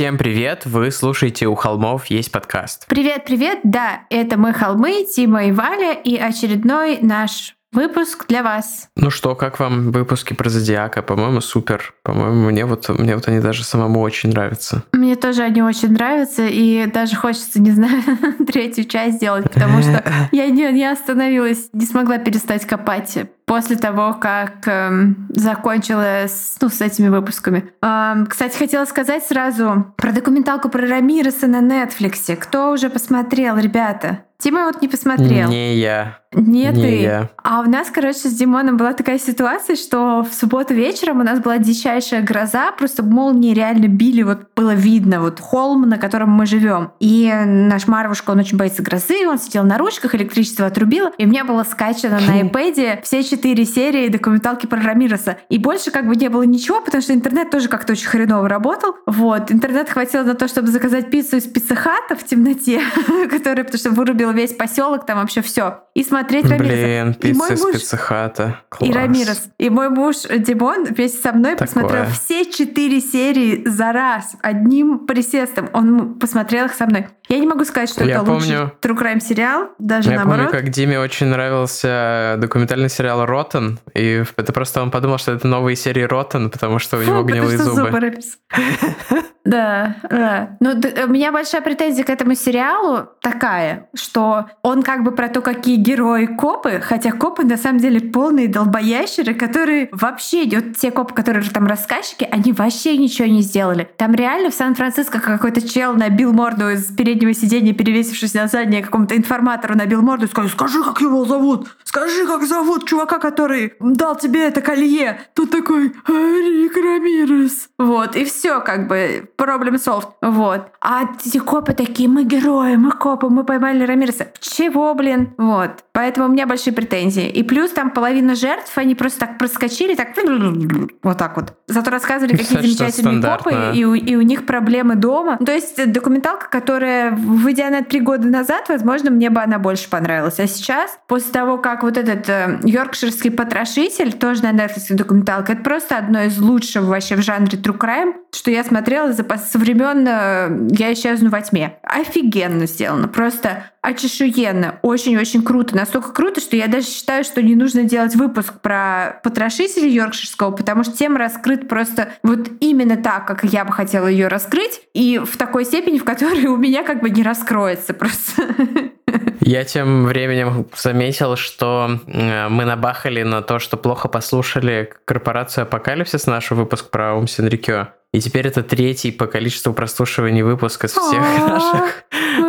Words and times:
Всем 0.00 0.16
привет! 0.16 0.64
Вы 0.64 0.92
слушаете 0.92 1.46
«У 1.46 1.54
холмов 1.54 2.06
есть 2.06 2.32
подкаст». 2.32 2.86
Привет-привет! 2.86 3.58
Да, 3.64 4.04
это 4.08 4.38
мы 4.38 4.54
холмы, 4.54 5.04
Тима 5.04 5.44
и 5.44 5.52
Валя, 5.52 5.92
и 5.92 6.16
очередной 6.16 7.00
наш 7.02 7.54
выпуск 7.72 8.26
для 8.28 8.42
вас. 8.42 8.88
Ну 8.96 9.10
что, 9.10 9.34
как 9.34 9.60
вам 9.60 9.92
выпуски 9.92 10.34
про 10.34 10.48
Зодиака? 10.48 11.02
По-моему, 11.02 11.40
супер. 11.40 11.94
По-моему, 12.02 12.50
мне 12.50 12.64
вот, 12.64 12.88
мне 12.88 13.14
вот 13.14 13.28
они 13.28 13.40
даже 13.40 13.64
самому 13.64 14.00
очень 14.00 14.30
нравятся. 14.30 14.82
Мне 14.92 15.16
тоже 15.16 15.42
они 15.42 15.62
очень 15.62 15.92
нравятся, 15.92 16.46
и 16.46 16.86
даже 16.86 17.16
хочется, 17.16 17.60
не 17.60 17.70
знаю, 17.70 18.02
третью 18.46 18.84
часть 18.84 19.16
сделать, 19.16 19.50
потому 19.50 19.82
что 19.82 20.02
я 20.32 20.46
не, 20.46 20.70
не 20.72 20.90
остановилась, 20.90 21.68
не 21.72 21.86
смогла 21.86 22.18
перестать 22.18 22.66
копать 22.66 23.18
после 23.46 23.76
того, 23.76 24.14
как 24.14 24.66
эм, 24.66 25.28
закончила 25.34 26.26
с, 26.28 26.56
ну, 26.60 26.68
с 26.68 26.80
этими 26.80 27.08
выпусками. 27.08 27.70
Эм, 27.82 28.26
кстати, 28.26 28.56
хотела 28.56 28.84
сказать 28.84 29.24
сразу 29.24 29.92
про 29.96 30.12
документалку 30.12 30.68
про 30.68 30.86
Рамиреса 30.86 31.48
на 31.48 31.60
Netflix. 31.60 32.36
Кто 32.36 32.70
уже 32.70 32.90
посмотрел, 32.90 33.58
ребята? 33.58 34.20
Тима 34.40 34.64
вот 34.64 34.80
не 34.80 34.88
посмотрел. 34.88 35.48
Не 35.48 35.76
я. 35.76 36.20
Нет, 36.32 36.76
не 36.76 36.82
ты. 36.82 37.02
я. 37.02 37.30
А 37.42 37.60
у 37.60 37.64
нас, 37.64 37.90
короче, 37.90 38.28
с 38.28 38.32
Димоном 38.32 38.76
была 38.76 38.92
такая 38.92 39.18
ситуация, 39.18 39.74
что 39.74 40.22
в 40.22 40.32
субботу 40.32 40.72
вечером 40.74 41.20
у 41.20 41.24
нас 41.24 41.40
была 41.40 41.58
дичайшая 41.58 42.22
гроза, 42.22 42.70
просто 42.70 43.02
молнии 43.02 43.52
реально 43.52 43.88
били, 43.88 44.22
вот 44.22 44.46
было 44.54 44.72
видно, 44.72 45.20
вот 45.20 45.40
холм, 45.40 45.88
на 45.88 45.98
котором 45.98 46.30
мы 46.30 46.46
живем. 46.46 46.92
И 47.00 47.32
наш 47.46 47.88
Марвушка, 47.88 48.30
он 48.30 48.38
очень 48.38 48.56
боится 48.56 48.82
грозы, 48.82 49.26
он 49.26 49.40
сидел 49.40 49.64
на 49.64 49.76
ручках, 49.76 50.14
электричество 50.14 50.66
отрубило, 50.66 51.10
и 51.18 51.24
у 51.24 51.28
меня 51.28 51.44
было 51.44 51.64
скачано 51.64 52.20
на 52.20 52.40
iPad 52.42 53.02
все 53.02 53.24
четыре 53.24 53.64
серии 53.64 54.08
документалки 54.08 54.66
про 54.66 54.80
Рамироса. 54.80 55.38
И 55.48 55.58
больше 55.58 55.90
как 55.90 56.06
бы 56.06 56.14
не 56.14 56.28
было 56.28 56.42
ничего, 56.42 56.80
потому 56.80 57.02
что 57.02 57.12
интернет 57.12 57.50
тоже 57.50 57.68
как-то 57.68 57.92
очень 57.92 58.06
хреново 58.06 58.48
работал. 58.48 58.94
Вот, 59.04 59.50
интернет 59.50 59.90
хватило 59.90 60.22
на 60.22 60.36
то, 60.36 60.46
чтобы 60.46 60.68
заказать 60.68 61.10
пиццу 61.10 61.38
из 61.38 61.44
пиццехата 61.44 62.14
в 62.14 62.24
темноте, 62.24 62.80
которая, 63.30 63.64
потому 63.64 63.78
что 63.78 63.90
вырубила 63.90 64.29
весь 64.32 64.52
поселок, 64.52 65.06
там 65.06 65.18
вообще 65.18 65.42
все. 65.42 65.84
И 65.94 66.04
смотреть 66.04 66.44
Рамиреса. 66.44 66.74
Блин, 66.74 67.14
пицца 67.14 67.54
из 67.54 67.64
пиццехата. 67.64 68.60
И 68.80 68.92
Рамирес. 68.92 69.48
И 69.58 69.70
мой 69.70 69.88
муж 69.88 70.22
Димон 70.22 70.84
вместе 70.84 71.20
со 71.20 71.32
мной 71.32 71.56
Такое. 71.56 71.66
посмотрел 71.66 72.04
все 72.06 72.44
четыре 72.44 73.00
серии 73.00 73.66
за 73.66 73.92
раз, 73.92 74.36
одним 74.42 75.06
присестом. 75.06 75.68
Он 75.72 76.18
посмотрел 76.18 76.66
их 76.66 76.74
со 76.74 76.86
мной. 76.86 77.08
Я 77.30 77.38
не 77.38 77.46
могу 77.46 77.64
сказать, 77.64 77.88
что 77.88 78.04
Я 78.04 78.16
это 78.16 78.30
лучший 78.30 78.56
помню- 78.56 78.72
true 78.82 78.98
crime 79.00 79.20
сериал, 79.20 79.68
даже 79.78 80.10
Я 80.10 80.16
наоборот. 80.16 80.46
помню, 80.48 80.60
как 80.62 80.70
Диме 80.70 80.98
очень 80.98 81.28
нравился 81.28 82.34
документальный 82.38 82.90
сериал 82.90 83.24
«Роттен», 83.24 83.78
и 83.94 84.24
это 84.36 84.52
просто 84.52 84.82
он 84.82 84.90
подумал, 84.90 85.18
что 85.18 85.32
это 85.32 85.46
новые 85.46 85.76
серии 85.76 86.02
«Роттен», 86.02 86.50
потому 86.50 86.78
что 86.80 86.98
у 86.98 87.02
него 87.02 87.22
гнилые 87.22 87.56
зубы. 87.56 87.90
написано. 87.90 88.34
Да, 89.42 89.96
да. 90.10 90.56
Ну, 90.60 90.74
д- 90.74 91.06
у 91.06 91.08
меня 91.08 91.32
большая 91.32 91.62
претензия 91.62 92.04
к 92.04 92.10
этому 92.10 92.34
сериалу 92.34 93.08
такая, 93.22 93.88
что 93.94 94.44
он 94.62 94.82
как 94.82 95.02
бы 95.02 95.12
про 95.12 95.28
то, 95.28 95.40
какие 95.40 95.76
герои 95.76 96.26
копы, 96.26 96.78
хотя 96.80 97.10
копы 97.10 97.44
на 97.44 97.56
самом 97.56 97.78
деле 97.80 98.00
полные 98.00 98.48
долбоящеры, 98.48 99.32
которые 99.32 99.88
вообще, 99.92 100.44
вот 100.44 100.76
те 100.76 100.90
копы, 100.90 101.14
которые 101.14 101.42
там 101.50 101.66
рассказчики, 101.66 102.28
они 102.30 102.52
вообще 102.52 102.98
ничего 102.98 103.26
не 103.28 103.40
сделали. 103.40 103.88
Там 103.96 104.14
реально 104.14 104.50
в 104.50 104.54
Сан-Франциско 104.54 105.18
какой-то 105.20 105.66
чел 105.66 105.94
набил 105.94 106.32
морду 106.34 106.68
из 106.68 106.86
переднего 107.20 107.34
сиденья, 107.34 107.74
перевесившись 107.74 108.34
на 108.34 108.46
заднее 108.46 108.82
какому-то 108.82 109.16
информатору, 109.16 109.76
набил 109.76 110.00
морду 110.02 110.24
и 110.24 110.28
сказал, 110.28 110.50
скажи, 110.50 110.82
как 110.82 111.00
его 111.00 111.24
зовут, 111.24 111.68
скажи, 111.84 112.26
как 112.26 112.44
зовут 112.44 112.88
чувака, 112.88 113.18
который 113.18 113.74
дал 113.80 114.16
тебе 114.16 114.46
это 114.46 114.62
колье. 114.62 115.20
Тут 115.34 115.50
такой, 115.50 115.92
«А, 116.06 116.12
Рик 116.12 116.76
Рамирес. 116.76 117.68
Вот, 117.78 118.16
и 118.16 118.24
все 118.24 118.60
как 118.60 118.88
бы, 118.88 119.28
проблем 119.36 119.74
solved. 119.74 120.08
Вот. 120.22 120.68
А 120.80 121.02
эти 121.24 121.38
копы 121.38 121.72
такие, 121.74 122.08
мы 122.08 122.24
герои, 122.24 122.76
мы 122.76 122.92
копы, 122.92 123.28
мы 123.28 123.44
поймали 123.44 123.84
Рамиреса. 123.84 124.28
Чего, 124.40 124.94
блин? 124.94 125.34
Вот. 125.36 125.84
Поэтому 125.92 126.26
у 126.28 126.30
меня 126.30 126.46
большие 126.46 126.72
претензии. 126.72 127.28
И 127.28 127.42
плюс 127.42 127.70
там 127.72 127.90
половина 127.90 128.34
жертв, 128.34 128.76
они 128.78 128.94
просто 128.94 129.20
так 129.20 129.38
проскочили, 129.38 129.94
так 129.94 130.08
вот 131.02 131.18
так 131.18 131.36
вот. 131.36 131.54
Зато 131.66 131.90
рассказывали, 131.90 132.36
какие 132.36 132.60
замечательные 132.60 133.22
копы, 133.22 133.72
и 133.74 133.84
у, 133.84 133.94
и 133.94 134.16
у 134.16 134.22
них 134.22 134.46
проблемы 134.46 134.94
дома. 134.94 135.36
То 135.44 135.52
есть 135.52 135.92
документалка, 135.92 136.48
которая, 136.48 137.09
выйдя 137.10 137.70
на 137.70 137.82
три 137.82 138.00
года 138.00 138.26
назад, 138.28 138.68
возможно, 138.68 139.10
мне 139.10 139.30
бы 139.30 139.40
она 139.40 139.58
больше 139.58 139.88
понравилась. 139.88 140.38
А 140.38 140.46
сейчас, 140.46 140.98
после 141.06 141.32
того, 141.32 141.58
как 141.58 141.82
вот 141.82 141.96
этот 141.96 142.28
э, 142.28 142.60
йоркширский 142.64 143.30
потрошитель, 143.30 144.12
тоже 144.12 144.42
на 144.42 144.52
Netflix 144.52 144.86
документалка, 144.90 145.52
это 145.52 145.62
просто 145.62 145.96
одно 145.96 146.22
из 146.22 146.38
лучших 146.38 146.84
вообще 146.84 147.16
в 147.16 147.22
жанре 147.22 147.58
true 147.58 147.78
crime, 147.78 148.14
что 148.32 148.50
я 148.50 148.64
смотрела 148.64 149.12
за, 149.12 149.24
со 149.24 149.58
времен 149.58 150.06
э, 150.06 150.68
«Я 150.70 150.92
исчезну 150.92 151.30
во 151.30 151.40
тьме». 151.40 151.78
Офигенно 151.82 152.66
сделано. 152.66 153.08
Просто 153.08 153.64
очешуенно. 153.82 154.78
Очень-очень 154.82 155.42
круто. 155.42 155.74
Настолько 155.74 156.12
круто, 156.12 156.40
что 156.40 156.54
я 156.54 156.66
даже 156.66 156.86
считаю, 156.86 157.24
что 157.24 157.42
не 157.42 157.54
нужно 157.54 157.84
делать 157.84 158.14
выпуск 158.14 158.60
про 158.60 159.20
потрошителя 159.22 159.88
йоркширского, 159.88 160.50
потому 160.50 160.84
что 160.84 160.96
тема 160.96 161.18
раскрыт 161.18 161.68
просто 161.68 162.10
вот 162.22 162.48
именно 162.60 162.96
так, 162.96 163.26
как 163.26 163.44
я 163.44 163.64
бы 163.64 163.72
хотела 163.72 164.06
ее 164.06 164.28
раскрыть, 164.28 164.82
и 164.92 165.18
в 165.18 165.36
такой 165.38 165.64
степени, 165.64 165.98
в 165.98 166.04
которой 166.04 166.46
у 166.46 166.56
меня 166.56 166.82
как 166.82 166.99
бы 167.00 167.10
не 167.10 167.22
раскроется 167.22 167.94
просто. 167.94 168.42
Я 169.50 169.64
тем 169.64 170.04
временем 170.04 170.68
заметил, 170.76 171.34
что 171.34 171.98
мы 172.06 172.64
набахали 172.64 173.24
на 173.24 173.42
то, 173.42 173.58
что 173.58 173.76
плохо 173.76 174.06
послушали 174.06 174.92
корпорацию 175.04 175.62
Апокалипсис, 175.62 176.28
наш 176.28 176.52
выпуск 176.52 176.90
про 176.90 177.16
Ум 177.16 177.26
Синрикё. 177.26 177.88
И 178.12 178.20
теперь 178.20 178.46
это 178.46 178.62
третий 178.62 179.10
по 179.10 179.26
количеству 179.26 179.72
прослушиваний 179.72 180.42
выпуск 180.42 180.84
из 180.84 180.92
всех 180.92 181.20
наших. 181.20 182.04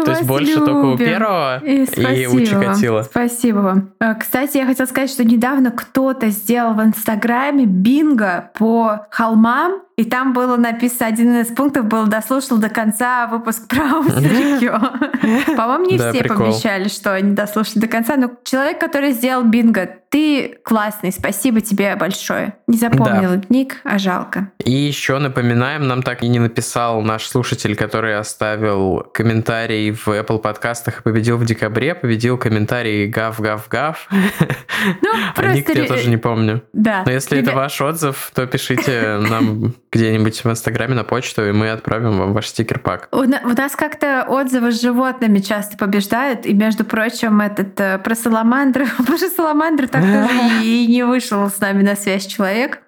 То 0.05 0.11
есть 0.11 0.23
больше 0.23 0.57
только 0.57 0.85
у 0.85 0.91
любим. 0.93 1.05
первого 1.05 1.57
И 1.59 1.85
и 1.85 2.25
у 2.27 2.93
вам. 2.93 3.03
Спасибо 3.03 3.57
вам. 3.57 3.89
Э, 3.99 4.15
Кстати, 4.15 4.57
я 4.57 4.65
хотела 4.65 4.87
сказать, 4.87 5.11
что 5.11 5.23
недавно 5.23 5.71
кто-то 5.71 6.29
сделал 6.29 6.73
в 6.73 6.81
Инстаграме 6.81 7.65
бинго 7.65 8.49
по 8.57 9.05
холмам, 9.11 9.81
и 9.97 10.03
там 10.03 10.33
было 10.33 10.55
написано, 10.57 11.07
один 11.07 11.41
из 11.41 11.47
пунктов 11.47 11.85
был 11.85 12.07
дослушал 12.07 12.57
до 12.57 12.69
конца 12.69 13.27
выпуск 13.27 13.67
про 13.67 13.97
Аусерикё. 13.97 14.79
По-моему, 15.55 15.85
не 15.85 15.97
все 15.97 16.23
помещали, 16.23 16.87
что 16.91 17.13
они 17.13 17.33
дослушали 17.33 17.79
до 17.79 17.87
конца, 17.87 18.15
но 18.17 18.31
человек, 18.43 18.79
который 18.79 19.11
сделал 19.11 19.43
бинго, 19.43 19.89
ты 20.09 20.57
классный, 20.63 21.11
спасибо 21.13 21.61
тебе 21.61 21.95
большое. 21.95 22.55
Не 22.67 22.77
запомнила 22.77 23.41
ник, 23.47 23.77
а 23.85 23.97
жалко. 23.97 24.51
И 24.63 24.71
еще 24.71 25.19
напоминаем, 25.19 25.87
нам 25.87 26.03
так 26.03 26.21
и 26.21 26.27
не 26.27 26.39
написал 26.39 27.01
наш 27.01 27.25
слушатель, 27.25 27.77
который 27.77 28.17
оставил 28.17 29.07
комментарий 29.13 29.91
в 29.91 30.09
Apple 30.09 30.39
подкастах 30.39 30.99
и 30.99 31.03
победил 31.03 31.37
в 31.37 31.45
декабре, 31.45 31.95
победил 31.95 32.37
комментарий 32.37 33.07
гав-гав-гав. 33.07 34.09
Ну, 34.11 35.09
А 35.35 35.53
ник 35.53 35.65
просто... 35.65 35.81
я 35.81 35.87
ре- 35.87 35.87
тоже 35.87 36.09
не 36.09 36.17
помню. 36.17 36.61
Да. 36.73 37.03
Но 37.05 37.11
если 37.11 37.39
это 37.39 37.53
ваш 37.53 37.79
отзыв, 37.79 38.31
то 38.33 38.45
пишите 38.47 39.17
нам 39.17 39.73
где-нибудь 39.93 40.43
в 40.43 40.49
Инстаграме 40.49 40.95
на 40.95 41.05
почту, 41.05 41.47
и 41.47 41.53
мы 41.53 41.69
отправим 41.69 42.17
вам 42.17 42.33
ваш 42.33 42.47
стикер-пак. 42.47 43.07
У 43.11 43.23
нас 43.23 43.75
как-то 43.77 44.25
отзывы 44.27 44.71
с 44.73 44.81
животными 44.81 45.39
часто 45.39 45.77
побеждают, 45.77 46.45
и, 46.45 46.53
между 46.53 46.80
прочим, 46.83 47.41
этот 47.41 47.79
э, 47.79 47.99
про 47.99 48.15
саламандры, 48.15 48.87
про 49.05 49.17
саламандры 49.35 49.87
так 49.87 50.01
тоже 50.01 50.63
и 50.63 50.87
не 50.87 51.03
вышел 51.03 51.49
с 51.49 51.59
нами 51.59 51.83
на 51.83 51.95
связь 51.95 52.25
человек. 52.25 52.81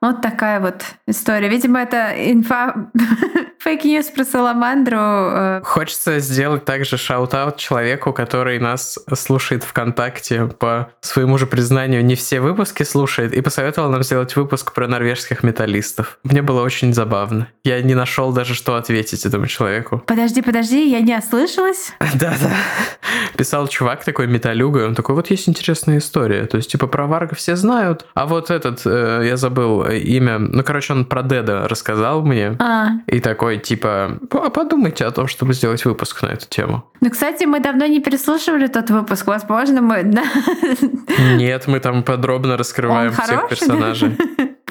Вот 0.00 0.22
такая 0.22 0.60
вот 0.60 0.82
история. 1.06 1.48
Видимо, 1.48 1.80
это 1.80 2.12
инфа 2.32 2.90
fake 3.58 3.82
news 3.82 4.06
про 4.06 4.24
Саламандру. 4.24 4.98
э, 4.98 5.60
Хочется 5.64 6.18
сделать 6.20 6.64
также 6.64 6.96
shout-out 6.96 7.56
человеку, 7.56 8.12
который 8.12 8.58
нас 8.58 8.98
слушает 9.14 9.64
ВКонтакте 9.64 10.46
по 10.46 10.90
своему 11.00 11.38
же 11.38 11.46
признанию, 11.46 12.04
не 12.04 12.14
все 12.14 12.40
выпуски 12.40 12.82
слушает, 12.82 13.32
и 13.34 13.40
посоветовал 13.40 13.90
нам 13.90 14.02
сделать 14.02 14.36
выпуск 14.36 14.72
про 14.72 14.86
норвежских 14.88 15.42
металлистов. 15.42 16.18
Мне 16.24 16.42
было 16.42 16.62
очень 16.62 16.94
забавно. 16.94 17.48
Я 17.64 17.80
не 17.82 17.94
нашел 17.94 18.32
даже, 18.32 18.54
что 18.54 18.76
ответить 18.76 19.26
этому 19.26 19.46
человеку. 19.46 20.02
Подожди, 20.06 20.42
подожди, 20.42 20.90
я 20.90 21.00
не 21.00 21.16
ослышалась. 21.16 21.92
Да-да. 22.14 22.50
Писал 23.36 23.68
чувак 23.68 24.04
такой 24.04 24.26
металюга, 24.26 24.86
он 24.86 24.94
такой, 24.94 25.14
вот 25.14 25.30
есть 25.30 25.48
интересная 25.48 25.98
история. 25.98 26.46
То 26.46 26.56
есть, 26.56 26.70
типа, 26.70 26.86
про 26.86 27.06
Варга 27.06 27.34
все 27.34 27.56
знают, 27.56 28.06
а 28.14 28.26
вот 28.26 28.50
этот, 28.50 28.82
э, 28.84 29.22
я 29.26 29.36
забыл 29.36 29.84
э, 29.84 29.98
имя, 29.98 30.38
ну, 30.38 30.62
короче, 30.64 30.92
он 30.92 31.04
про 31.04 31.22
Деда 31.22 31.68
рассказал 31.68 32.22
мне. 32.22 32.56
А, 32.58 32.88
И 33.06 33.20
такой, 33.20 33.57
типа, 33.58 34.18
«А 34.30 34.50
подумайте 34.50 35.04
о 35.04 35.10
том, 35.10 35.26
чтобы 35.26 35.54
сделать 35.54 35.84
выпуск 35.84 36.22
на 36.22 36.28
эту 36.28 36.48
тему. 36.48 36.84
ну, 37.00 37.10
кстати, 37.10 37.44
мы 37.44 37.60
давно 37.60 37.86
не 37.86 38.00
переслушивали 38.00 38.66
тот 38.66 38.90
выпуск. 38.90 39.26
Возможно, 39.26 39.80
мы... 39.80 40.02
Нет, 41.36 41.66
мы 41.66 41.80
там 41.80 42.02
подробно 42.02 42.56
раскрываем 42.56 43.12
всех 43.12 43.48
персонажей. 43.48 44.16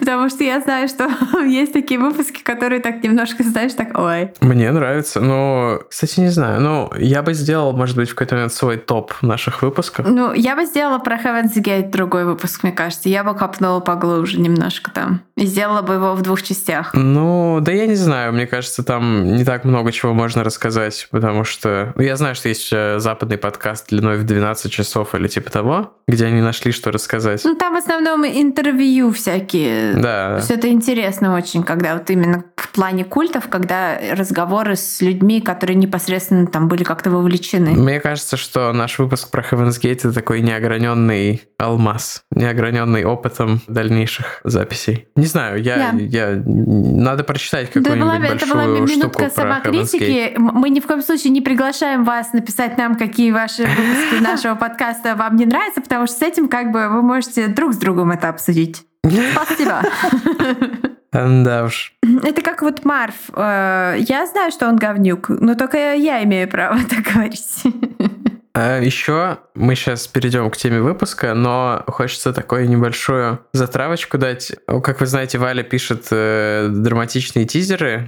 Потому 0.07 0.29
что 0.29 0.45
я 0.45 0.61
знаю, 0.61 0.87
что 0.87 1.09
есть 1.45 1.73
такие 1.73 1.99
выпуски, 1.99 2.41
которые 2.41 2.79
так 2.79 3.03
немножко, 3.03 3.43
знаешь, 3.43 3.73
так, 3.73 3.89
ой. 3.99 4.31
Мне 4.39 4.71
нравится, 4.71 5.19
но, 5.19 5.81
кстати, 5.89 6.21
не 6.21 6.29
знаю, 6.29 6.61
ну, 6.61 6.89
я 6.97 7.21
бы 7.21 7.33
сделал, 7.33 7.73
может 7.73 7.97
быть, 7.97 8.07
в 8.07 8.15
какой-то 8.15 8.35
момент 8.35 8.53
свой 8.53 8.77
топ 8.77 9.11
наших 9.21 9.61
выпусков. 9.61 10.07
Ну, 10.09 10.31
я 10.31 10.55
бы 10.55 10.63
сделала 10.63 10.99
про 10.99 11.17
Heaven's 11.17 11.57
Gate 11.57 11.91
другой 11.91 12.23
выпуск, 12.23 12.63
мне 12.63 12.71
кажется. 12.71 13.09
Я 13.09 13.25
бы 13.25 13.35
копнула 13.35 13.81
поглубже 13.81 14.39
немножко 14.39 14.91
там. 14.91 15.23
И 15.35 15.45
сделала 15.45 15.81
бы 15.81 15.95
его 15.95 16.15
в 16.15 16.21
двух 16.21 16.41
частях. 16.41 16.91
Ну, 16.93 17.59
да 17.59 17.73
я 17.73 17.85
не 17.85 17.95
знаю, 17.95 18.31
мне 18.31 18.47
кажется, 18.47 18.83
там 18.83 19.35
не 19.35 19.43
так 19.43 19.65
много 19.65 19.91
чего 19.91 20.13
можно 20.13 20.41
рассказать, 20.41 21.09
потому 21.11 21.43
что... 21.43 21.91
ну, 21.97 22.01
Я 22.01 22.15
знаю, 22.15 22.33
что 22.35 22.47
есть 22.47 22.69
э, 22.71 22.99
западный 22.99 23.37
подкаст 23.37 23.89
длиной 23.89 24.19
в 24.19 24.23
12 24.23 24.71
часов 24.71 25.15
или 25.15 25.27
типа 25.27 25.51
того, 25.51 25.91
где 26.07 26.27
они 26.27 26.39
нашли, 26.39 26.71
что 26.71 26.93
рассказать. 26.93 27.41
Ну, 27.43 27.55
там 27.55 27.73
в 27.73 27.77
основном 27.77 28.25
интервью 28.25 29.11
всякие. 29.11 29.96
Да, 30.01 30.29
То 30.31 30.35
есть 30.37 30.51
это 30.51 30.69
интересно 30.69 31.35
очень, 31.35 31.63
когда 31.63 31.93
вот 31.93 32.09
именно 32.09 32.43
в 32.55 32.69
плане 32.69 33.03
культов, 33.03 33.47
когда 33.49 33.97
разговоры 34.13 34.75
с 34.75 35.01
людьми, 35.01 35.41
которые 35.41 35.75
непосредственно 35.75 36.45
там 36.47 36.67
были 36.67 36.83
как-то 36.83 37.09
вовлечены. 37.09 37.71
Мне 37.71 37.99
кажется, 37.99 38.37
что 38.37 38.71
наш 38.73 38.99
выпуск 38.99 39.31
про 39.31 39.41
Heaven's 39.41 39.81
Gate 39.81 39.97
это 39.97 40.13
такой 40.13 40.41
неограненный 40.41 41.41
алмаз, 41.57 42.23
неограненный 42.31 43.03
опытом 43.03 43.61
дальнейших 43.67 44.41
записей. 44.43 45.07
Не 45.15 45.25
знаю, 45.25 45.61
я, 45.61 45.91
Да. 45.91 45.97
я 45.97 46.41
надо 46.45 47.23
прочитать 47.23 47.71
Да, 47.73 47.81
была, 47.81 48.13
какую-нибудь 48.13 48.41
это 48.43 48.53
была 48.53 48.63
большую 48.65 48.87
штуку 48.87 48.99
минутка 48.99 49.23
Gate. 49.23 49.35
самокритики. 49.35 50.33
Мы 50.37 50.69
ни 50.69 50.79
в 50.79 50.85
коем 50.87 51.01
случае 51.01 51.31
не 51.31 51.41
приглашаем 51.41 52.03
вас 52.03 52.33
написать 52.33 52.77
нам, 52.77 52.95
какие 52.95 53.31
ваши 53.31 53.63
выпуски 53.63 54.21
нашего 54.21 54.55
подкаста 54.55 55.15
вам 55.15 55.35
не 55.35 55.45
нравятся, 55.45 55.81
потому 55.81 56.05
что 56.07 56.17
с 56.17 56.21
этим 56.21 56.47
как 56.47 56.71
бы 56.71 56.87
вы 56.89 57.01
можете 57.01 57.47
друг 57.47 57.73
с 57.73 57.77
другом 57.77 58.11
это 58.11 58.29
обсудить. 58.29 58.83
Спасибо. 59.03 59.81
Да 61.11 61.63
уж. 61.65 61.93
Это 62.23 62.41
как 62.41 62.61
вот 62.61 62.83
Марф. 62.85 63.15
Э, 63.35 63.95
Я 63.99 64.25
знаю, 64.27 64.51
что 64.51 64.67
он 64.67 64.75
говнюк, 64.75 65.29
но 65.29 65.55
только 65.55 65.95
я 65.95 66.23
имею 66.23 66.47
право 66.49 66.77
так 66.89 67.01
говорить. 67.13 67.63
А 68.59 68.79
еще 68.81 69.37
мы 69.53 69.75
сейчас 69.75 70.07
перейдем 70.07 70.49
к 70.49 70.57
теме 70.57 70.81
выпуска, 70.81 71.35
но 71.35 71.83
хочется 71.87 72.33
такую 72.33 72.67
небольшую 72.67 73.39
затравочку 73.53 74.17
дать. 74.17 74.51
Как 74.65 74.99
вы 74.99 75.05
знаете, 75.05 75.37
Валя 75.37 75.61
пишет 75.61 76.07
э, 76.09 76.67
драматичные 76.71 77.45
тизеры. 77.45 78.07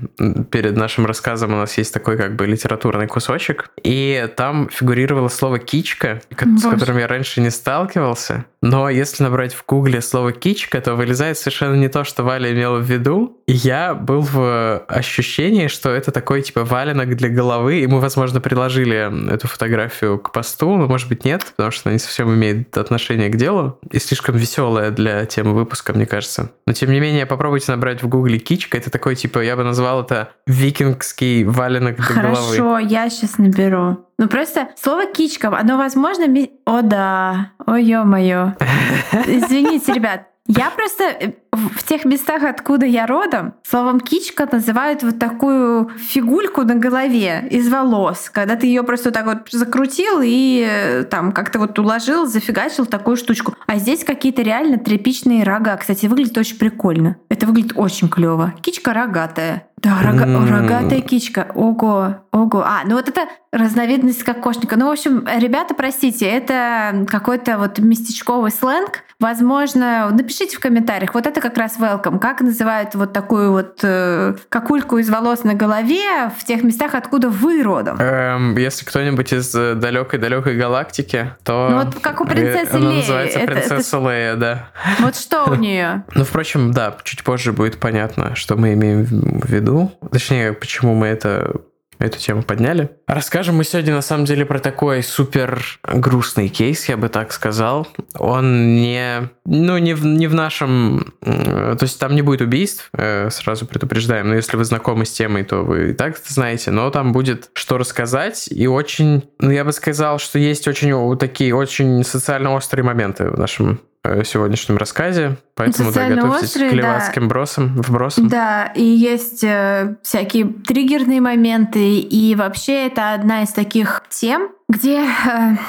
Перед 0.52 0.76
нашим 0.76 1.06
рассказом 1.06 1.54
у 1.54 1.58
нас 1.58 1.78
есть 1.78 1.94
такой 1.94 2.18
как 2.18 2.36
бы 2.36 2.48
литературный 2.48 3.06
кусочек. 3.06 3.70
И 3.84 4.28
там 4.36 4.70
фигурировало 4.72 5.28
слово 5.28 5.60
«кичка», 5.60 6.20
ко- 6.36 6.46
с 6.58 6.64
Боже. 6.64 6.76
которым 6.78 6.98
я 6.98 7.08
раньше 7.08 7.42
не 7.42 7.52
сталкивался. 7.52 8.46
Но 8.62 8.90
если 8.90 9.24
набрать 9.24 9.54
в 9.54 9.66
гугле 9.66 10.02
слово 10.02 10.34
«кичка», 10.34 10.82
то 10.82 10.96
вылезает 10.96 11.38
совершенно 11.38 11.76
не 11.76 11.88
то, 11.88 12.04
что 12.04 12.24
Валя 12.24 12.52
имела 12.52 12.78
в 12.78 12.84
виду. 12.84 13.42
И 13.48 13.54
я 13.54 13.94
был 13.94 14.22
в 14.22 14.80
ощущении, 14.88 15.68
что 15.68 15.92
это 15.92 16.12
такой 16.12 16.42
типа 16.42 16.66
валенок 16.66 17.16
для 17.16 17.30
головы, 17.30 17.80
и 17.80 17.88
мы, 17.88 18.00
возможно, 18.00 18.42
приложили 18.42 19.34
эту 19.34 19.48
фотографию 19.48 20.20
к 20.20 20.32
посту, 20.32 20.76
но, 20.76 20.88
может 20.88 21.08
быть, 21.08 21.24
нет, 21.24 21.46
потому 21.56 21.72
что 21.72 21.90
она 21.90 21.94
не 21.94 22.00
совсем 22.00 22.34
имеет 22.34 22.78
отношение 22.78 23.30
к 23.30 23.38
делу 23.38 23.80
и 23.90 24.00
слишком 24.00 24.36
веселая 24.36 24.92
для 24.92 25.26
темы 25.26 25.54
выпуска, 25.54 25.94
мне 25.94 26.06
кажется. 26.06 26.52
Но, 26.66 26.74
тем 26.74 26.92
не 26.92 27.00
менее, 27.00 27.26
попробуйте 27.26 27.72
набрать 27.72 28.04
в 28.04 28.08
гугле 28.10 28.40
«кичка». 28.40 28.78
Это 28.78 28.90
такой, 28.90 29.16
типа, 29.16 29.40
я 29.40 29.56
бы 29.56 29.64
назвал 29.64 30.02
это 30.02 30.32
викингский 30.48 31.46
валенок 31.46 31.96
для 31.96 32.22
головы. 32.24 32.58
Хорошо, 32.58 32.80
я 32.80 33.10
сейчас 33.10 33.38
наберу. 33.38 34.09
Ну 34.20 34.28
просто 34.28 34.68
слово 34.76 35.06
кичка, 35.06 35.48
оно 35.48 35.78
возможно... 35.78 36.26
О 36.66 36.82
да, 36.82 37.52
ой 37.66 37.86
ё-моё. 37.86 38.52
Извините, 39.26 39.94
ребят. 39.94 40.24
Я 40.46 40.72
просто 40.72 41.06
э, 41.06 41.32
в 41.52 41.84
тех 41.84 42.06
местах, 42.06 42.44
откуда 42.44 42.86
я 42.86 43.06
родом, 43.08 43.54
словом 43.64 44.00
кичка 44.00 44.48
называют 44.52 45.04
вот 45.04 45.20
такую 45.20 45.90
фигульку 45.98 46.62
на 46.64 46.76
голове 46.76 47.48
из 47.50 47.70
волос, 47.70 48.30
когда 48.32 48.56
ты 48.56 48.68
ее 48.68 48.84
просто 48.84 49.12
так 49.12 49.26
вот 49.26 49.50
закрутил 49.52 50.22
и 50.24 50.66
э, 50.70 51.04
там 51.06 51.32
как-то 51.32 51.60
вот 51.60 51.78
уложил, 51.80 52.26
зафигачил 52.28 52.86
такую 52.86 53.18
штучку. 53.18 53.56
А 53.68 53.78
здесь 53.78 54.04
какие-то 54.04 54.42
реально 54.42 54.78
тряпичные 54.78 55.44
рога. 55.44 55.76
Кстати, 55.78 56.06
выглядит 56.06 56.38
очень 56.38 56.58
прикольно. 56.58 57.18
Это 57.30 57.46
выглядит 57.46 57.74
очень 57.76 58.10
клево. 58.10 58.54
Кичка 58.62 58.94
рогатая. 58.94 59.64
Да, 59.78 59.98
рога- 60.04 60.24
М. 60.26 60.50
рогатая 60.50 61.00
кичка. 61.02 61.48
Ого, 61.56 62.18
ого. 62.32 62.64
А, 62.66 62.82
ну 62.86 62.96
вот 62.96 63.08
это 63.08 63.22
разновидность 63.52 64.24
кокошника. 64.24 64.76
Ну, 64.76 64.88
в 64.88 64.92
общем, 64.92 65.26
ребята, 65.38 65.74
простите, 65.74 66.26
это 66.26 67.06
какой-то 67.08 67.58
вот 67.58 67.80
местечковый 67.80 68.52
сленг. 68.52 69.04
Возможно, 69.22 70.10
напишите 70.12 70.58
в 70.58 70.60
комментариях. 70.60 71.14
Вот 71.14 71.26
это 71.28 71.39
как 71.42 71.58
раз 71.58 71.80
welcome. 71.80 72.20
Как 72.20 72.42
называют 72.42 72.96
вот 72.96 73.14
такую 73.14 73.52
вот 73.52 73.80
э, 73.84 74.36
какульку 74.50 74.98
из 74.98 75.10
волос 75.10 75.44
на 75.44 75.54
голове 75.54 76.32
в 76.38 76.44
тех 76.44 76.64
местах, 76.64 76.96
откуда 76.96 77.30
вы 77.30 77.64
родом? 77.64 77.98
Эм, 78.00 78.58
если 78.58 78.86
кто-нибудь 78.86 79.34
из 79.34 79.52
далекой-далекой 79.52 80.58
галактики, 80.58 81.34
то... 81.44 81.68
Ну 81.70 81.84
вот 81.84 82.00
как 82.02 82.22
у 82.22 82.26
принцессы 82.26 82.74
э, 82.74 82.78
она 82.78 82.92
называется 82.92 83.40
Это- 83.40 83.52
это 83.52 83.68
принцесса 83.70 83.98
Лея, 84.00 84.36
да. 84.36 84.70
Вот 85.00 85.16
что 85.16 85.46
у 85.46 85.56
нее? 85.56 86.04
Ну, 86.16 86.26
впрочем, 86.26 86.72
да, 86.72 86.98
чуть 87.04 87.24
позже 87.24 87.54
будет 87.54 87.80
понятно, 87.80 88.36
что 88.36 88.56
мы 88.58 88.74
имеем 88.74 89.06
в 89.06 89.50
виду. 89.50 89.92
Точнее, 90.12 90.54
почему 90.54 90.94
мы 90.94 91.08
это 91.08 91.54
эту 92.00 92.18
тему 92.18 92.44
подняли. 92.44 92.90
Расскажем 93.08 93.58
мы 93.58 93.64
сегодня 93.66 93.94
на 93.94 94.02
самом 94.02 94.26
деле 94.26 94.46
про 94.46 94.60
такой 94.60 95.04
супер 95.04 95.64
грустный 95.84 96.48
кейс, 96.48 96.88
я 96.88 96.98
бы 96.98 97.10
так 97.10 97.34
сказал. 97.34 97.88
Он 98.18 98.76
не, 98.76 99.30
ну, 99.46 99.78
не 99.78 99.94
в, 99.94 100.06
не 100.06 100.28
в 100.28 100.34
нашем, 100.34 101.14
э, 101.22 101.76
то 101.78 101.84
есть 101.84 102.00
там 102.00 102.16
не 102.16 102.22
будет 102.22 102.42
убийств, 102.42 102.90
э, 102.94 103.30
сразу 103.30 103.66
предупреждаем, 103.66 104.30
но 104.30 104.36
если 104.36 104.56
вы 104.56 104.64
знакомы 104.64 105.06
с 105.06 105.12
темой, 105.12 105.44
то 105.44 105.64
вы 105.64 105.92
и 105.92 105.94
так 105.94 106.18
это 106.18 106.34
знаете, 106.34 106.72
но 106.72 106.90
там 106.90 107.12
будет 107.12 107.50
что 107.54 107.78
рассказать 107.78 108.48
и 108.50 108.68
очень, 108.68 109.30
ну, 109.40 109.52
я 109.52 109.66
бы 109.66 109.74
сказал, 109.74 110.20
что 110.20 110.40
есть 110.40 110.68
очень 110.68 111.18
такие 111.18 111.54
очень 111.54 112.04
социально 112.04 112.54
острые 112.54 112.86
моменты 112.86 113.26
в 113.26 113.38
нашем 113.38 113.82
э, 114.04 114.24
сегодняшнем 114.24 114.78
рассказе, 114.78 115.38
поэтому 115.60 115.92
да, 115.92 116.08
готовьтесь 116.08 116.44
острые, 116.44 116.70
к 116.70 116.72
да. 116.72 116.78
левацким 116.78 117.28
бросам, 117.28 117.76
вбросам. 117.76 118.30
Да, 118.30 118.72
и 118.76 118.84
есть 118.84 119.44
э, 119.44 119.96
всякие 120.02 120.46
триггерные 120.46 121.20
моменты, 121.20 122.00
и 122.00 122.34
вообще 122.36 122.88
это 122.88 123.14
одна 123.14 123.44
из 123.44 123.50
таких 123.50 124.04
тем, 124.10 124.52
где 124.70 125.02
э, 125.02 125.06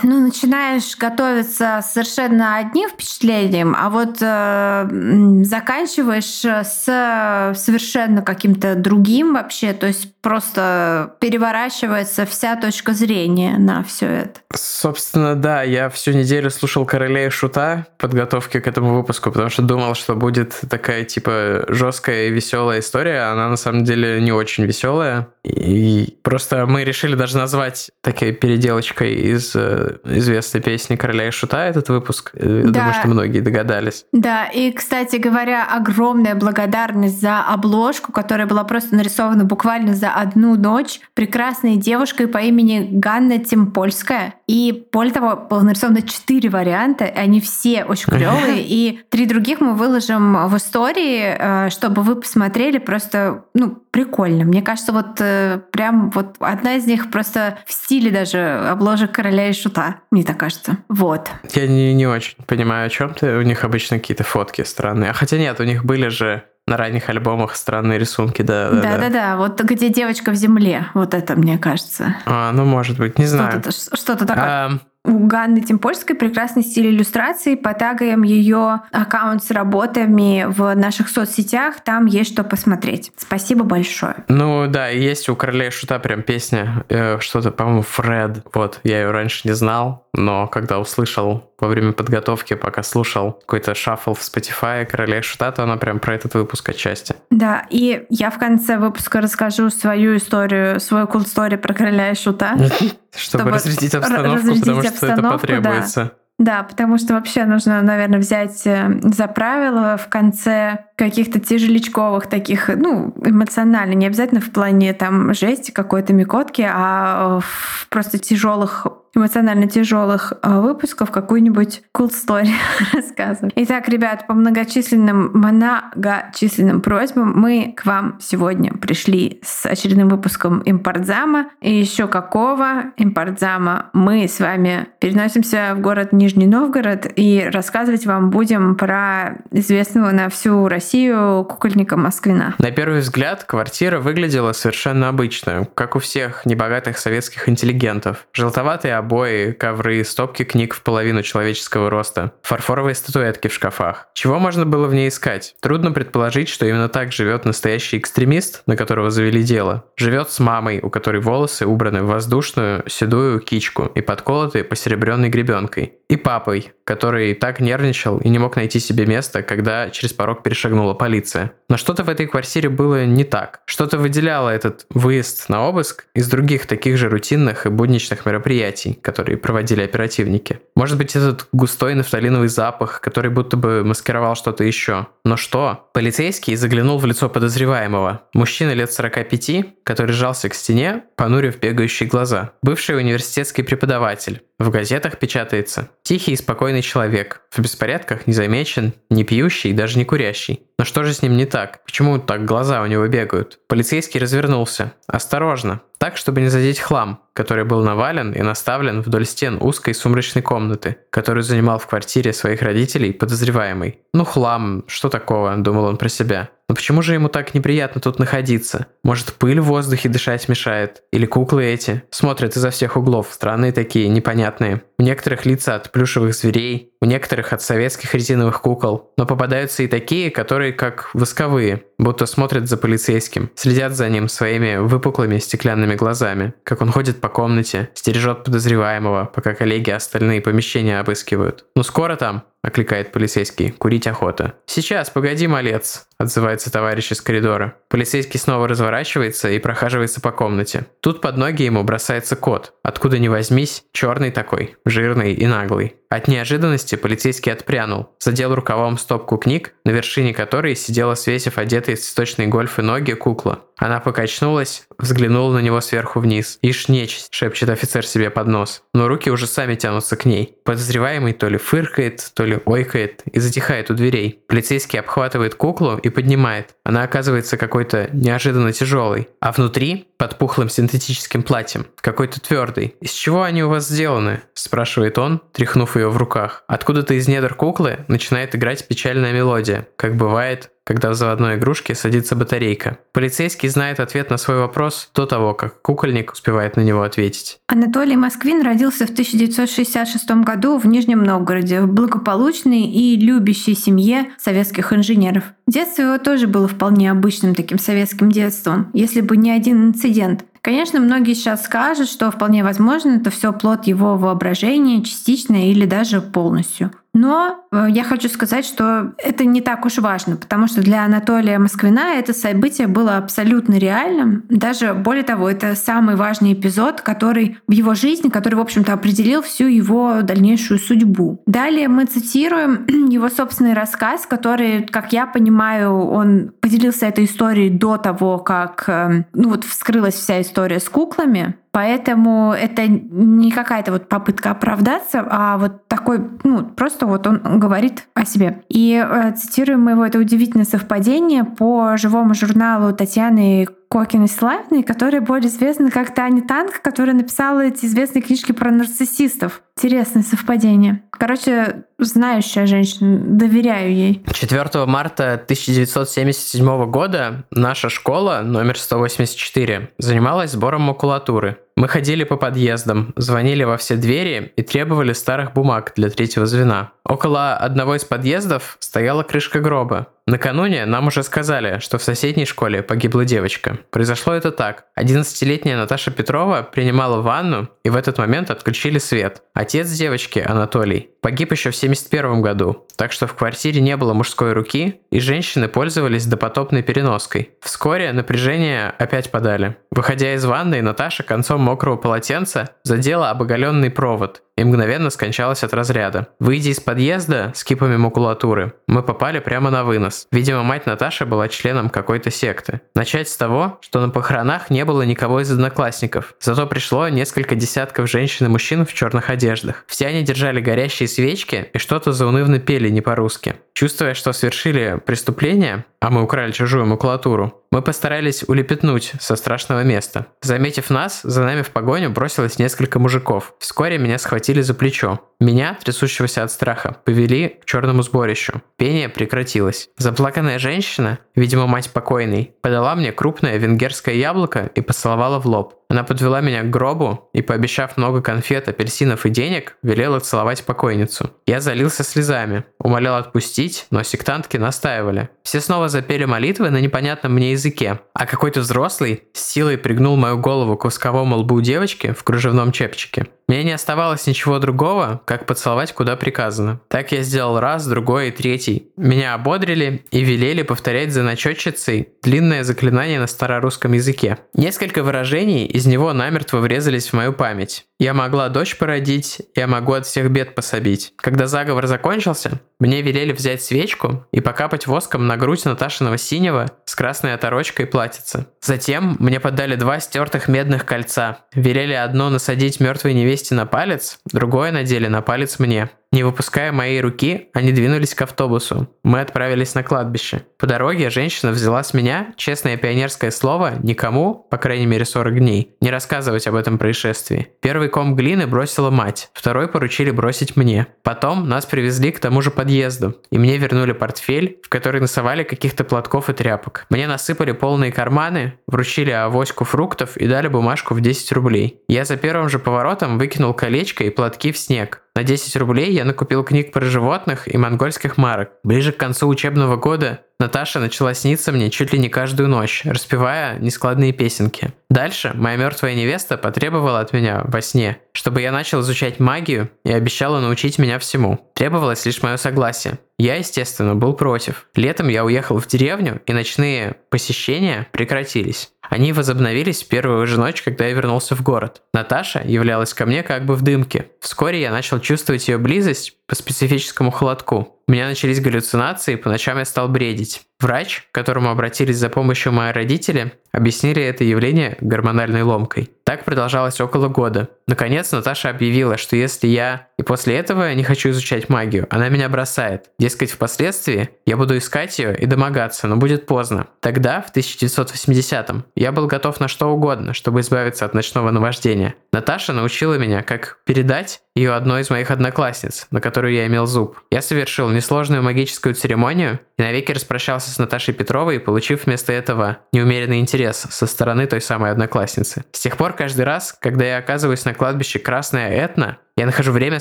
ну, 0.02 0.20
начинаешь 0.20 0.97
готовиться 0.97 1.80
совершенно 1.82 2.59
одним 2.59 2.90
впечатлением, 2.90 3.75
а 3.76 3.88
вот 3.88 4.18
э, 4.20 5.42
заканчиваешь 5.42 6.44
с 6.44 7.52
совершенно 7.56 8.23
каким-то 8.23 8.75
другим 8.75 9.35
вообще, 9.35 9.73
то 9.73 9.87
есть 9.87 10.14
просто 10.20 11.14
переворачивается 11.18 12.26
вся 12.26 12.56
точка 12.56 12.92
зрения 12.92 13.56
на 13.59 13.82
все 13.82 14.06
это. 14.06 14.40
Собственно, 14.54 15.35
да, 15.35 15.62
я 15.62 15.88
всю 15.88 16.12
неделю 16.12 16.50
слушал 16.50 16.85
Королей 16.85 17.30
Шута 17.30 17.87
в 17.97 18.00
подготовке 18.02 18.61
к 18.61 18.66
этому 18.66 18.94
выпуску, 18.94 19.32
потому 19.32 19.49
что 19.49 19.62
думал, 19.62 19.79
что 19.94 20.14
будет 20.14 20.58
такая, 20.68 21.04
типа, 21.04 21.64
жесткая 21.68 22.26
и 22.28 22.30
веселая 22.30 22.80
история. 22.80 23.20
а 23.22 23.32
Она 23.32 23.49
на 23.49 23.56
самом 23.56 23.84
деле 23.84 24.20
не 24.20 24.32
очень 24.32 24.64
веселая. 24.64 25.28
И 25.44 26.16
просто 26.22 26.66
мы 26.66 26.84
решили 26.84 27.14
даже 27.14 27.37
назвать 27.37 27.90
такой 28.02 28.32
переделочкой 28.32 29.14
из 29.14 29.52
э, 29.54 29.96
известной 30.04 30.60
песни 30.60 30.96
Короля 30.96 31.28
и 31.28 31.30
Шута 31.30 31.64
этот 31.66 31.88
выпуск. 31.88 32.30
Э, 32.34 32.62
Да. 32.66 32.70
думаю, 32.80 32.94
что 32.94 33.08
многие 33.08 33.40
догадались. 33.40 34.04
Да, 34.12 34.46
и, 34.46 34.70
кстати 34.72 35.16
говоря, 35.16 35.66
огромная 35.66 36.34
благодарность 36.34 37.20
за 37.20 37.40
обложку, 37.40 38.12
которая 38.12 38.46
была 38.46 38.64
просто 38.64 38.94
нарисована 38.94 39.44
буквально 39.44 39.94
за 39.94 40.10
одну 40.10 40.56
ночь 40.56 41.00
прекрасной 41.14 41.76
девушкой 41.76 42.28
по 42.28 42.38
имени 42.38 42.88
Ганна 42.90 43.38
Тимпольская. 43.38 44.34
И 44.46 44.87
более 44.92 45.12
того, 45.14 45.37
было 45.49 45.62
нарисовано 45.62 46.02
четыре 46.02 46.50
варианта, 46.50 47.04
и 47.06 47.16
они 47.16 47.40
все 47.40 47.84
очень 47.84 48.10
клевые, 48.10 48.62
и 48.62 49.00
три 49.08 49.26
других 49.26 49.60
мы 49.60 49.70
мы 49.71 49.77
выложим 49.77 50.49
в 50.49 50.57
истории, 50.57 51.37
э, 51.39 51.71
чтобы 51.71 52.03
вы 52.03 52.17
посмотрели 52.17 52.79
просто, 52.79 53.45
ну, 53.55 53.79
прикольно. 53.91 54.45
Мне 54.45 54.62
кажется, 54.62 54.93
вот 54.93 55.21
э, 55.21 55.61
прям 55.71 56.11
вот 56.11 56.37
одна 56.41 56.75
из 56.75 56.87
них 56.87 57.11
просто 57.11 57.59
в 57.67 57.73
стиле 57.73 58.11
даже 58.11 58.69
обложек 58.69 59.12
короля 59.12 59.49
и 59.49 59.53
шута, 59.53 59.97
мне 60.11 60.25
так 60.25 60.39
кажется. 60.39 60.79
Вот. 60.89 61.31
Я 61.55 61.67
не, 61.67 61.95
не 61.95 62.07
очень 62.07 62.37
понимаю, 62.47 62.87
о 62.87 62.91
чем 62.91 63.15
ты. 63.15 63.37
У 63.37 63.43
них 63.43 63.65
обычно 63.65 63.99
какие-то 63.99 64.25
фотки 64.25 64.62
странные. 64.62 65.11
А 65.11 65.12
хотя 65.12 65.39
нет, 65.39 65.61
у 65.61 65.65
них 65.65 65.85
были 65.85 66.09
же 66.09 66.45
на 66.67 66.77
ранних 66.77 67.09
альбомах 67.09 67.57
странные 67.57 67.99
рисунки, 67.99 68.43
да. 68.43 68.71
Да, 68.71 68.99
да, 68.99 69.09
да. 69.09 69.37
Вот 69.37 69.61
где 69.61 69.89
девочка 69.89 70.31
в 70.31 70.35
земле. 70.35 70.87
Вот 70.95 71.15
это, 71.15 71.35
мне 71.35 71.59
кажется. 71.59 72.17
А, 72.27 72.53
ну, 72.53 72.65
может 72.65 72.99
быть, 72.99 73.19
не 73.19 73.27
знаю. 73.27 73.61
Что-то, 73.61 73.97
что-то 73.97 74.27
такое. 74.27 74.45
А, 74.45 74.71
у 75.04 75.26
Ганны 75.26 75.62
Тимпольской 75.62 76.14
прекрасный 76.14 76.62
стиль 76.62 76.88
иллюстрации. 76.88 77.54
Потагаем 77.54 78.23
ее 78.23 78.83
аккаунт 78.92 79.42
с 79.42 79.50
работами 79.50 80.45
в 80.49 80.75
наших 80.75 81.09
соцсетях. 81.09 81.80
Там 81.83 82.07
есть 82.07 82.33
что 82.33 82.45
посмотреть. 82.45 83.12
Спасибо 83.16 83.64
большое. 83.64 84.16
Ну 84.28 84.66
да, 84.66 84.88
есть 84.88 85.28
у 85.28 85.37
Короля 85.37 85.71
Шута 85.71 85.99
прям 85.99 86.23
песня, 86.23 86.85
э, 86.88 87.19
что-то, 87.21 87.50
по-моему, 87.50 87.83
Фред. 87.83 88.45
Вот, 88.52 88.80
я 88.85 89.00
ее 89.00 89.11
раньше 89.11 89.49
не 89.49 89.54
знал, 89.54 90.07
но 90.12 90.47
когда 90.47 90.78
услышал 90.78 91.50
во 91.61 91.69
время 91.69 91.93
подготовки, 91.93 92.55
пока 92.55 92.83
слушал 92.83 93.33
какой-то 93.33 93.75
шаффл 93.75 94.14
в 94.14 94.21
Spotify 94.21 94.85
Короля 94.85 95.23
Шута, 95.23 95.52
то 95.52 95.62
она 95.62 95.76
прям 95.76 95.99
про 95.99 96.14
этот 96.14 96.35
выпуск 96.35 96.69
отчасти. 96.69 97.14
Да, 97.31 97.67
и 97.71 98.07
я 98.09 98.31
в 98.31 98.38
конце 98.38 98.79
выпуска 98.79 99.21
расскажу 99.21 99.71
свою 99.71 100.17
историю, 100.17 100.81
свою 100.81 101.07
cool 101.07 101.25
story 101.25 101.57
про 101.57 101.75
Короля 101.75 102.11
и 102.11 102.14
Шута. 102.14 102.57
Чтобы 103.17 103.50
разрядить 103.50 103.95
обстановку, 103.95 104.55
потому 104.61 104.83
что 104.83 105.07
это 105.07 105.23
потребуется. 105.23 106.12
Да, 106.40 106.62
потому 106.62 106.97
что 106.97 107.12
вообще 107.12 107.45
нужно, 107.45 107.83
наверное, 107.83 108.19
взять 108.19 108.67
э, 108.67 108.99
за 109.02 109.26
правило 109.26 109.99
в 109.99 110.09
конце 110.09 110.87
каких-то 110.97 111.38
тяжелечковых 111.38 112.29
таких, 112.29 112.69
ну, 112.69 113.12
эмоционально, 113.23 113.93
не 113.93 114.07
обязательно 114.07 114.40
в 114.40 114.50
плане 114.50 114.95
там 114.95 115.35
жести 115.35 115.71
какой-то 115.71 116.14
микотки, 116.14 116.67
а 116.67 117.40
в 117.40 117.87
просто 117.90 118.19
тяжелых 118.19 118.87
эмоционально 119.14 119.69
тяжелых 119.69 120.33
э, 120.43 120.61
выпусков 120.61 121.11
какую-нибудь 121.11 121.83
cool 121.97 122.11
story 122.11 122.50
рассказывать. 122.93 123.52
Итак, 123.57 123.88
ребят, 123.88 124.26
по 124.26 124.35
многочисленным, 124.35 125.33
многочисленным 125.35 126.81
просьбам 126.81 127.33
мы 127.35 127.75
к 127.76 127.87
вам 127.87 128.19
сегодня 128.21 128.73
пришли 128.75 129.40
с 129.43 129.67
очередным 129.67 130.09
выпуском 130.09 130.61
импортзама. 130.61 131.50
И 131.61 131.73
еще 131.73 132.09
какого 132.09 132.93
импортзама 132.97 133.90
мы 133.93 134.29
с 134.29 134.38
вами 134.40 134.88
переносимся 135.00 135.75
в 135.75 135.81
город 135.81 136.12
Нижний 136.12 136.47
Новгород 136.47 137.07
и 137.17 137.49
рассказывать 137.52 138.07
вам 138.07 138.31
будем 138.31 138.76
про 138.76 139.38
известного 139.50 140.11
на 140.11 140.29
всю 140.29 140.69
Россию 140.69 141.45
кукольника 141.45 141.97
Москвина. 141.97 142.55
На 142.59 142.71
первый 142.71 143.00
взгляд 143.00 143.45
квартира 143.45 143.99
выглядела 143.99 144.52
совершенно 144.52 145.09
обычно, 145.09 145.67
как 145.75 145.97
у 145.97 145.99
всех 145.99 146.47
небогатых 146.47 146.99
советских 146.99 147.49
интеллигентов. 147.49 148.26
Желтоватые 148.33 148.97
обои, 149.11 149.50
ковры, 149.50 150.05
стопки 150.05 150.45
книг 150.45 150.73
в 150.73 150.83
половину 150.83 151.23
человеческого 151.23 151.90
роста, 151.90 152.33
фарфоровые 152.43 152.95
статуэтки 152.95 153.49
в 153.49 153.52
шкафах. 153.55 154.07
Чего 154.14 154.38
можно 154.38 154.64
было 154.64 154.87
в 154.87 154.95
ней 154.95 155.09
искать? 155.09 155.57
Трудно 155.61 155.90
предположить, 155.90 156.49
что 156.49 156.64
именно 156.64 156.88
так 156.88 157.11
живет 157.12 157.45
настоящий 157.45 157.99
экстремист, 157.99 158.62
на 158.67 158.76
которого 158.76 159.11
завели 159.11 159.43
дело. 159.43 159.85
Живет 159.97 160.31
с 160.31 160.38
мамой, 160.38 160.79
у 160.81 160.90
которой 160.90 161.21
волосы 161.21 161.67
убраны 161.67 162.05
в 162.05 162.07
воздушную 162.07 162.85
седую 162.87 163.40
кичку 163.40 163.87
и 163.87 164.00
подколоты 164.00 164.62
посеребренной 164.62 165.29
гребенкой. 165.29 166.00
И 166.11 166.17
папой, 166.17 166.73
который 166.83 167.35
так 167.35 167.61
нервничал 167.61 168.19
и 168.19 168.29
не 168.29 168.40
мог 168.40 168.57
найти 168.57 168.81
себе 168.81 169.07
места, 169.07 169.45
когда 169.45 169.90
через 169.90 170.12
порог 170.12 170.43
перешагнула 170.43 170.93
полиция. 170.93 171.52
Но 171.69 171.76
что-то 171.76 172.02
в 172.02 172.09
этой 172.09 172.26
квартире 172.26 172.69
было 172.69 173.05
не 173.05 173.23
так. 173.23 173.61
Что-то 173.64 173.97
выделяло 173.97 174.49
этот 174.49 174.87
выезд 174.90 175.49
на 175.49 175.69
обыск 175.69 176.07
из 176.14 176.29
других 176.29 176.67
таких 176.67 176.99
же 176.99 177.09
рутинных 177.09 177.64
и 177.64 177.69
будничных 177.69 178.26
мероприятий, 178.26 178.95
которые 178.95 179.38
проводили 179.38 179.83
оперативники. 179.83 180.59
Может 180.75 180.99
быть, 180.99 181.14
этот 181.14 181.47
густой 181.52 181.95
нафталиновый 181.95 182.49
запах, 182.49 183.00
который 183.00 183.31
будто 183.31 183.57
бы 183.57 183.85
маскировал 183.85 184.35
что-то 184.35 184.64
еще. 184.64 185.07
Но 185.25 185.37
что? 185.37 185.90
Полицейский 185.95 186.57
заглянул 186.57 186.99
в 186.99 187.07
лицо 187.07 187.29
подозреваемого. 187.29 188.23
Мужчина 188.35 188.73
лет 188.73 188.93
45, 188.93 189.85
который 189.85 190.12
жался 190.12 190.49
к 190.49 190.55
стене, 190.55 191.05
понурив 191.14 191.61
бегающие 191.61 192.09
глаза. 192.09 192.50
Бывший 192.62 192.97
университетский 192.97 193.62
преподаватель. 193.62 194.43
В 194.61 194.69
газетах 194.69 195.19
печатается 195.19 195.88
«Тихий 196.02 196.33
и 196.33 196.37
спокойный 196.37 196.83
человек, 196.83 197.40
в 197.50 197.61
беспорядках 197.61 198.26
не 198.26 198.35
замечен, 198.35 198.93
не 199.09 199.25
пьющий, 199.25 199.73
даже 199.73 199.97
не 199.97 200.05
курящий». 200.05 200.67
Но 200.79 200.85
что 200.85 201.02
же 201.02 201.14
с 201.14 201.23
ним 201.23 201.38
не 201.38 201.47
так? 201.47 201.83
Почему 201.85 202.19
так 202.19 202.45
глаза 202.45 202.83
у 202.83 202.87
него 202.87 203.07
бегают? 203.07 203.59
Полицейский 203.69 204.21
развернулся. 204.21 204.93
Осторожно. 205.07 205.81
Так, 205.99 206.19
чтобы 206.19 206.43
не 206.43 206.49
задеть 206.49 206.79
хлам, 206.79 207.23
который 207.33 207.64
был 207.64 207.83
навален 207.83 208.33
и 208.33 208.43
наставлен 208.43 209.00
вдоль 209.00 209.26
стен 209.26 209.59
узкой 209.61 209.95
сумрачной 209.95 210.43
комнаты, 210.43 210.97
которую 211.11 211.43
занимал 211.43 211.79
в 211.79 211.87
квартире 211.87 212.33
своих 212.35 212.61
родителей 212.61 213.12
подозреваемый. 213.12 214.00
Ну 214.12 214.25
хлам, 214.25 214.85
что 214.87 215.09
такого, 215.09 215.57
думал 215.57 215.85
он 215.85 215.97
про 215.97 216.09
себя. 216.09 216.50
Но 216.71 216.77
почему 216.77 217.03
же 217.03 217.15
ему 217.15 217.29
так 217.29 217.53
неприятно 217.53 218.00
тут 218.00 218.21
находиться? 218.21 218.87
Может, 219.03 219.33
пыль 219.33 219.59
в 219.59 219.65
воздухе 219.65 220.09
дышать 220.09 220.49
мешает? 220.49 221.03
Или 221.11 221.27
куклы 221.27 221.65
эти? 221.65 222.05
Смотрят 222.12 222.57
изо 222.57 222.71
всех 222.71 222.97
углов, 222.97 223.27
странные 223.33 223.73
такие, 223.73 224.07
непонятные. 224.07 224.83
У 224.97 225.03
некоторых 225.03 225.47
лица 225.47 225.75
от 225.75 225.91
плюшевых 225.91 226.33
зверей, 226.33 226.93
у 227.00 227.07
некоторых 227.07 227.53
от 227.53 227.61
советских 227.61 228.15
резиновых 228.15 228.62
кукол. 228.62 229.12
Но 229.17 229.27
попадаются 229.27 229.83
и 229.83 229.89
такие, 229.89 230.31
которые 230.31 230.73
как 230.73 231.11
восковые, 231.12 231.87
будто 231.99 232.25
смотрят 232.27 232.69
за 232.69 232.77
полицейским, 232.77 233.50
следят 233.57 233.97
за 233.97 234.09
ним 234.09 234.29
своими 234.29 234.77
выпуклыми 234.77 235.39
стеклянными 235.39 235.97
глазами, 235.97 236.55
как 236.62 236.83
он 236.83 236.93
ходит 236.93 237.21
по 237.21 237.29
комнате, 237.29 237.91
стережет 237.95 238.45
подозреваемого, 238.45 239.25
пока 239.25 239.55
коллеги 239.55 239.91
остальные 239.91 240.41
помещения 240.41 241.00
обыскивают. 241.00 241.65
Ну 241.75 241.83
скоро 241.83 242.15
там,— 242.15 242.45
окликает 242.62 243.11
полицейский. 243.11 243.71
«Курить 243.71 244.07
охота». 244.07 244.55
«Сейчас, 244.67 245.09
погоди, 245.09 245.47
малец»,— 245.47 246.07
отзывается 246.21 246.71
товарищ 246.71 247.12
из 247.12 247.23
коридора. 247.23 247.77
Полицейский 247.89 248.39
снова 248.39 248.69
разворачивается 248.69 249.50
и 249.50 249.59
прохаживается 249.59 250.21
по 250.21 250.33
комнате. 250.33 250.87
Тут 251.00 251.23
под 251.23 251.39
ноги 251.39 251.62
ему 251.62 251.83
бросается 251.83 252.37
кот. 252.37 252.75
Откуда 252.83 253.19
ни 253.19 253.29
возьмись, 253.29 253.85
черный 253.93 254.31
такой, 254.31 254.77
жирный 254.85 255.33
и 255.33 255.47
наглый. 255.47 255.97
От 256.11 256.27
неожиданности 256.27 256.97
полицейский 256.97 257.53
отпрянул, 257.53 258.11
задел 258.19 258.55
рукавом 258.55 258.99
стопку 258.99 259.37
книг, 259.39 259.75
на 259.85 259.91
вершине 259.91 260.35
которой 260.35 260.75
сидела 260.75 261.15
свесив 261.15 261.57
одетые 261.57 261.97
в 261.97 262.00
цветочный 262.00 262.49
гольф 262.49 262.81
и 262.81 262.83
ноги 262.83 263.12
кукла. 263.12 263.65
Она 263.77 263.99
покачнулась, 264.00 264.87
взглянула 264.99 265.55
на 265.55 265.61
него 265.61 265.81
сверху 265.81 266.21
вниз. 266.21 266.59
«Ишь 266.61 266.89
нечисть!»– 266.89 267.29
шепчет 267.31 267.71
офицер 267.71 268.05
себе 268.05 268.29
под 268.29 268.49
нос. 268.49 268.83
Но 268.93 269.09
руки 269.09 269.31
уже 269.31 269.47
сами 269.47 269.77
тянутся 269.77 270.17
к 270.17 270.27
ней. 270.27 270.57
Подозреваемый 270.65 271.33
то 271.33 271.49
ли 271.49 271.57
фыркает, 271.57 272.31
то 272.35 272.45
ли 272.45 272.59
ойкает 272.67 273.23
и 273.25 273.41
затихает 273.41 273.91
у 273.91 273.95
дверей. 273.95 274.43
Полицейский 274.49 274.99
обхватывает 274.99 275.55
куклу 275.55 275.97
и 275.97 276.10
поднимает. 276.11 276.75
Она 276.85 277.02
оказывается 277.02 277.57
какой-то 277.57 278.11
неожиданно 278.12 278.73
тяжелой. 278.73 279.29
А 279.40 279.52
внутри, 279.52 280.09
под 280.19 280.38
пухлым 280.38 280.69
синтетическим 280.69 281.43
платьем, 281.43 281.87
какой-то 282.00 282.40
твердый. 282.40 282.97
«Из 283.00 283.12
чего 283.12 283.43
они 283.43 283.64
у 283.64 283.69
вас 283.69 283.88
сделаны?»– 283.88 284.43
спрашивает 284.55 285.19
он, 285.19 285.40
тряхнув 285.52 285.97
ее 285.97 286.11
в 286.11 286.17
руках. 286.17 286.64
Откуда-то 286.67 287.14
из 287.14 287.29
недр 287.29 287.55
куклы 287.55 288.05
начинает 288.09 288.55
играть 288.55 288.87
печальная 288.87 289.33
мелодия, 289.33 289.88
как 289.97 290.17
бывает 290.17 290.71
когда 290.90 291.11
в 291.11 291.14
заводной 291.14 291.54
игрушке 291.54 291.94
садится 291.94 292.35
батарейка. 292.35 292.99
Полицейский 293.12 293.68
знает 293.68 294.00
ответ 294.00 294.28
на 294.28 294.38
свой 294.38 294.59
вопрос 294.59 295.09
до 295.14 295.25
того, 295.25 295.54
как 295.54 295.80
кукольник 295.82 296.32
успевает 296.32 296.75
на 296.75 296.80
него 296.80 297.02
ответить. 297.02 297.59
Анатолий 297.68 298.16
Москвин 298.16 298.62
родился 298.62 299.06
в 299.06 299.11
1966 299.11 300.28
году 300.42 300.78
в 300.78 300.88
Нижнем 300.88 301.23
Новгороде 301.23 301.80
в 301.82 301.87
благополучной 301.87 302.87
и 302.87 303.14
любящей 303.14 303.76
семье 303.76 304.32
советских 304.37 304.92
инженеров. 304.92 305.44
Детство 305.68 306.02
его 306.02 306.18
тоже 306.18 306.49
было 306.49 306.66
вполне 306.66 307.12
обычным 307.12 307.54
таким 307.54 307.78
советским 307.78 308.32
детством, 308.32 308.90
если 308.92 309.20
бы 309.20 309.37
не 309.37 309.52
один 309.52 309.90
инцидент. 309.90 310.44
Конечно, 310.61 310.99
многие 310.99 311.35
сейчас 311.35 311.64
скажут, 311.64 312.09
что 312.09 312.32
вполне 312.32 312.64
возможно, 312.64 313.12
это 313.12 313.30
все 313.30 313.52
плод 313.52 313.87
его 313.87 314.16
воображения, 314.16 315.02
частично 315.04 315.70
или 315.70 315.87
даже 315.87 316.20
полностью. 316.20 316.90
Но 317.12 317.64
э, 317.73 317.87
я 317.90 318.05
хочу 318.05 318.29
сказать, 318.29 318.64
что 318.64 319.12
это 319.19 319.45
не 319.45 319.61
так 319.61 319.85
уж 319.85 319.99
важно, 319.99 320.37
потому 320.37 320.69
что 320.69 320.81
для 320.81 321.05
Анатолия 321.05 321.59
Москвина 321.59 322.14
это 322.14 322.33
событие 322.33 322.87
было 322.87 323.17
абсолютно 323.17 323.75
реальным. 323.79 324.45
Даже 324.49 324.95
более 324.95 325.25
того, 325.25 325.50
это 325.50 325.75
самый 325.75 326.17
важный 326.17 326.52
эпизод, 326.52 327.00
который 327.00 327.59
в 327.67 327.73
его 327.73 327.95
жизни, 327.95 328.29
который, 328.29 328.55
в 328.55 328.61
общем-то, 328.61 328.93
определил 328.93 329.43
всю 329.43 329.67
его 329.67 330.23
дальнейшую 330.23 330.79
судьбу. 330.79 331.43
Далее 331.47 331.88
мы 331.88 332.05
цитируем 332.05 332.87
его 333.09 333.29
собственный 333.29 333.75
рассказ, 333.75 334.26
который, 334.26 334.87
как 334.87 335.12
я 335.12 335.26
понимаю, 335.26 335.93
он 335.93 336.52
поделился 336.61 337.07
этой 337.07 337.25
историей 337.25 337.71
до 337.71 337.97
того, 337.97 338.38
как 338.38 338.85
э, 338.87 339.25
ну, 339.33 339.50
вот 339.50 339.64
вскрылась 339.64 340.14
вся 340.14 340.40
история 340.40 340.79
с 340.79 340.88
куклами. 340.88 341.57
Поэтому 341.73 342.53
это 342.53 342.89
не 342.89 343.53
какая-то 343.53 343.93
вот 343.93 344.09
попытка 344.09 344.50
оправдаться, 344.50 345.25
а 345.31 345.57
вот 345.57 345.87
такой, 345.87 346.21
ну, 346.43 346.65
просто 346.65 347.07
вот 347.07 347.27
он 347.27 347.61
говорит 347.61 348.09
о 348.15 348.25
себе. 348.25 348.62
И 348.69 348.93
э, 348.93 349.33
цитируем 349.37 349.83
мы 349.83 349.93
его, 349.93 350.05
это 350.05 350.19
удивительное 350.19 350.65
совпадение 350.65 351.45
по 351.45 351.97
живому 351.97 352.35
журналу 352.35 352.93
Татьяны 352.93 353.69
Кокиной 353.90 354.28
Славиной, 354.28 354.85
которая 354.85 355.20
более 355.20 355.49
известна 355.49 355.90
как 355.90 356.14
Таня 356.14 356.42
Танк, 356.42 356.80
которая 356.80 357.16
написала 357.16 357.66
эти 357.66 357.87
известные 357.87 358.23
книжки 358.23 358.52
про 358.52 358.70
нарциссистов. 358.70 359.62
Интересное 359.76 360.23
совпадение. 360.23 361.02
Короче, 361.11 361.87
знающая 361.99 362.66
женщина, 362.66 363.18
доверяю 363.18 363.92
ей. 363.92 364.25
4 364.32 364.87
марта 364.87 365.32
1977 365.35 366.88
года 366.88 367.44
наша 367.50 367.88
школа 367.88 368.42
номер 368.44 368.78
184 368.78 369.90
занималась 369.99 370.52
сбором 370.52 370.82
макулатуры. 370.82 371.59
Мы 371.80 371.88
ходили 371.88 372.25
по 372.25 372.37
подъездам, 372.37 373.14
звонили 373.16 373.64
во 373.64 373.78
все 373.78 373.96
двери 373.96 374.52
и 374.54 374.60
требовали 374.60 375.14
старых 375.14 375.54
бумаг 375.54 375.94
для 375.96 376.10
третьего 376.10 376.44
звена. 376.44 376.92
Около 377.04 377.54
одного 377.54 377.96
из 377.96 378.04
подъездов 378.04 378.76
стояла 378.80 379.22
крышка 379.22 379.60
гроба. 379.60 380.08
Накануне 380.26 380.87
нам 380.87 381.08
уже 381.08 381.25
сказали, 381.25 381.80
что 381.80 381.99
в 381.99 382.04
соседней 382.04 382.44
школе 382.44 382.84
погибла 382.84 383.25
девочка. 383.25 383.78
Произошло 383.90 384.32
это 384.32 384.52
так. 384.52 384.84
11-летняя 384.96 385.76
Наташа 385.76 386.12
Петрова 386.12 386.62
принимала 386.62 387.20
ванну, 387.20 387.68
и 387.82 387.90
в 387.90 387.96
этот 387.96 388.18
момент 388.18 388.50
отключили 388.50 388.99
свет. 388.99 389.42
Отец 389.54 389.88
девочки, 389.88 390.38
Анатолий, 390.38 391.10
погиб 391.20 391.50
еще 391.50 391.70
в 391.70 391.76
71 391.76 392.42
году, 392.42 392.87
так 392.94 393.10
что 393.10 393.26
в 393.26 393.34
квартире 393.34 393.80
не 393.80 393.96
было 393.96 394.12
мужской 394.12 394.52
руки, 394.52 395.00
и 395.10 395.18
женщины 395.18 395.66
пользовались 395.66 396.26
допотопной 396.26 396.84
переноской. 396.84 397.50
Вскоре 397.60 398.12
напряжение 398.12 398.94
опять 398.99 399.32
подали. 399.32 399.76
Выходя 399.90 400.34
из 400.34 400.44
ванной, 400.44 400.80
Наташа 400.80 401.25
концом 401.25 401.60
мокрого 401.71 401.97
полотенца 401.97 402.71
задела 402.83 403.31
обоголенный 403.31 403.91
провод 403.91 404.43
и 404.61 404.64
мгновенно 404.64 405.09
скончалась 405.09 405.64
от 405.64 405.73
разряда. 405.73 406.29
Выйдя 406.38 406.69
из 406.71 406.81
подъезда 406.81 407.50
с 407.55 407.64
кипами 407.64 407.97
макулатуры, 407.97 408.75
мы 408.87 409.02
попали 409.02 409.38
прямо 409.38 409.71
на 409.71 409.85
вынос. 409.85 410.26
Видимо, 410.31 410.62
мать 410.62 410.85
Наташи 410.85 411.25
была 411.25 411.49
членом 411.49 411.88
какой-то 411.88 412.31
секты. 412.31 412.83
Начать 412.95 413.31
с 413.31 413.37
того, 413.38 413.79
что 413.81 414.00
на 414.00 414.11
похоронах 414.11 414.69
не 414.69 414.85
было 414.85 415.00
никого 415.02 415.40
из 415.40 415.50
одноклассников, 415.50 416.35
зато 416.40 416.67
пришло 416.67 417.09
несколько 417.09 417.55
десятков 417.55 418.11
женщин 418.11 418.47
и 418.47 418.49
мужчин 418.50 418.85
в 418.85 418.93
черных 418.93 419.31
одеждах. 419.31 419.85
Все 419.87 420.09
они 420.09 420.23
держали 420.23 420.61
горящие 420.61 421.09
свечки 421.09 421.71
и 421.73 421.79
что-то 421.79 422.12
заунывно 422.12 422.59
пели 422.59 422.90
не 422.90 423.00
по-русски. 423.00 423.55
Чувствуя, 423.73 424.12
что 424.12 424.35
совершили 424.35 425.00
преступление, 425.07 425.87
а 426.00 426.11
мы 426.11 426.23
украли 426.23 426.52
чужую 426.52 426.85
макулатуру, 426.85 427.62
мы 427.71 427.83
постарались 427.83 428.43
улепетнуть 428.49 429.12
со 429.21 429.37
страшного 429.37 429.85
места. 429.85 430.26
Заметив 430.43 430.90
нас, 430.90 431.21
за 431.23 431.45
нами 431.45 431.62
в 431.62 431.71
погоню 431.71 432.11
бросилось 432.11 432.59
несколько 432.59 432.99
мужиков. 432.99 433.55
Вскоре 433.61 433.97
меня 433.97 434.19
схватили 434.19 434.50
за 434.59 434.75
плечо. 434.75 435.21
Меня, 435.38 435.78
трясущегося 435.85 436.42
от 436.42 436.50
страха, 436.50 436.97
повели 437.04 437.61
к 437.61 437.64
черному 437.64 438.02
сборищу. 438.02 438.61
Пение 438.76 439.09
прекратилось. 439.09 439.88
Заплаканная 439.97 440.59
женщина, 440.59 441.21
видимо 441.37 441.69
мать 441.69 441.90
покойной, 441.92 442.52
подала 442.61 442.97
мне 442.97 443.12
крупное 443.12 443.57
венгерское 443.57 444.16
яблоко 444.16 444.69
и 444.75 444.80
поцеловала 444.80 445.38
в 445.38 445.47
лоб. 445.47 445.79
Она 445.90 446.04
подвела 446.04 446.40
меня 446.40 446.62
к 446.62 446.70
гробу 446.70 447.28
и, 447.32 447.42
пообещав 447.42 447.97
много 447.97 448.23
конфет, 448.23 448.68
апельсинов 448.68 449.26
и 449.26 449.28
денег, 449.28 449.76
велела 449.82 450.20
целовать 450.20 450.64
покойницу. 450.64 451.32
Я 451.47 451.61
залился 451.61 452.04
слезами, 452.04 452.64
умолял 452.78 453.16
отпустить, 453.16 453.87
но 453.90 454.04
сектантки 454.04 454.56
настаивали. 454.56 455.30
Все 455.42 455.61
снова 455.61 455.88
запели 455.88 456.26
молитвы 456.26 456.70
на 456.70 456.80
непонятном 456.80 457.35
мне 457.35 457.50
языке, 457.52 457.99
а 458.14 458.26
какой-то 458.26 458.61
взрослый 458.61 459.25
с 459.32 459.44
силой 459.44 459.78
пригнул 459.78 460.16
мою 460.16 460.38
голову 460.38 460.76
к 460.76 460.85
восковому 460.85 461.38
лбу 461.38 461.61
девочки 461.61 462.12
в 462.12 462.23
кружевном 462.23 462.70
чепчике. 462.70 463.26
Мне 463.50 463.64
не 463.64 463.73
оставалось 463.73 464.28
ничего 464.28 464.61
другого, 464.61 465.23
как 465.25 465.44
поцеловать 465.44 465.92
куда 465.92 466.14
приказано. 466.14 466.80
Так 466.87 467.11
я 467.11 467.23
сделал 467.23 467.59
раз, 467.59 467.85
другой 467.85 468.28
и 468.28 468.30
третий. 468.30 468.92
Меня 468.97 469.35
ободрили 469.35 470.04
и 470.12 470.23
велели 470.23 470.62
повторять 470.62 471.12
за 471.12 471.25
начетчицей 471.25 472.11
длинное 472.23 472.62
заклинание 472.62 473.18
на 473.18 473.26
старорусском 473.26 473.92
языке. 473.92 474.38
Несколько 474.54 475.02
выражений 475.02 475.66
из 475.66 475.79
него 475.87 476.12
намертво 476.12 476.58
врезались 476.58 477.08
в 477.08 477.12
мою 477.12 477.32
память. 477.32 477.87
Я 477.99 478.14
могла 478.14 478.49
дочь 478.49 478.78
породить, 478.78 479.42
я 479.54 479.66
могу 479.66 479.92
от 479.92 480.06
всех 480.06 480.30
бед 480.30 480.54
пособить. 480.54 481.12
Когда 481.16 481.46
заговор 481.46 481.87
закончился, 481.87 482.60
мне 482.78 483.02
велели 483.02 483.32
взять 483.32 483.62
свечку 483.62 484.26
и 484.32 484.40
покапать 484.40 484.87
воском 484.87 485.26
на 485.26 485.37
грудь 485.37 485.64
Наташиного 485.64 486.16
синего 486.16 486.70
с 486.87 486.94
красной 486.94 487.34
оторочкой 487.34 487.87
платьица. 487.87 488.46
Затем 488.62 489.16
мне 489.18 489.38
подали 489.38 489.75
два 489.75 490.00
стертых 490.00 490.49
медных 490.49 490.87
кольца. 490.87 491.40
Велели 491.54 491.93
одно 491.93 492.30
насадить 492.30 492.80
мертвой 492.80 493.14
невесте 493.14 493.54
на 493.54 493.66
палец, 493.66 494.19
другое 494.32 494.73
надели 494.73 495.08
на 495.08 495.21
палец 495.21 495.58
мне. 495.58 495.90
Не 496.12 496.25
выпуская 496.25 496.73
моей 496.73 497.00
руки, 497.00 497.50
они 497.52 497.70
двинулись 497.70 498.16
к 498.16 498.23
автобусу. 498.23 498.88
Мы 499.04 499.20
отправились 499.20 499.76
на 499.76 499.84
кладбище. 499.84 500.42
По 500.58 500.66
дороге 500.66 501.08
женщина 501.08 501.52
взяла 501.52 501.84
с 501.84 501.94
меня 501.94 502.34
честное 502.36 502.76
пионерское 502.76 503.30
слово 503.30 503.75
никому, 503.80 504.34
по 504.50 504.56
крайней 504.56 504.86
мере 504.86 505.04
40 505.04 505.38
дней, 505.38 505.76
не 505.80 505.88
рассказывать 505.92 506.49
об 506.49 506.56
этом 506.56 506.78
происшествии. 506.78 507.52
Первый 507.60 507.88
ком 507.88 508.16
глины 508.16 508.49
бросила 508.49 508.90
мать, 508.90 509.30
второй 509.34 509.68
поручили 509.68 510.10
бросить 510.10 510.56
мне. 510.56 510.88
Потом 511.04 511.49
нас 511.49 511.64
привезли 511.64 512.10
к 512.10 512.18
тому 512.18 512.42
же 512.42 512.50
подъезду, 512.50 513.14
и 513.30 513.38
мне 513.38 513.56
вернули 513.56 513.92
портфель, 513.92 514.58
в 514.64 514.68
который 514.68 515.00
насовали 515.00 515.44
каких-то 515.44 515.84
платков 515.84 516.28
и 516.28 516.32
тряпок. 516.32 516.86
Мне 516.90 517.06
насыпали 517.06 517.52
полные 517.52 517.92
карманы, 517.92 518.54
вручили 518.66 519.12
авоську 519.12 519.64
фруктов 519.64 520.16
и 520.16 520.26
дали 520.26 520.49
бумажку 520.49 520.94
в 520.94 521.00
10 521.00 521.30
рублей. 521.30 521.80
Я 521.86 522.04
за 522.04 522.16
первым 522.16 522.49
же 522.49 522.58
поворотом 522.58 523.16
выкинул 523.16 523.54
колечко 523.54 524.02
и 524.02 524.10
платки 524.10 524.50
в 524.50 524.58
снег. 524.58 525.02
На 525.16 525.25
10 525.25 525.56
рублей 525.56 525.92
я 525.92 526.04
накупил 526.04 526.44
книг 526.44 526.73
про 526.73 526.84
животных 526.84 527.52
и 527.52 527.58
монгольских 527.58 528.16
марок. 528.16 528.52
Ближе 528.62 528.92
к 528.92 528.96
концу 528.96 529.26
учебного 529.26 529.76
года 529.76 530.20
Наташа 530.38 530.80
начала 530.80 531.12
сниться 531.12 531.52
мне 531.52 531.68
чуть 531.68 531.92
ли 531.92 531.99
не 531.99 532.08
каждую 532.08 532.49
ночь, 532.49 532.82
распевая 532.84 533.58
нескладные 533.58 534.12
песенки. 534.12 534.73
Дальше 534.88 535.32
моя 535.34 535.56
мертвая 535.56 535.94
невеста 535.94 536.38
потребовала 536.38 537.00
от 537.00 537.12
меня 537.12 537.42
во 537.44 537.60
сне, 537.60 537.99
чтобы 538.12 538.40
я 538.40 538.50
начал 538.50 538.80
изучать 538.80 539.20
магию 539.20 539.68
и 539.84 539.92
обещала 539.92 540.40
научить 540.40 540.78
меня 540.78 540.99
всему. 540.99 541.38
Требовалось 541.54 542.06
лишь 542.06 542.23
мое 542.23 542.38
согласие. 542.38 542.99
Я, 543.18 543.34
естественно, 543.34 543.94
был 543.94 544.14
против. 544.14 544.68
Летом 544.75 545.08
я 545.08 545.26
уехал 545.26 545.58
в 545.58 545.66
деревню, 545.66 546.23
и 546.25 546.32
ночные 546.32 546.96
посещения 547.10 547.86
прекратились. 547.92 548.73
Они 548.91 549.13
возобновились 549.13 549.85
в 549.85 549.89
первую 549.89 550.26
же 550.26 550.39
ночь, 550.39 550.63
когда 550.63 550.85
я 550.85 550.95
вернулся 550.95 551.37
в 551.37 551.43
город. 551.43 551.83
Наташа 551.95 552.43
являлась 552.45 552.93
ко 552.93 553.07
мне 553.07 553.23
как 553.23 553.47
бы 553.47 553.55
в 553.55 553.63
дымке. 553.63 554.09
Вскоре 554.21 554.61
я 554.61 554.73
начал 554.73 554.99
чувствовать 554.99 555.47
ее 555.47 555.59
близость 555.59 556.17
по 556.26 556.35
специфическому 556.35 557.13
холодку. 557.13 557.81
У 557.87 557.93
меня 557.93 558.09
начались 558.09 558.41
галлюцинации, 558.41 559.15
по 559.15 559.31
ночам 559.31 559.59
я 559.59 559.65
стал 559.65 559.89
бредить. 559.89 560.43
Врач, 560.60 561.06
к 561.10 561.14
которому 561.14 561.50
обратились 561.50 561.96
за 561.96 562.10
помощью 562.10 562.52
мои 562.52 562.73
родители, 562.73 563.32
объяснили 563.52 564.02
это 564.02 564.25
явление 564.25 564.76
гормональной 564.80 565.42
ломкой. 565.42 565.90
Так 566.04 566.25
продолжалось 566.25 566.80
около 566.80 567.08
года. 567.08 567.49
Наконец 567.66 568.10
Наташа 568.10 568.50
объявила, 568.50 568.96
что 568.96 569.14
если 569.16 569.46
я 569.46 569.86
и 569.96 570.02
после 570.02 570.36
этого 570.36 570.75
не 570.75 570.82
хочу 570.82 571.10
изучать 571.10 571.49
магию, 571.49 571.86
она 571.88 572.08
меня 572.08 572.28
бросает. 572.28 572.86
Дескать, 572.99 573.30
впоследствии 573.30 574.10
я 574.26 574.36
буду 574.36 574.58
искать 574.58 574.99
ее 574.99 575.16
и 575.16 575.26
домогаться, 575.26 575.86
но 575.86 575.96
будет 575.96 576.26
поздно. 576.26 576.66
Тогда, 576.80 577.20
в 577.20 577.32
1980-м, 577.34 578.64
я 578.75 578.90
был 578.90 579.06
готов 579.06 579.38
на 579.38 579.46
что 579.46 579.68
угодно, 579.68 580.12
чтобы 580.12 580.40
избавиться 580.40 580.84
от 580.84 580.94
ночного 580.94 581.30
наваждения. 581.30 581.94
Наташа 582.12 582.52
научила 582.52 582.94
меня, 582.94 583.23
как 583.23 583.58
передать 583.64 584.20
ее 584.34 584.54
одной 584.54 584.82
из 584.82 584.90
моих 584.90 585.12
одноклассниц, 585.12 585.86
на 585.92 586.00
которую 586.00 586.34
я 586.34 586.46
имел 586.46 586.66
зуб. 586.66 586.99
Я 587.10 587.23
совершил 587.23 587.68
несложную 587.68 588.23
магическую 588.23 588.75
церемонию 588.75 589.38
и 589.58 589.62
навеки 589.62 589.92
распрощался 589.92 590.50
с 590.50 590.58
Наташей 590.58 590.95
Петровой, 590.95 591.41
получив 591.41 591.86
вместо 591.86 592.13
этого 592.13 592.58
неумеренный 592.73 593.21
интерес 593.21 593.67
со 593.71 593.86
стороны 593.86 594.26
той 594.26 594.41
самой 594.41 594.71
одноклассницы. 594.71 595.45
С 595.52 595.60
тех 595.60 595.76
пор 595.76 595.95
каждый 595.95 596.23
раз, 596.23 596.54
когда 596.60 596.84
я 596.84 596.99
оказываюсь 596.99 597.45
на 597.45 597.54
кладбище 597.54 597.99
Красная 597.99 598.50
Этна, 598.50 598.99
я 599.21 599.26
нахожу 599.26 599.52
время 599.52 599.80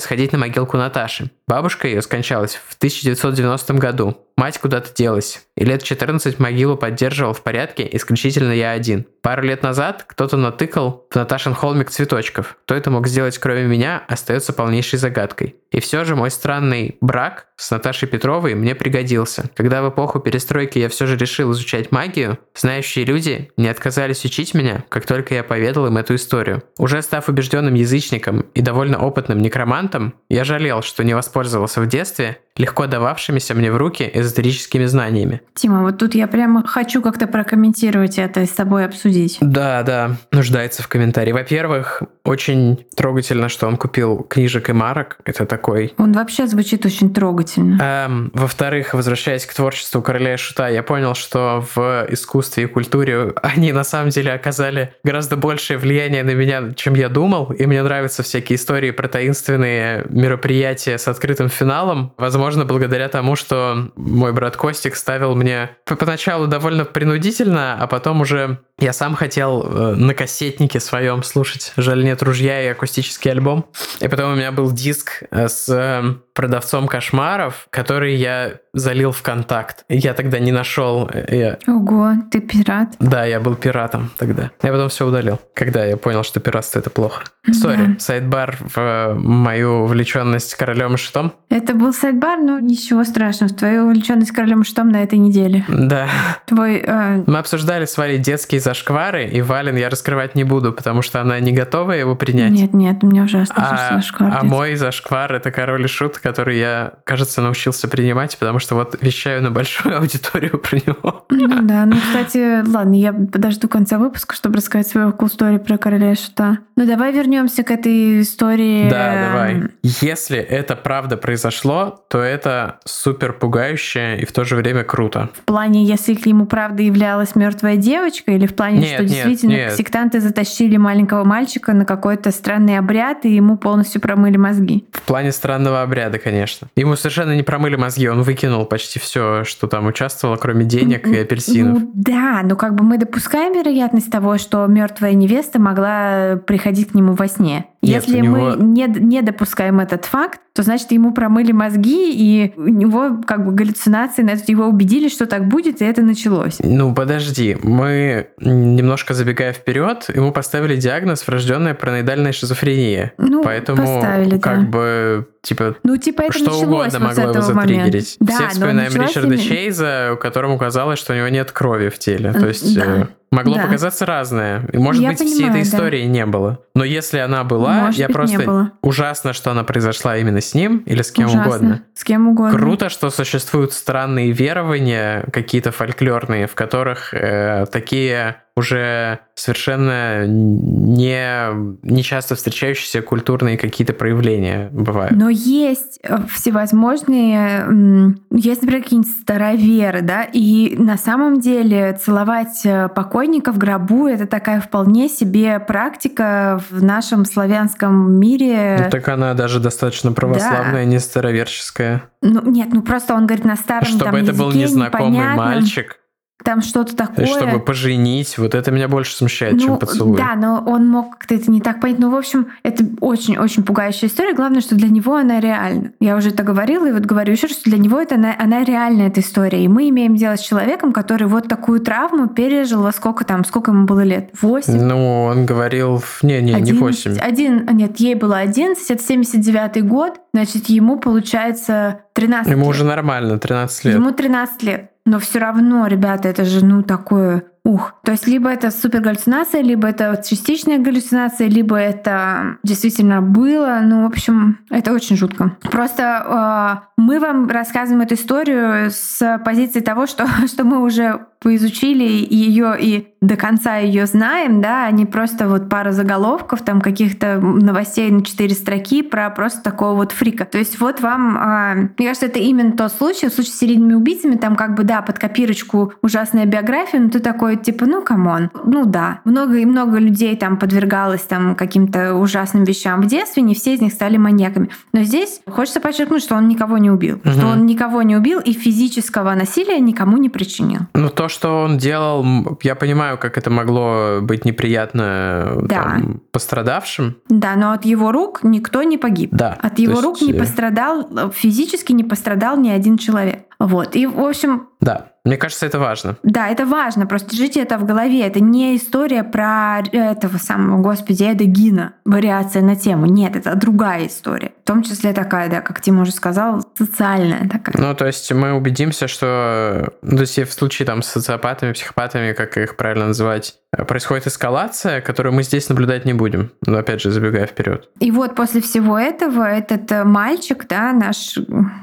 сходить 0.00 0.32
на 0.32 0.38
могилку 0.38 0.76
Наташи. 0.76 1.30
Бабушка 1.48 1.88
ее 1.88 2.02
скончалась 2.02 2.56
в 2.56 2.76
1990 2.76 3.72
году. 3.74 4.18
Мать 4.36 4.58
куда-то 4.58 4.94
делась. 4.94 5.46
И 5.56 5.64
лет 5.64 5.82
14 5.82 6.38
могилу 6.38 6.76
поддерживал 6.76 7.32
в 7.32 7.42
порядке 7.42 7.88
исключительно 7.92 8.52
я 8.52 8.70
один. 8.70 9.06
Пару 9.22 9.42
лет 9.42 9.62
назад 9.62 10.04
кто-то 10.06 10.36
натыкал 10.36 11.06
в 11.10 11.14
Наташин 11.14 11.54
холмик 11.54 11.90
цветочков. 11.90 12.56
Кто 12.64 12.74
это 12.74 12.90
мог 12.90 13.06
сделать 13.06 13.36
кроме 13.38 13.64
меня, 13.64 14.02
остается 14.08 14.52
полнейшей 14.54 14.98
загадкой. 14.98 15.56
И 15.70 15.80
все 15.80 16.04
же 16.04 16.16
мой 16.16 16.30
странный 16.30 16.96
брак 17.00 17.48
с 17.56 17.70
Наташей 17.70 18.08
Петровой 18.08 18.54
мне 18.54 18.74
пригодился. 18.74 19.50
Когда 19.54 19.82
в 19.82 19.90
эпоху 19.90 20.20
перестройки 20.20 20.78
я 20.78 20.88
все 20.88 21.06
же 21.06 21.16
решил 21.18 21.52
изучать 21.52 21.92
магию, 21.92 22.38
знающие 22.56 23.04
люди 23.04 23.50
не 23.58 23.68
отказались 23.68 24.24
учить 24.24 24.54
меня, 24.54 24.84
как 24.88 25.06
только 25.06 25.34
я 25.34 25.44
поведал 25.44 25.86
им 25.86 25.98
эту 25.98 26.14
историю. 26.14 26.62
Уже 26.78 27.02
став 27.02 27.28
убежденным 27.28 27.74
язычником 27.74 28.46
и 28.54 28.62
довольно 28.62 28.98
опытным 28.98 29.29
некромантом, 29.38 30.14
я 30.28 30.44
жалел, 30.44 30.82
что 30.82 31.04
не 31.04 31.14
воспользовался 31.14 31.80
в 31.80 31.86
детстве 31.86 32.38
легко 32.60 32.86
дававшимися 32.86 33.54
мне 33.54 33.72
в 33.72 33.76
руки 33.76 34.08
эзотерическими 34.12 34.84
знаниями. 34.84 35.40
Тима, 35.54 35.82
вот 35.82 35.98
тут 35.98 36.14
я 36.14 36.26
прямо 36.26 36.66
хочу 36.66 37.02
как-то 37.02 37.26
прокомментировать 37.26 38.18
это 38.18 38.42
и 38.42 38.46
с 38.46 38.50
тобой 38.50 38.84
обсудить. 38.84 39.38
Да, 39.40 39.82
да, 39.82 40.16
нуждается 40.30 40.82
в 40.82 40.88
комментарии. 40.88 41.32
Во-первых, 41.32 42.02
очень 42.24 42.86
трогательно, 42.94 43.48
что 43.48 43.66
он 43.66 43.76
купил 43.76 44.18
книжек 44.28 44.68
и 44.68 44.72
марок. 44.72 45.18
Это 45.24 45.46
такой... 45.46 45.94
Он 45.96 46.12
вообще 46.12 46.46
звучит 46.46 46.84
очень 46.84 47.12
трогательно. 47.14 47.78
Эм, 47.80 48.30
во-вторых, 48.34 48.94
возвращаясь 48.94 49.46
к 49.46 49.54
творчеству 49.54 50.02
короля 50.02 50.34
и 50.34 50.36
шута, 50.36 50.68
я 50.68 50.82
понял, 50.82 51.14
что 51.14 51.64
в 51.74 52.06
искусстве 52.10 52.64
и 52.64 52.66
культуре 52.66 53.32
они 53.42 53.72
на 53.72 53.84
самом 53.84 54.10
деле 54.10 54.32
оказали 54.32 54.94
гораздо 55.02 55.36
большее 55.36 55.78
влияние 55.78 56.22
на 56.22 56.34
меня, 56.34 56.72
чем 56.74 56.94
я 56.94 57.08
думал. 57.08 57.52
И 57.52 57.64
мне 57.64 57.82
нравятся 57.82 58.22
всякие 58.22 58.56
истории 58.56 58.90
про 58.90 59.08
таинственные 59.10 60.06
мероприятия 60.08 60.96
с 60.96 61.08
открытым 61.08 61.48
финалом. 61.48 62.12
Возможно, 62.16 62.64
благодаря 62.64 63.08
тому, 63.08 63.36
что 63.36 63.90
мой 63.96 64.32
брат 64.32 64.56
Костик 64.56 64.96
ставил 64.96 65.34
мне 65.34 65.70
поначалу 65.84 66.46
довольно 66.46 66.84
принудительно, 66.84 67.76
а 67.78 67.86
потом 67.86 68.22
уже 68.22 68.58
я 68.80 68.94
сам 68.94 69.14
хотел 69.14 69.62
э, 69.62 69.94
на 69.94 70.14
кассетнике 70.14 70.80
своем 70.80 71.22
слушать 71.22 71.74
«Жаль 71.76 72.02
нет 72.02 72.22
ружья» 72.22 72.62
и 72.62 72.68
акустический 72.68 73.30
альбом. 73.30 73.66
И 74.00 74.08
потом 74.08 74.32
у 74.32 74.36
меня 74.36 74.52
был 74.52 74.72
диск 74.72 75.22
э, 75.30 75.48
с 75.48 75.68
э, 75.68 76.14
продавцом 76.34 76.88
кошмаров, 76.88 77.66
который 77.68 78.14
я 78.14 78.52
залил 78.72 79.12
в 79.12 79.20
контакт. 79.20 79.84
Я 79.90 80.14
тогда 80.14 80.38
не 80.38 80.52
нашел. 80.52 81.10
Я... 81.28 81.58
Ого, 81.66 82.12
ты 82.30 82.40
пират? 82.40 82.94
Да, 82.98 83.26
я 83.26 83.38
был 83.38 83.54
пиратом 83.54 84.10
тогда. 84.16 84.50
Я 84.62 84.72
потом 84.72 84.88
все 84.88 85.06
удалил, 85.06 85.38
когда 85.54 85.84
я 85.84 85.98
понял, 85.98 86.22
что 86.22 86.40
пиратство 86.40 86.78
это 86.78 86.88
плохо. 86.88 87.24
Sorry, 87.52 87.96
sidebar 87.98 88.58
в 88.60 89.14
мою 89.14 89.84
увлеченность 89.84 90.54
королем 90.56 90.94
и 90.94 90.96
шутом. 90.98 91.32
Это 91.48 91.74
был 91.74 91.94
sidebar, 91.94 92.38
но 92.38 92.58
ничего 92.58 93.02
страшного. 93.02 93.52
Твою 93.52 93.86
увлеченность 93.86 94.30
королем 94.30 94.60
и 94.60 94.64
шутом 94.64 94.90
на 94.90 95.02
этой 95.02 95.18
неделе. 95.18 95.64
Да. 95.68 96.06
Твой. 96.46 96.82
Э... 96.86 97.24
Мы 97.26 97.38
обсуждали 97.38 97.86
свои 97.86 98.18
детские 98.18 98.60
зашквары, 98.60 99.26
и 99.26 99.40
Вален 99.40 99.76
я 99.76 99.88
раскрывать 99.88 100.34
не 100.34 100.44
буду, 100.44 100.72
потому 100.74 101.00
что 101.00 101.22
она 101.22 101.40
не 101.40 101.52
готова 101.52 101.92
его 101.92 102.14
принять. 102.14 102.50
Нет, 102.50 102.74
нет, 102.74 103.02
меня 103.02 103.22
ужасно 103.22 103.54
а, 103.56 103.94
зашквар. 103.94 104.38
А 104.38 104.44
мой 104.44 104.74
зашквар 104.74 105.32
это 105.32 105.50
король 105.50 105.84
и 105.84 105.88
шут, 105.88 106.18
который 106.18 106.58
я, 106.58 106.92
кажется, 107.04 107.40
научился 107.40 107.88
принимать, 107.88 108.36
потому 108.38 108.58
что 108.58 108.74
вот 108.74 108.98
вещаю 109.00 109.42
на 109.42 109.50
большую 109.50 109.96
аудиторию 109.98 110.58
про 110.58 110.76
него. 110.76 111.24
Ну 111.30 111.62
да, 111.62 111.86
ну, 111.86 111.96
кстати, 111.96 112.66
ладно, 112.68 112.94
я 112.94 113.14
подожду 113.14 113.66
конца 113.66 113.96
выпуска, 113.96 114.34
чтобы 114.34 114.56
рассказать 114.56 114.88
свою 114.88 115.08
cool 115.08 115.30
story 115.34 115.58
про 115.58 115.78
короля 115.78 116.12
и 116.12 116.16
шута. 116.16 116.58
Ну, 116.76 116.86
давай 116.86 117.12
вернемся 117.12 117.29
к 117.64 117.70
этой 117.70 118.22
истории. 118.22 118.88
Да, 118.88 119.28
давай. 119.28 119.62
Если 119.82 120.38
это 120.38 120.76
правда 120.76 121.16
произошло, 121.16 122.04
то 122.08 122.18
это 122.18 122.80
супер 122.84 123.32
пугающе 123.32 124.18
и 124.18 124.26
в 124.26 124.32
то 124.32 124.44
же 124.44 124.56
время 124.56 124.84
круто. 124.84 125.30
В 125.34 125.44
плане, 125.44 125.84
если 125.84 126.14
к 126.14 126.26
нему 126.26 126.46
правда 126.46 126.82
являлась 126.82 127.34
мертвая 127.34 127.76
девочка, 127.76 128.32
или 128.32 128.46
в 128.46 128.54
плане, 128.54 128.78
нет, 128.78 128.88
что 128.94 129.02
нет, 129.02 129.10
действительно 129.10 129.52
нет. 129.52 129.74
сектанты 129.74 130.20
затащили 130.20 130.76
маленького 130.76 131.24
мальчика 131.24 131.72
на 131.72 131.84
какой-то 131.84 132.30
странный 132.30 132.78
обряд, 132.78 133.24
и 133.24 133.34
ему 133.34 133.56
полностью 133.56 134.00
промыли 134.00 134.36
мозги. 134.36 134.84
В 134.92 135.02
плане 135.02 135.32
странного 135.32 135.82
обряда, 135.82 136.18
конечно. 136.18 136.68
Ему 136.76 136.96
совершенно 136.96 137.34
не 137.36 137.42
промыли 137.42 137.76
мозги, 137.76 138.08
он 138.08 138.22
выкинул 138.22 138.64
почти 138.64 138.98
все, 138.98 139.44
что 139.44 139.66
там 139.66 139.86
участвовало, 139.86 140.36
кроме 140.36 140.64
денег 140.64 141.06
и 141.06 141.16
апельсинов. 141.18 141.80
Ну, 141.80 141.90
да, 141.94 142.40
но 142.44 142.56
как 142.56 142.74
бы 142.74 142.84
мы 142.84 142.98
допускаем 142.98 143.52
вероятность 143.54 144.10
того, 144.10 144.38
что 144.38 144.66
мертвая 144.66 145.12
невеста 145.12 145.60
могла 145.60 146.36
приходить 146.46 146.90
к 146.90 146.94
нему 146.94 147.14
во 147.20 147.28
сне. 147.28 147.66
Нет, 147.82 148.04
Если 148.04 148.20
него... 148.20 148.56
мы 148.56 148.64
не, 148.64 148.86
не 148.86 149.22
допускаем 149.22 149.78
этот 149.78 150.06
факт, 150.06 150.40
то 150.54 150.62
значит 150.62 150.90
ему 150.90 151.12
промыли 151.12 151.52
мозги, 151.52 152.12
и 152.12 152.52
у 152.56 152.68
него 152.68 153.20
как 153.26 153.44
бы 153.44 153.52
галлюцинации, 153.52 154.26
его 154.50 154.66
убедили, 154.66 155.08
что 155.08 155.26
так 155.26 155.46
будет, 155.46 155.82
и 155.82 155.84
это 155.84 156.02
началось. 156.02 156.56
Ну 156.60 156.94
подожди, 156.94 157.56
мы 157.62 158.28
немножко 158.40 159.14
забегая 159.14 159.52
вперед, 159.52 160.10
ему 160.14 160.32
поставили 160.32 160.76
диагноз 160.76 161.26
врожденная 161.26 161.74
параноидальная 161.74 162.32
шизофрения. 162.32 163.12
Ну, 163.18 163.42
Поэтому 163.42 164.02
как 164.40 164.62
да. 164.64 164.66
бы 164.66 165.28
типа, 165.42 165.76
ну, 165.82 165.96
типа 165.98 166.22
это 166.22 166.38
что 166.38 166.52
угодно 166.52 167.00
могло 167.00 167.24
его 167.24 167.40
затриггерить. 167.42 168.16
Да, 168.20 168.34
Все 168.34 168.48
вспоминаем 168.48 168.92
Ричарда 168.92 169.34
именно... 169.34 169.42
Чейза, 169.42 170.18
которому 170.20 170.58
казалось, 170.58 170.98
что 170.98 171.12
у 171.12 171.16
него 171.16 171.28
нет 171.28 171.52
крови 171.52 171.90
в 171.90 171.98
теле. 171.98 172.32
То 172.32 172.48
есть 172.48 172.74
да. 172.74 173.08
Могло 173.30 173.54
да. 173.54 173.62
показаться 173.62 174.06
разное. 174.06 174.68
Может 174.72 175.02
я 175.02 175.10
быть, 175.10 175.18
понимаю, 175.18 175.36
всей 175.36 175.48
этой 175.48 175.62
истории 175.62 176.02
да. 176.02 176.08
не 176.08 176.26
было. 176.26 176.58
Но 176.74 176.82
если 176.82 177.18
она 177.18 177.44
была, 177.44 177.74
может 177.74 178.00
я 178.00 178.06
быть, 178.08 178.14
просто... 178.14 178.72
Ужасно, 178.82 179.32
что 179.32 179.52
она 179.52 179.62
произошла 179.62 180.16
именно 180.16 180.40
с 180.40 180.52
ним 180.52 180.78
или 180.78 181.02
с 181.02 181.12
кем 181.12 181.26
Ужасно. 181.26 181.46
угодно. 181.46 181.82
С 181.94 182.02
кем 182.02 182.28
угодно. 182.28 182.58
Круто, 182.58 182.88
что 182.88 183.08
существуют 183.10 183.72
странные 183.72 184.32
верования, 184.32 185.24
какие-то 185.32 185.70
фольклорные, 185.70 186.48
в 186.48 186.56
которых 186.56 187.14
э, 187.14 187.66
такие 187.70 188.42
уже 188.56 189.20
совершенно 189.34 190.26
не, 190.26 191.78
не 191.82 192.02
часто 192.02 192.34
встречающиеся 192.34 193.00
культурные 193.02 193.56
какие-то 193.56 193.92
проявления 193.92 194.68
бывают. 194.72 195.16
Но 195.16 195.28
есть 195.28 195.98
э, 196.02 196.18
всевозможные, 196.28 198.16
есть, 198.30 198.62
например, 198.62 198.82
какие-нибудь 198.82 199.12
староверы, 199.22 200.02
да, 200.02 200.24
и 200.24 200.76
на 200.76 200.98
самом 200.98 201.40
деле 201.40 201.98
целовать 202.02 202.64
э, 202.64 202.88
покойника 202.88 203.52
в 203.52 203.58
гробу— 203.58 204.06
это 204.08 204.26
такая 204.26 204.60
вполне 204.60 205.08
себе 205.08 205.58
практика 205.60 206.60
в 206.70 206.82
нашем 206.82 207.24
славянском 207.24 208.12
мире. 208.12 208.78
Ну, 208.84 208.90
так 208.90 209.08
она 209.08 209.34
даже 209.34 209.60
достаточно 209.60 210.12
православная, 210.12 210.84
да. 210.84 210.84
не 210.84 210.98
староверческая. 210.98 212.02
Ну, 212.22 212.42
нет, 212.50 212.68
ну 212.72 212.82
просто 212.82 213.14
он 213.14 213.26
говорит 213.26 213.44
на 213.44 213.56
старом 213.56 213.86
Чтобы 213.86 214.04
там, 214.04 214.14
это 214.16 214.32
языке, 214.32 214.38
был 214.38 214.52
незнакомый 214.52 215.12
непонятном. 215.12 215.46
мальчик, 215.46 215.99
там 216.44 216.62
что-то 216.62 216.96
такое. 216.96 217.26
Чтобы 217.26 217.60
поженить, 217.60 218.38
вот 218.38 218.54
это 218.54 218.70
меня 218.70 218.88
больше 218.88 219.14
смущает, 219.14 219.54
ну, 219.54 219.60
чем 219.60 219.78
поцелуй. 219.78 220.16
Да, 220.16 220.34
но 220.34 220.62
он 220.66 220.88
мог 220.88 221.18
как-то 221.18 221.34
это 221.34 221.50
не 221.50 221.60
так 221.60 221.80
понять. 221.80 221.98
Ну, 221.98 222.10
в 222.10 222.14
общем, 222.14 222.48
это 222.62 222.84
очень-очень 223.00 223.62
пугающая 223.62 224.08
история. 224.08 224.34
Главное, 224.34 224.60
что 224.60 224.74
для 224.74 224.88
него 224.88 225.16
она 225.16 225.40
реальна. 225.40 225.92
Я 226.00 226.16
уже 226.16 226.30
это 226.30 226.42
говорила, 226.42 226.86
и 226.86 226.92
вот 226.92 227.02
говорю 227.02 227.32
еще 227.32 227.46
раз, 227.46 227.56
что 227.56 227.70
для 227.70 227.78
него 227.78 228.00
это 228.00 228.14
она, 228.14 228.34
она 228.38 228.64
реальная 228.64 229.08
эта 229.08 229.20
история. 229.20 229.64
И 229.64 229.68
мы 229.68 229.88
имеем 229.88 230.16
дело 230.16 230.36
с 230.36 230.40
человеком, 230.40 230.92
который 230.92 231.26
вот 231.26 231.48
такую 231.48 231.80
травму 231.80 232.28
пережил 232.28 232.82
во 232.82 232.92
сколько 232.92 233.24
там, 233.24 233.44
сколько 233.44 233.70
ему 233.70 233.86
было 233.86 234.02
лет? 234.02 234.30
Восемь? 234.40 234.80
Ну, 234.80 235.24
он 235.24 235.46
говорил... 235.46 236.02
Не-не, 236.22 236.54
не 236.54 236.72
восемь. 236.72 237.18
Один, 237.18 237.66
нет, 237.72 237.98
ей 237.98 238.14
было 238.14 238.38
одиннадцать, 238.38 238.90
это 238.90 239.02
79-й 239.02 239.82
год, 239.82 240.20
значит, 240.32 240.68
ему 240.68 240.98
получается 240.98 242.00
13 242.14 242.50
Ему 242.50 242.62
лет. 242.62 242.70
уже 242.70 242.84
нормально, 242.84 243.38
13 243.38 243.84
лет. 243.84 243.94
Ему 243.94 244.12
13 244.12 244.62
лет. 244.62 244.89
Но 245.06 245.18
все 245.18 245.38
равно, 245.38 245.86
ребята, 245.86 246.28
это 246.28 246.44
же 246.44 246.64
ну 246.64 246.82
такое 246.82 247.49
ух. 247.64 247.94
То 248.04 248.12
есть 248.12 248.26
либо 248.26 248.50
это 248.50 248.70
супер 248.70 249.00
галлюцинация, 249.00 249.62
либо 249.62 249.88
это 249.88 250.20
частичная 250.26 250.78
галлюцинация, 250.78 251.48
либо 251.48 251.76
это 251.76 252.56
действительно 252.62 253.22
было. 253.22 253.80
Ну, 253.82 254.02
в 254.02 254.06
общем, 254.06 254.58
это 254.70 254.92
очень 254.92 255.16
жутко. 255.16 255.56
Просто 255.70 256.82
э, 256.86 256.90
мы 256.96 257.20
вам 257.20 257.48
рассказываем 257.48 258.02
эту 258.02 258.14
историю 258.14 258.90
с 258.90 259.40
позиции 259.44 259.80
того, 259.80 260.06
что, 260.06 260.26
что 260.46 260.64
мы 260.64 260.82
уже 260.82 261.26
поизучили 261.40 262.04
ее 262.04 262.76
и 262.78 263.14
до 263.22 263.36
конца 263.36 263.76
ее 263.76 264.04
знаем, 264.04 264.60
да, 264.60 264.84
а 264.84 264.90
не 264.90 265.06
просто 265.06 265.48
вот 265.48 265.70
пара 265.70 265.92
заголовков, 265.92 266.62
там 266.62 266.82
каких-то 266.82 267.40
новостей 267.40 268.10
на 268.10 268.22
четыре 268.22 268.54
строки 268.54 269.02
про 269.02 269.30
просто 269.30 269.62
такого 269.62 269.96
вот 269.96 270.12
фрика. 270.12 270.44
То 270.44 270.58
есть 270.58 270.78
вот 270.80 271.00
вам, 271.00 271.36
э, 271.36 271.74
мне 271.96 272.08
кажется, 272.08 272.26
это 272.26 272.38
именно 272.38 272.72
тот 272.72 272.92
случай, 272.92 273.28
в 273.28 273.32
случае 273.32 273.52
с 273.52 273.58
серийными 273.58 273.94
убийцами, 273.94 274.36
там 274.36 274.54
как 274.54 274.74
бы, 274.74 274.84
да, 274.84 275.00
под 275.00 275.18
копирочку 275.18 275.94
ужасная 276.02 276.44
биография, 276.44 277.00
но 277.00 277.08
ты 277.08 277.20
такой, 277.20 277.49
типа, 277.56 277.86
ну, 277.86 278.02
come 278.02 278.29
on, 278.29 278.50
ну 278.64 278.84
да. 278.84 279.20
Много 279.24 279.58
и 279.58 279.64
много 279.64 279.98
людей 279.98 280.36
там 280.36 280.56
подвергалось 280.56 281.22
там 281.22 281.54
каким-то 281.54 282.14
ужасным 282.14 282.64
вещам 282.64 283.02
в 283.02 283.06
детстве, 283.06 283.42
не 283.42 283.54
все 283.54 283.74
из 283.74 283.80
них 283.80 283.92
стали 283.92 284.16
маньяками. 284.16 284.70
Но 284.92 285.02
здесь 285.02 285.40
хочется 285.46 285.80
подчеркнуть, 285.80 286.22
что 286.22 286.36
он 286.36 286.48
никого 286.48 286.78
не 286.78 286.90
убил. 286.90 287.16
Угу. 287.24 287.30
Что 287.30 287.46
он 287.48 287.66
никого 287.66 288.02
не 288.02 288.16
убил 288.16 288.40
и 288.40 288.52
физического 288.52 289.34
насилия 289.34 289.78
никому 289.80 290.16
не 290.16 290.28
причинил. 290.28 290.80
Ну, 290.94 291.08
то, 291.08 291.28
что 291.28 291.62
он 291.64 291.78
делал, 291.78 292.24
я 292.62 292.74
понимаю, 292.74 293.18
как 293.18 293.38
это 293.38 293.50
могло 293.50 294.20
быть 294.20 294.44
неприятно 294.44 295.58
да. 295.62 295.82
там, 295.82 296.20
пострадавшим. 296.32 297.16
Да, 297.28 297.56
но 297.56 297.72
от 297.72 297.84
его 297.84 298.12
рук 298.12 298.40
никто 298.42 298.82
не 298.82 298.98
погиб. 298.98 299.30
Да. 299.32 299.56
От 299.60 299.78
его 299.78 300.00
рук 300.00 300.18
есть... 300.18 300.32
не 300.32 300.36
э, 300.36 300.40
пострадал, 300.40 301.30
физически 301.32 301.92
не 301.92 302.04
пострадал 302.04 302.56
ни 302.58 302.70
один 302.70 302.98
человек. 302.98 303.44
Вот. 303.58 303.96
И, 303.96 304.06
в 304.06 304.20
общем... 304.20 304.69
Да. 304.80 305.06
Мне 305.24 305.36
кажется, 305.36 305.66
это 305.66 305.78
важно. 305.78 306.16
Да, 306.22 306.48
это 306.48 306.64
важно. 306.64 307.06
Просто 307.06 307.30
держите 307.30 307.60
это 307.60 307.76
в 307.76 307.84
голове. 307.84 308.26
Это 308.26 308.40
не 308.40 308.76
история 308.76 309.22
про 309.22 309.82
этого 309.92 310.38
самого, 310.38 310.80
господи, 310.80 311.24
Эда 311.24 311.44
Гина, 311.44 311.92
вариация 312.06 312.62
на 312.62 312.74
тему. 312.74 313.04
Нет, 313.04 313.36
это 313.36 313.54
другая 313.54 314.06
история. 314.06 314.52
В 314.64 314.66
том 314.66 314.82
числе 314.82 315.12
такая, 315.12 315.50
да, 315.50 315.60
как 315.60 315.82
Тим 315.82 316.00
уже 316.00 316.12
сказал, 316.12 316.64
социальная 316.76 317.46
такая. 317.48 317.76
Ну, 317.76 317.94
то 317.94 318.06
есть 318.06 318.32
мы 318.32 318.54
убедимся, 318.54 319.08
что 319.08 319.92
ну, 320.00 320.16
то 320.16 320.22
есть 320.22 320.38
в 320.38 320.52
случае 320.52 320.86
там 320.86 321.02
с 321.02 321.08
социопатами, 321.08 321.72
психопатами, 321.72 322.32
как 322.32 322.56
их 322.56 322.76
правильно 322.76 323.08
называть, 323.08 323.56
происходит 323.86 324.26
эскалация, 324.26 325.02
которую 325.02 325.34
мы 325.34 325.42
здесь 325.42 325.68
наблюдать 325.68 326.06
не 326.06 326.14
будем. 326.14 326.50
Но 326.64 326.78
опять 326.78 327.02
же, 327.02 327.10
забегая 327.10 327.46
вперед. 327.46 327.90
И 328.00 328.10
вот 328.10 328.34
после 328.34 328.62
всего 328.62 328.98
этого 328.98 329.44
этот 329.44 330.06
мальчик, 330.06 330.66
да, 330.66 330.92
наш, 330.92 331.38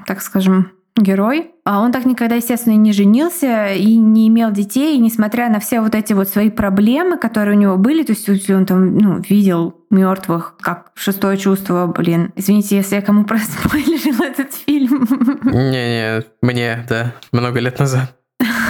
так 0.07 0.21
скажем, 0.21 0.71
герой. 0.97 1.51
А 1.63 1.81
он 1.81 1.91
так 1.91 2.05
никогда, 2.05 2.35
естественно, 2.35 2.73
не 2.75 2.93
женился 2.93 3.73
и 3.73 3.95
не 3.95 4.27
имел 4.29 4.51
детей, 4.51 4.95
и 4.95 4.99
несмотря 4.99 5.49
на 5.49 5.59
все 5.59 5.81
вот 5.81 5.95
эти 5.95 6.13
вот 6.13 6.29
свои 6.29 6.49
проблемы, 6.49 7.17
которые 7.17 7.57
у 7.57 7.59
него 7.59 7.77
были, 7.77 8.03
то 8.03 8.13
есть 8.13 8.49
он 8.49 8.65
там, 8.65 8.97
ну, 8.97 9.19
видел 9.19 9.75
мертвых, 9.89 10.55
как 10.59 10.91
шестое 10.95 11.37
чувство, 11.37 11.87
блин. 11.87 12.31
Извините, 12.35 12.77
если 12.77 12.95
я 12.95 13.01
кому 13.01 13.23
проспойлерила 13.25 14.23
этот 14.25 14.53
фильм. 14.53 15.07
Не-не, 15.43 16.23
мне, 16.41 16.85
да, 16.89 17.13
много 17.31 17.59
лет 17.59 17.79
назад. 17.79 18.13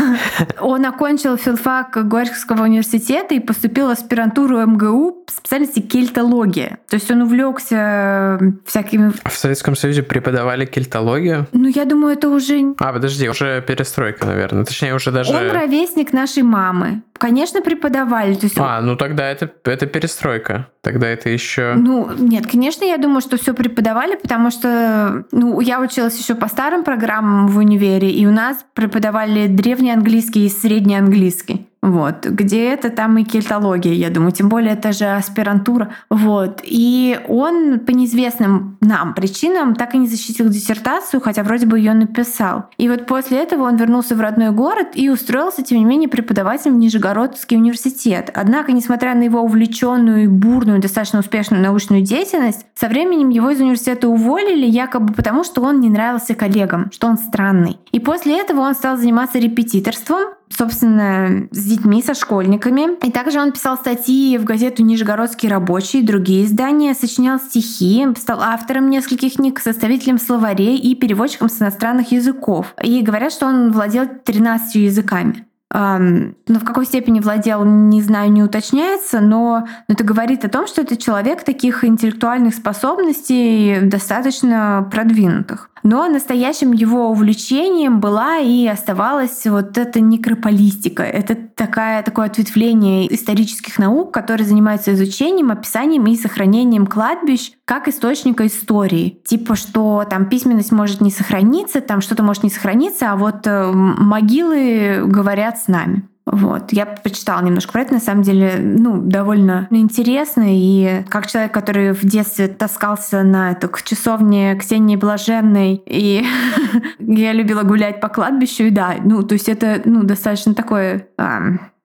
Он 0.61 0.85
окончил 0.85 1.37
филфак 1.37 2.07
Горьковского 2.07 2.63
университета 2.63 3.35
и 3.35 3.39
поступил 3.39 3.87
в 3.87 3.91
аспирантуру 3.91 4.59
МГУ 4.65 5.23
по 5.25 5.31
специальности 5.31 5.79
кельтология. 5.79 6.79
То 6.89 6.95
есть 6.95 7.09
он 7.11 7.21
увлекся 7.21 8.39
всякими... 8.65 9.11
В 9.25 9.33
Советском 9.33 9.75
Союзе 9.75 10.03
преподавали 10.03 10.65
кельтологию? 10.65 11.47
Ну, 11.51 11.67
я 11.67 11.85
думаю, 11.85 12.15
это 12.15 12.29
уже... 12.29 12.75
А, 12.79 12.93
подожди, 12.93 13.29
уже 13.29 13.61
перестройка, 13.61 14.25
наверное. 14.25 14.65
Точнее, 14.65 14.95
уже 14.95 15.11
даже... 15.11 15.33
Он 15.33 15.51
ровесник 15.51 16.13
нашей 16.13 16.43
мамы. 16.43 17.01
Конечно, 17.17 17.61
преподавали. 17.61 18.35
То 18.35 18.45
есть... 18.45 18.57
А, 18.57 18.81
ну 18.81 18.95
тогда 18.95 19.29
это, 19.29 19.51
это 19.65 19.85
перестройка. 19.87 20.67
Тогда 20.81 21.07
это 21.07 21.29
еще. 21.29 21.73
Ну, 21.75 22.09
нет, 22.17 22.47
конечно, 22.47 22.85
я 22.85 22.97
думаю, 22.97 23.21
что 23.21 23.37
все 23.37 23.53
преподавали, 23.53 24.15
потому 24.15 24.51
что 24.51 25.25
ну, 25.31 25.59
я 25.59 25.81
училась 25.81 26.17
еще 26.17 26.35
по 26.35 26.47
старым 26.47 26.83
программам 26.83 27.47
в 27.47 27.57
универе, 27.57 28.09
и 28.09 28.25
у 28.25 28.31
нас 28.31 28.63
преподавали 28.73 29.47
древний 29.47 29.86
английский 29.91 30.45
и 30.45 30.49
средний 30.49 30.95
английский. 30.95 31.65
Вот, 31.87 32.25
где 32.25 32.69
это 32.69 32.89
там 32.89 33.17
и 33.17 33.23
кельтология, 33.23 33.93
я 33.93 34.09
думаю, 34.09 34.33
тем 34.33 34.49
более 34.49 34.73
это 34.73 34.91
же 34.91 35.05
аспирантура. 35.05 35.93
Вот, 36.09 36.61
и 36.63 37.17
он 37.29 37.79
по 37.79 37.91
неизвестным 37.91 38.77
нам 38.81 39.13
причинам 39.13 39.73
так 39.73 39.95
и 39.95 39.97
не 39.97 40.07
защитил 40.07 40.49
диссертацию, 40.49 41.21
хотя 41.21 41.43
вроде 41.43 41.65
бы 41.65 41.79
ее 41.79 41.93
написал. 41.93 42.65
И 42.77 42.89
вот 42.89 43.05
после 43.05 43.37
этого 43.37 43.63
он 43.63 43.77
вернулся 43.77 44.15
в 44.15 44.21
родной 44.21 44.51
город 44.51 44.89
и 44.95 45.09
устроился, 45.09 45.63
тем 45.63 45.77
не 45.77 45.85
менее, 45.85 46.09
преподавателем 46.09 46.75
в 46.75 46.79
Нижегородский 46.79 47.55
университет. 47.55 48.31
Однако, 48.33 48.73
несмотря 48.73 49.15
на 49.15 49.23
его 49.23 49.41
увлеченную 49.41 50.25
и 50.25 50.27
бурную, 50.27 50.81
достаточно 50.81 51.19
успешную 51.19 51.63
научную 51.63 52.01
деятельность, 52.01 52.65
со 52.75 52.89
временем 52.89 53.29
его 53.29 53.49
из 53.49 53.61
университета 53.61 54.09
уволили 54.09 54.65
якобы 54.65 55.13
потому, 55.13 55.45
что 55.45 55.61
он 55.61 55.79
не 55.79 55.89
нравился 55.89 56.35
коллегам, 56.35 56.91
что 56.91 57.07
он 57.07 57.17
странный. 57.17 57.77
И 57.93 57.99
после 57.99 58.39
этого 58.39 58.61
он 58.61 58.75
стал 58.75 58.97
заниматься 58.97 59.39
репетиторством, 59.39 60.36
собственно, 60.49 61.47
с 61.51 61.63
детьми, 61.63 62.01
со 62.01 62.13
школьниками. 62.13 62.97
И 63.05 63.11
также 63.11 63.39
он 63.39 63.51
писал 63.51 63.77
статьи 63.77 64.37
в 64.37 64.43
газету 64.43 64.83
«Нижегородский 64.83 65.49
рабочий» 65.49 65.99
и 65.99 66.05
другие 66.05 66.45
издания, 66.45 66.93
сочинял 66.93 67.39
стихи, 67.39 68.07
стал 68.17 68.41
автором 68.41 68.89
нескольких 68.89 69.35
книг, 69.35 69.59
составителем 69.59 70.19
словарей 70.19 70.77
и 70.77 70.95
переводчиком 70.95 71.49
с 71.49 71.61
иностранных 71.61 72.11
языков. 72.11 72.73
И 72.81 73.01
говорят, 73.01 73.31
что 73.31 73.45
он 73.45 73.71
владел 73.71 74.07
13 74.07 74.75
языками. 74.75 75.47
Um, 75.73 76.35
но 76.47 76.59
в 76.59 76.63
какой 76.63 76.85
степени 76.85 77.19
владел, 77.19 77.65
не 77.65 78.01
знаю, 78.01 78.31
не 78.31 78.41
уточняется, 78.41 79.19
но, 79.19 79.67
но 79.89 79.93
это 79.95 80.03
говорит 80.05 80.45
о 80.45 80.49
том, 80.49 80.65
что 80.65 80.81
это 80.81 80.95
человек 80.95 81.43
таких 81.43 81.83
интеллектуальных 81.83 82.55
способностей 82.55 83.79
достаточно 83.81 84.87
продвинутых. 84.89 85.69
Но 85.83 86.07
настоящим 86.07 86.71
его 86.71 87.09
увлечением 87.09 87.99
была 87.99 88.37
и 88.37 88.67
оставалась 88.67 89.45
вот 89.45 89.77
эта 89.77 89.99
некрополистика. 89.99 91.03
Это 91.03 91.35
такая, 91.35 92.03
такое 92.03 92.27
ответвление 92.27 93.13
исторических 93.13 93.77
наук, 93.79 94.13
которые 94.13 94.47
занимаются 94.47 94.93
изучением, 94.93 95.51
описанием 95.51 96.05
и 96.07 96.15
сохранением 96.15 96.87
кладбищ 96.87 97.51
как 97.65 97.87
источника 97.87 98.47
истории. 98.47 99.21
Типа, 99.25 99.55
что 99.55 100.05
там 100.09 100.27
письменность 100.29 100.71
может 100.71 101.01
не 101.01 101.11
сохраниться, 101.11 101.81
там 101.81 102.01
что-то 102.01 102.23
может 102.23 102.43
не 102.43 102.49
сохраниться, 102.49 103.11
а 103.11 103.15
вот 103.15 103.45
э, 103.45 103.71
могилы 103.71 105.03
говорят 105.05 105.59
с 105.59 105.67
нами. 105.67 106.07
Вот. 106.29 106.73
Я 106.73 106.85
почитала 106.85 107.41
немножко 107.41 107.71
про 107.71 107.81
это, 107.83 107.93
на 107.93 107.99
самом 108.01 108.21
деле, 108.21 108.57
ну, 108.59 108.97
довольно 108.97 109.67
интересно. 109.71 110.43
И 110.45 111.03
как 111.07 111.27
человек, 111.27 111.53
который 111.53 111.93
в 111.93 112.03
детстве 112.03 112.49
таскался 112.49 113.23
на 113.23 113.51
эту 113.51 113.69
к 113.69 113.81
часовне 113.81 114.55
Ксении 114.55 114.97
Блаженной, 114.97 115.81
и 115.85 116.25
я 116.99 117.31
любила 117.31 117.63
гулять 117.63 118.01
по 118.01 118.09
кладбищу, 118.09 118.63
и 118.63 118.71
да, 118.71 118.95
ну, 119.03 119.23
то 119.23 119.33
есть 119.33 119.47
это, 119.47 119.81
ну, 119.85 120.03
достаточно 120.03 120.53
такое... 120.53 121.07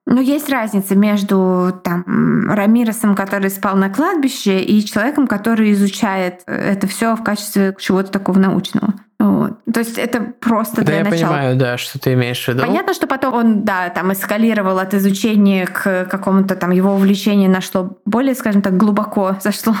Ну, 0.05 0.19
есть 0.19 0.49
разница 0.49 0.95
между 0.97 1.79
там, 1.81 2.51
Рамиросом, 2.51 3.15
который 3.15 3.49
спал 3.49 3.77
на 3.77 3.89
кладбище, 3.89 4.59
и 4.59 4.83
человеком, 4.83 5.27
который 5.27 5.71
изучает 5.71 6.41
это 6.45 6.87
все 6.87 7.15
в 7.15 7.23
качестве 7.23 7.73
чего-то 7.79 8.11
такого 8.11 8.37
научного. 8.37 8.95
Вот. 9.23 9.53
То 9.73 9.79
есть 9.79 9.97
это 9.97 10.33
просто 10.41 10.77
да, 10.77 10.83
для 10.83 10.97
я 10.97 11.03
начала. 11.05 11.29
понимаю, 11.29 11.55
да, 11.55 11.77
что 11.77 11.97
ты 11.97 12.11
имеешь 12.11 12.43
в 12.43 12.49
виду. 12.49 12.59
Понятно, 12.59 12.93
что 12.93 13.07
потом 13.07 13.33
он, 13.33 13.63
да, 13.63 13.89
там 13.89 14.11
эскалировал 14.11 14.79
от 14.79 14.93
изучения 14.93 15.65
к 15.65 16.05
какому-то 16.11 16.55
там 16.55 16.71
его 16.71 16.93
увлечению 16.93 17.49
нашло 17.49 17.97
более, 18.03 18.35
скажем 18.35 18.61
так, 18.61 18.75
глубоко 18.75 19.37
зашло. 19.39 19.75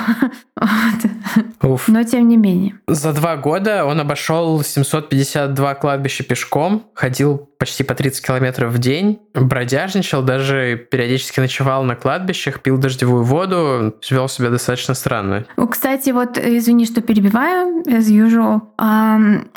Уф. 1.61 1.89
Но 1.89 2.03
тем 2.03 2.29
не 2.29 2.37
менее. 2.37 2.75
За 2.87 3.11
два 3.11 3.35
года 3.35 3.83
он 3.83 3.99
обошел 3.99 4.63
752 4.63 5.75
кладбища 5.75 6.23
пешком, 6.23 6.85
ходил 6.93 7.49
почти 7.57 7.83
по 7.83 7.95
30 7.95 8.25
километров 8.25 8.71
в 8.73 8.77
день, 8.77 9.19
бродяжничал, 9.33 10.21
даже 10.21 10.75
периодически 10.75 11.39
ночевал 11.39 11.83
на 11.83 11.95
кладбищах, 11.95 12.61
пил 12.61 12.77
дождевую 12.77 13.23
воду, 13.23 13.95
вел 14.09 14.27
себя 14.27 14.49
достаточно 14.49 14.93
странно. 14.93 15.45
Кстати, 15.71 16.09
вот 16.09 16.37
извини, 16.37 16.85
что 16.85 17.01
перебиваю, 17.01 17.83
as 17.83 18.09
usual. 18.09 18.61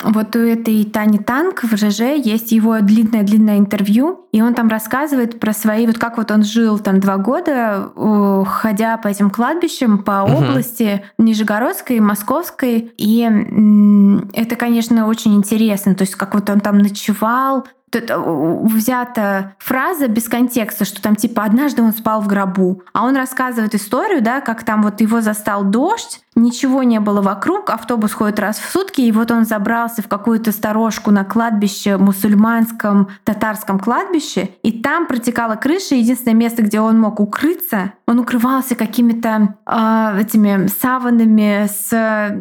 Вот 0.03 0.35
у 0.35 0.39
этой 0.39 0.83
Тани 0.85 1.19
Танк 1.19 1.63
в 1.63 1.75
ЖЖ 1.75 2.17
есть 2.23 2.51
его 2.51 2.79
длинное-длинное 2.79 3.57
интервью, 3.59 4.27
и 4.31 4.41
он 4.41 4.53
там 4.53 4.67
рассказывает 4.67 5.39
про 5.39 5.53
свои, 5.53 5.87
вот 5.87 5.97
как 5.97 6.17
вот 6.17 6.31
он 6.31 6.43
жил 6.43 6.79
там 6.79 6.99
два 6.99 7.17
года, 7.17 7.91
ходя 8.45 8.97
по 8.97 9.07
этим 9.07 9.29
кладбищам, 9.29 10.03
по 10.03 10.23
угу. 10.23 10.43
области 10.43 11.03
Нижегородской, 11.17 11.99
Московской. 11.99 12.91
И 12.97 13.21
это, 14.33 14.55
конечно, 14.55 15.07
очень 15.07 15.35
интересно. 15.35 15.95
То 15.95 16.03
есть 16.03 16.15
как 16.15 16.33
вот 16.33 16.49
он 16.49 16.59
там 16.59 16.77
ночевал, 16.77 17.67
взята 18.05 19.53
фраза 19.59 20.07
без 20.07 20.27
контекста, 20.27 20.85
что 20.85 21.01
там 21.01 21.15
типа 21.15 21.43
однажды 21.43 21.81
он 21.81 21.93
спал 21.93 22.21
в 22.21 22.27
гробу, 22.27 22.83
а 22.93 23.05
он 23.05 23.15
рассказывает 23.15 23.75
историю, 23.75 24.21
да, 24.21 24.41
как 24.41 24.63
там 24.63 24.83
вот 24.83 25.01
его 25.01 25.21
застал 25.21 25.63
дождь, 25.63 26.21
ничего 26.37 26.83
не 26.83 26.99
было 26.99 27.21
вокруг, 27.21 27.69
автобус 27.69 28.13
ходит 28.13 28.39
раз 28.39 28.59
в 28.59 28.71
сутки, 28.71 29.01
и 29.01 29.11
вот 29.11 29.31
он 29.31 29.45
забрался 29.45 30.01
в 30.01 30.07
какую-то 30.07 30.51
сторожку 30.51 31.11
на 31.11 31.25
кладбище, 31.25 31.97
мусульманском, 31.97 33.09
татарском 33.23 33.79
кладбище, 33.79 34.49
и 34.63 34.81
там 34.81 35.07
протекала 35.07 35.55
крыша, 35.55 35.95
единственное 35.95 36.35
место, 36.35 36.61
где 36.61 36.79
он 36.79 36.99
мог 36.99 37.19
укрыться, 37.19 37.93
он 38.05 38.19
укрывался 38.19 38.75
какими-то 38.75 39.55
э, 39.65 40.21
этими 40.21 40.67
саванами 40.67 41.67
с 41.67 41.89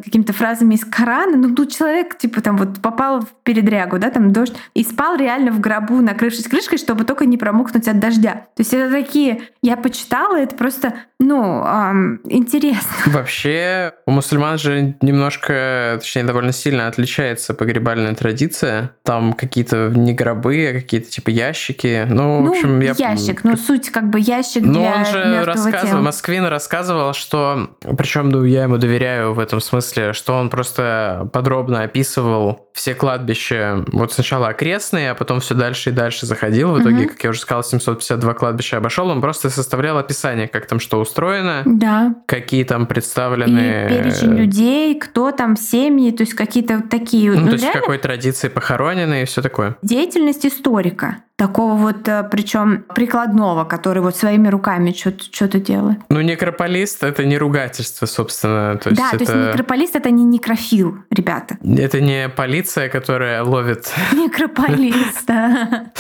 какими-то 0.05 0.33
фразами 0.33 0.75
из 0.75 0.85
Корана. 0.85 1.37
Ну, 1.37 1.55
тут 1.55 1.73
человек, 1.73 2.17
типа, 2.19 2.41
там 2.41 2.57
вот 2.57 2.81
попал 2.81 3.21
в 3.21 3.29
передрягу, 3.43 3.99
да, 3.99 4.11
там 4.11 4.31
дождь, 4.31 4.55
и 4.75 4.85
спал 4.85 5.17
реально 5.17 5.46
в 5.51 5.61
гробу, 5.61 6.01
накрывшись 6.01 6.49
крышкой, 6.49 6.79
чтобы 6.79 7.05
только 7.05 7.27
не 7.27 7.37
промокнуть 7.37 7.89
от 7.89 7.99
дождя. 7.99 8.47
То 8.55 8.61
есть 8.61 8.73
это 8.73 8.91
такие... 8.91 9.43
Я 9.63 9.77
почитала, 9.77 10.37
это 10.37 10.55
просто, 10.55 10.95
ну, 11.19 11.63
э, 11.65 12.19
интересно. 12.29 12.91
Вообще, 13.07 13.95
у 14.07 14.13
мусульман 14.13 14.59
же 14.59 14.95
немножко, 15.01 15.97
точнее, 16.01 16.25
довольно 16.25 16.53
сильно 16.53 16.87
отличается 16.87 17.55
погребальная 17.55 18.15
традиция. 18.15 18.93
Там 19.03 19.33
какие-то 19.33 19.91
не 19.95 20.13
гробы, 20.13 20.69
а 20.71 20.73
какие-то 20.75 21.11
типа 21.11 21.31
ящики. 21.31 22.07
Ну, 22.09 22.41
ну 22.41 22.49
в 22.49 22.51
общем, 22.51 22.81
я... 22.81 22.95
ящик, 22.97 23.45
ну, 23.45 23.57
суть 23.57 23.91
как 23.91 24.11
бы 24.11 24.21
ящик 24.21 24.63
Ну, 24.63 24.81
для 24.81 24.95
он 24.95 25.05
же 25.07 25.45
рассказывал, 25.45 25.89
тела. 25.89 26.01
Москвин 26.01 26.45
рассказывал, 26.45 27.13
что, 27.13 27.71
причем 27.97 28.29
ну, 28.29 28.45
я 28.45 28.65
ему 28.65 28.79
доверяю 28.79 29.35
в 29.35 29.39
этом 29.39 29.61
смысле, 29.61 30.13
что 30.13 30.35
он 30.35 30.51
просто 30.51 31.29
подробно 31.33 31.83
описывал 31.83 32.71
все 32.73 32.95
кладбища, 32.95 33.85
вот 33.93 34.13
сначала 34.13 34.49
окрестные, 34.49 35.11
а 35.11 35.15
потом 35.15 35.26
все 35.41 35.55
дальше 35.55 35.91
и 35.91 35.93
дальше 35.93 36.27
заходил. 36.27 36.73
В 36.73 36.81
итоге, 36.81 37.05
угу. 37.05 37.09
как 37.11 37.25
я 37.25 37.31
уже 37.31 37.41
сказал, 37.41 37.63
752 37.65 38.35
кладбища 38.35 38.77
обошел. 38.77 39.09
Он 39.09 39.21
просто 39.21 39.51
составлял 39.51 39.99
описание, 39.99 40.49
как 40.49 40.67
там 40.67 40.81
что 40.81 41.01
устроено, 41.01 41.63
да. 41.65 42.15
какие 42.27 42.65
там 42.65 42.87
представлены 42.87 43.87
перечень 43.89 44.35
э, 44.35 44.39
людей, 44.39 44.99
кто 44.99 45.33
там, 45.33 45.57
семьи, 45.57 46.11
то 46.11 46.23
есть 46.23 46.35
какие-то 46.35 46.83
такие... 46.83 47.33
Ну, 47.33 47.41
ну 47.41 47.47
то 47.47 47.53
есть 47.53 47.65
реально... 47.65 47.81
какой 47.81 47.99
традиции 47.99 48.49
похоронены 48.49 49.23
и 49.23 49.25
все 49.25 49.43
такое. 49.43 49.77
Деятельность 49.83 50.47
историка 50.47 51.19
такого 51.37 51.75
вот, 51.75 52.09
э, 52.09 52.27
причем 52.31 52.85
прикладного, 52.95 53.65
который 53.65 54.03
вот 54.03 54.17
своими 54.17 54.49
руками 54.49 54.93
что-то 54.93 55.61
делает. 55.61 55.99
Ну, 56.09 56.21
некрополист— 56.23 57.03
это 57.05 57.25
не 57.25 57.37
ругательство, 57.37 58.07
собственно. 58.07 58.77
То 58.79 58.91
есть 58.91 59.01
да, 59.01 59.09
это... 59.13 59.19
то 59.19 59.33
есть 59.33 59.47
некрополист— 59.47 59.97
это 59.97 60.11
не 60.11 60.25
некрофил, 60.25 60.99
ребята. 61.11 61.59
Это 61.63 62.01
не 62.01 62.29
полиция, 62.31 62.89
которая 62.89 63.43
ловит... 63.43 63.93
Некрополист, 64.13 65.27
да. 65.27 65.93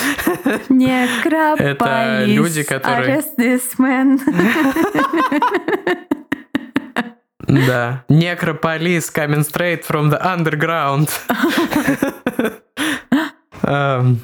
Некрополист. 0.68 1.61
Это 1.77 2.25
люди, 2.25 2.62
которые... 2.62 3.18
Arrest 3.18 3.37
this 3.38 3.62
man. 3.79 4.18
Да. 7.46 8.05
Necropolis 8.09 9.11
coming 9.11 9.44
straight 9.44 9.85
from 9.85 10.11
the 10.11 10.20
underground. 10.20 11.09
Эм, 13.66 14.20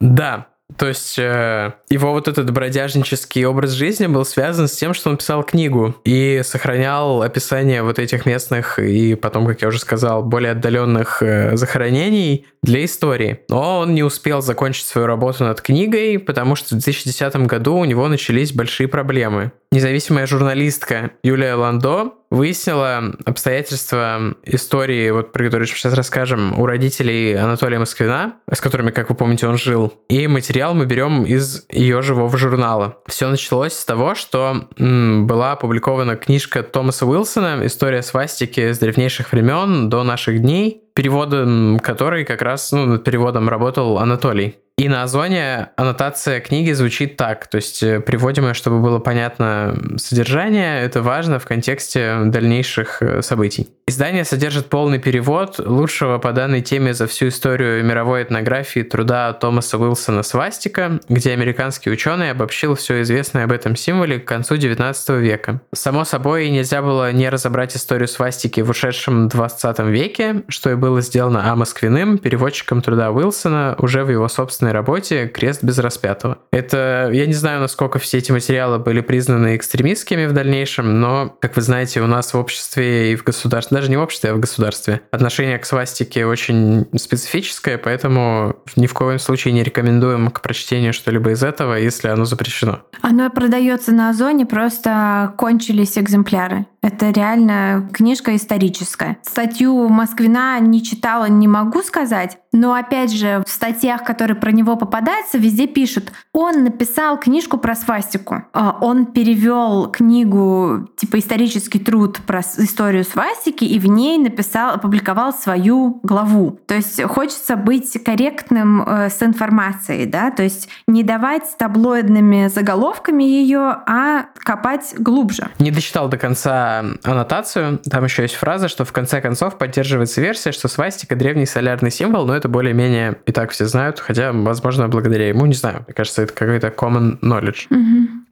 Да. 0.00 0.46
То 0.76 0.88
есть 0.88 1.18
э, 1.18 1.74
его 1.88 2.12
вот 2.12 2.28
этот 2.28 2.50
бродяжнический 2.52 3.44
образ 3.44 3.72
жизни 3.72 4.06
был 4.06 4.24
связан 4.24 4.68
с 4.68 4.72
тем, 4.72 4.94
что 4.94 5.10
он 5.10 5.16
писал 5.16 5.42
книгу 5.42 5.96
и 6.04 6.42
сохранял 6.44 7.22
описание 7.22 7.82
вот 7.82 7.98
этих 7.98 8.24
местных 8.24 8.78
и 8.78 9.14
потом, 9.14 9.46
как 9.46 9.62
я 9.62 9.68
уже 9.68 9.78
сказал, 9.78 10.22
более 10.22 10.52
отдаленных 10.52 11.22
э, 11.22 11.56
захоронений 11.56 12.46
для 12.62 12.84
истории. 12.84 13.40
Но 13.48 13.80
он 13.80 13.94
не 13.94 14.02
успел 14.02 14.42
закончить 14.42 14.86
свою 14.86 15.06
работу 15.06 15.44
над 15.44 15.60
книгой, 15.60 16.18
потому 16.18 16.54
что 16.56 16.68
в 16.68 16.78
2010 16.78 17.36
году 17.46 17.76
у 17.76 17.84
него 17.84 18.08
начались 18.08 18.52
большие 18.52 18.88
проблемы. 18.88 19.52
Независимая 19.72 20.26
журналистка 20.26 21.10
Юлия 21.22 21.54
Ландо 21.54 22.12
выяснила 22.30 23.14
обстоятельства 23.24 24.34
истории, 24.44 25.10
вот 25.10 25.32
про 25.32 25.44
которую 25.44 25.66
сейчас 25.66 25.94
расскажем, 25.94 26.58
у 26.58 26.66
родителей 26.66 27.34
Анатолия 27.34 27.78
Москвина, 27.78 28.34
с 28.50 28.60
которыми, 28.60 28.90
как 28.90 29.10
вы 29.10 29.16
помните, 29.16 29.46
он 29.46 29.58
жил. 29.58 29.92
И 30.08 30.26
материал 30.28 30.74
мы 30.74 30.86
берем 30.86 31.24
из 31.24 31.66
ее 31.70 32.02
живого 32.02 32.36
журнала. 32.38 32.98
Все 33.06 33.28
началось 33.28 33.72
с 33.72 33.84
того, 33.84 34.14
что 34.14 34.68
м, 34.78 35.26
была 35.26 35.52
опубликована 35.52 36.16
книжка 36.16 36.62
Томаса 36.62 37.06
Уилсона 37.06 37.66
«История 37.66 38.02
свастики 38.02 38.72
с 38.72 38.78
древнейших 38.78 39.32
времен 39.32 39.88
до 39.88 40.04
наших 40.04 40.40
дней», 40.40 40.84
переводом 40.94 41.78
которой 41.78 42.24
как 42.24 42.42
раз, 42.42 42.72
ну, 42.72 42.84
над 42.84 43.04
переводом 43.04 43.48
работал 43.48 43.98
Анатолий. 43.98 44.56
И 44.80 44.88
на 44.88 45.02
Озоне 45.02 45.68
аннотация 45.76 46.40
книги 46.40 46.72
звучит 46.72 47.18
так, 47.18 47.46
то 47.48 47.56
есть 47.56 47.82
э, 47.82 48.00
приводим 48.00 48.46
ее, 48.46 48.54
чтобы 48.54 48.80
было 48.80 48.98
понятно 48.98 49.76
содержание, 49.98 50.80
это 50.80 51.02
важно 51.02 51.38
в 51.38 51.44
контексте 51.44 52.16
дальнейших 52.24 53.02
э, 53.02 53.20
событий. 53.20 53.68
Издание 53.90 54.24
содержит 54.24 54.70
полный 54.70 55.00
перевод 55.00 55.58
лучшего 55.58 56.18
по 56.18 56.32
данной 56.32 56.62
теме 56.62 56.94
за 56.94 57.08
всю 57.08 57.26
историю 57.26 57.84
мировой 57.84 58.22
этнографии 58.22 58.82
труда 58.82 59.32
Томаса 59.32 59.78
Уилсона 59.78 60.22
«Свастика», 60.22 61.00
где 61.08 61.32
американский 61.32 61.90
ученый 61.90 62.30
обобщил 62.30 62.76
все 62.76 63.02
известное 63.02 63.44
об 63.44 63.52
этом 63.52 63.74
символе 63.74 64.20
к 64.20 64.24
концу 64.26 64.56
19 64.56 65.08
века. 65.20 65.60
Само 65.74 66.04
собой, 66.04 66.48
нельзя 66.50 66.82
было 66.82 67.10
не 67.10 67.28
разобрать 67.28 67.76
историю 67.76 68.06
свастики 68.06 68.60
в 68.60 68.70
ушедшем 68.70 69.26
20 69.28 69.80
веке, 69.80 70.44
что 70.46 70.70
и 70.70 70.76
было 70.76 71.00
сделано 71.00 71.50
А. 71.50 71.56
Москвиным, 71.56 72.16
переводчиком 72.18 72.82
труда 72.82 73.10
Уилсона, 73.10 73.74
уже 73.78 74.04
в 74.04 74.10
его 74.10 74.28
собственной 74.28 74.69
работе 74.72 75.26
«Крест 75.26 75.62
без 75.62 75.78
распятого». 75.78 76.38
Это, 76.52 77.10
я 77.12 77.26
не 77.26 77.32
знаю, 77.32 77.60
насколько 77.60 77.98
все 77.98 78.18
эти 78.18 78.32
материалы 78.32 78.78
были 78.78 79.00
признаны 79.00 79.56
экстремистскими 79.56 80.26
в 80.26 80.32
дальнейшем, 80.32 81.00
но, 81.00 81.36
как 81.40 81.56
вы 81.56 81.62
знаете, 81.62 82.00
у 82.00 82.06
нас 82.06 82.34
в 82.34 82.38
обществе 82.38 83.12
и 83.12 83.16
в 83.16 83.24
государстве, 83.24 83.76
даже 83.76 83.90
не 83.90 83.96
в 83.96 84.00
обществе, 84.00 84.30
а 84.30 84.34
в 84.34 84.40
государстве, 84.40 85.00
отношение 85.10 85.58
к 85.58 85.66
свастике 85.66 86.26
очень 86.26 86.86
специфическое, 86.96 87.78
поэтому 87.78 88.56
ни 88.76 88.86
в 88.86 88.94
коем 88.94 89.18
случае 89.18 89.54
не 89.54 89.62
рекомендуем 89.62 90.30
к 90.30 90.40
прочтению 90.40 90.92
что-либо 90.92 91.30
из 91.30 91.42
этого, 91.42 91.74
если 91.74 92.08
оно 92.08 92.24
запрещено. 92.24 92.80
Оно 93.02 93.30
продается 93.30 93.92
на 93.92 94.10
Озоне, 94.10 94.46
просто 94.46 95.34
кончились 95.36 95.96
экземпляры. 95.96 96.66
Это 96.82 97.10
реально 97.10 97.88
книжка 97.92 98.34
историческая. 98.36 99.18
Статью 99.22 99.88
Москвина 99.88 100.58
не 100.60 100.82
читала, 100.82 101.26
не 101.26 101.46
могу 101.46 101.82
сказать, 101.82 102.38
но 102.52 102.74
опять 102.74 103.12
же 103.12 103.44
в 103.46 103.50
статьях, 103.50 104.02
которые 104.02 104.36
про 104.36 104.50
него 104.50 104.76
попадаются, 104.76 105.38
везде 105.38 105.66
пишут, 105.66 106.12
он 106.32 106.64
написал 106.64 107.18
книжку 107.18 107.58
про 107.58 107.74
свастику. 107.74 108.44
А, 108.52 108.78
Он 108.80 109.06
перевел 109.06 109.90
книгу, 109.90 110.88
типа 110.96 111.18
исторический 111.18 111.78
труд 111.78 112.18
про 112.26 112.40
историю 112.40 113.04
свастики, 113.04 113.64
и 113.64 113.78
в 113.78 113.86
ней 113.86 114.18
написал, 114.18 114.74
опубликовал 114.74 115.32
свою 115.32 116.00
главу. 116.02 116.58
То 116.66 116.74
есть 116.74 117.02
хочется 117.02 117.56
быть 117.56 118.02
корректным 118.02 118.82
э, 118.82 119.10
с 119.10 119.22
информацией, 119.22 120.06
да, 120.06 120.30
то 120.30 120.42
есть 120.42 120.68
не 120.86 121.02
давать 121.02 121.44
таблоидными 121.58 122.48
заголовками 122.48 123.22
ее, 123.22 123.60
а 123.60 124.26
копать 124.34 124.94
глубже. 124.98 125.50
Не 125.58 125.70
дочитал 125.70 126.08
до 126.08 126.16
конца 126.16 126.69
аннотацию. 126.78 127.78
Там 127.90 128.04
еще 128.04 128.22
есть 128.22 128.34
фраза, 128.34 128.68
что 128.68 128.84
в 128.84 128.92
конце 128.92 129.20
концов 129.20 129.58
поддерживается 129.58 130.20
версия, 130.20 130.52
что 130.52 130.68
свастика 130.68 131.16
древний 131.16 131.46
солярный 131.46 131.90
символ, 131.90 132.26
но 132.26 132.36
это 132.36 132.48
более-менее 132.48 133.16
и 133.26 133.32
так 133.32 133.50
все 133.50 133.66
знают, 133.66 134.00
хотя, 134.00 134.32
возможно, 134.32 134.88
благодаря 134.88 135.28
ему, 135.28 135.46
не 135.46 135.54
знаю. 135.54 135.84
Мне 135.86 135.94
кажется, 135.94 136.22
это 136.22 136.32
какой-то 136.32 136.68
common 136.68 137.18
knowledge. 137.20 137.66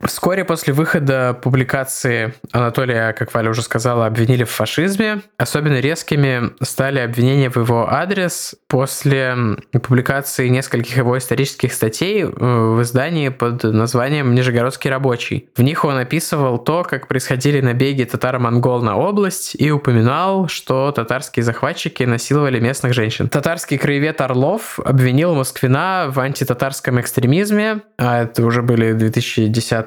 Вскоре 0.04 0.44
после 0.44 0.72
выхода 0.72 1.38
публикации 1.42 2.34
Анатолия, 2.52 3.12
как 3.12 3.34
Валя 3.34 3.50
уже 3.50 3.62
сказала, 3.62 4.06
обвинили 4.06 4.44
в 4.44 4.50
фашизме. 4.50 5.22
Особенно 5.38 5.80
резкими 5.80 6.52
стали 6.62 7.00
обвинения 7.00 7.50
в 7.50 7.56
его 7.56 7.92
адрес 7.92 8.54
после 8.68 9.36
публикации 9.72 10.48
нескольких 10.48 10.96
его 10.96 11.18
исторических 11.18 11.72
статей 11.72 12.22
э, 12.22 12.26
в 12.28 12.80
издании 12.82 13.28
под 13.28 13.64
названием 13.64 14.34
«Нижегородский 14.34 14.88
рабочий». 14.88 15.48
В 15.56 15.62
них 15.62 15.84
он 15.84 15.96
описывал 15.96 16.58
то, 16.58 16.84
как 16.84 17.08
происходили 17.08 17.60
набеги 17.60 18.04
татаро-монгол 18.04 18.82
на 18.82 18.96
область 18.96 19.56
и 19.58 19.70
упоминал, 19.70 20.48
что 20.48 20.92
татарские 20.92 21.42
захватчики 21.42 22.04
насиловали 22.04 22.60
местных 22.60 22.92
женщин. 22.92 23.28
Татарский 23.28 23.78
краевед 23.78 24.20
Орлов 24.20 24.78
обвинил 24.84 25.34
Москвина 25.34 26.06
в 26.08 26.20
антитатарском 26.20 27.00
экстремизме, 27.00 27.80
а 27.96 28.22
это 28.22 28.44
уже 28.44 28.62
были 28.62 28.92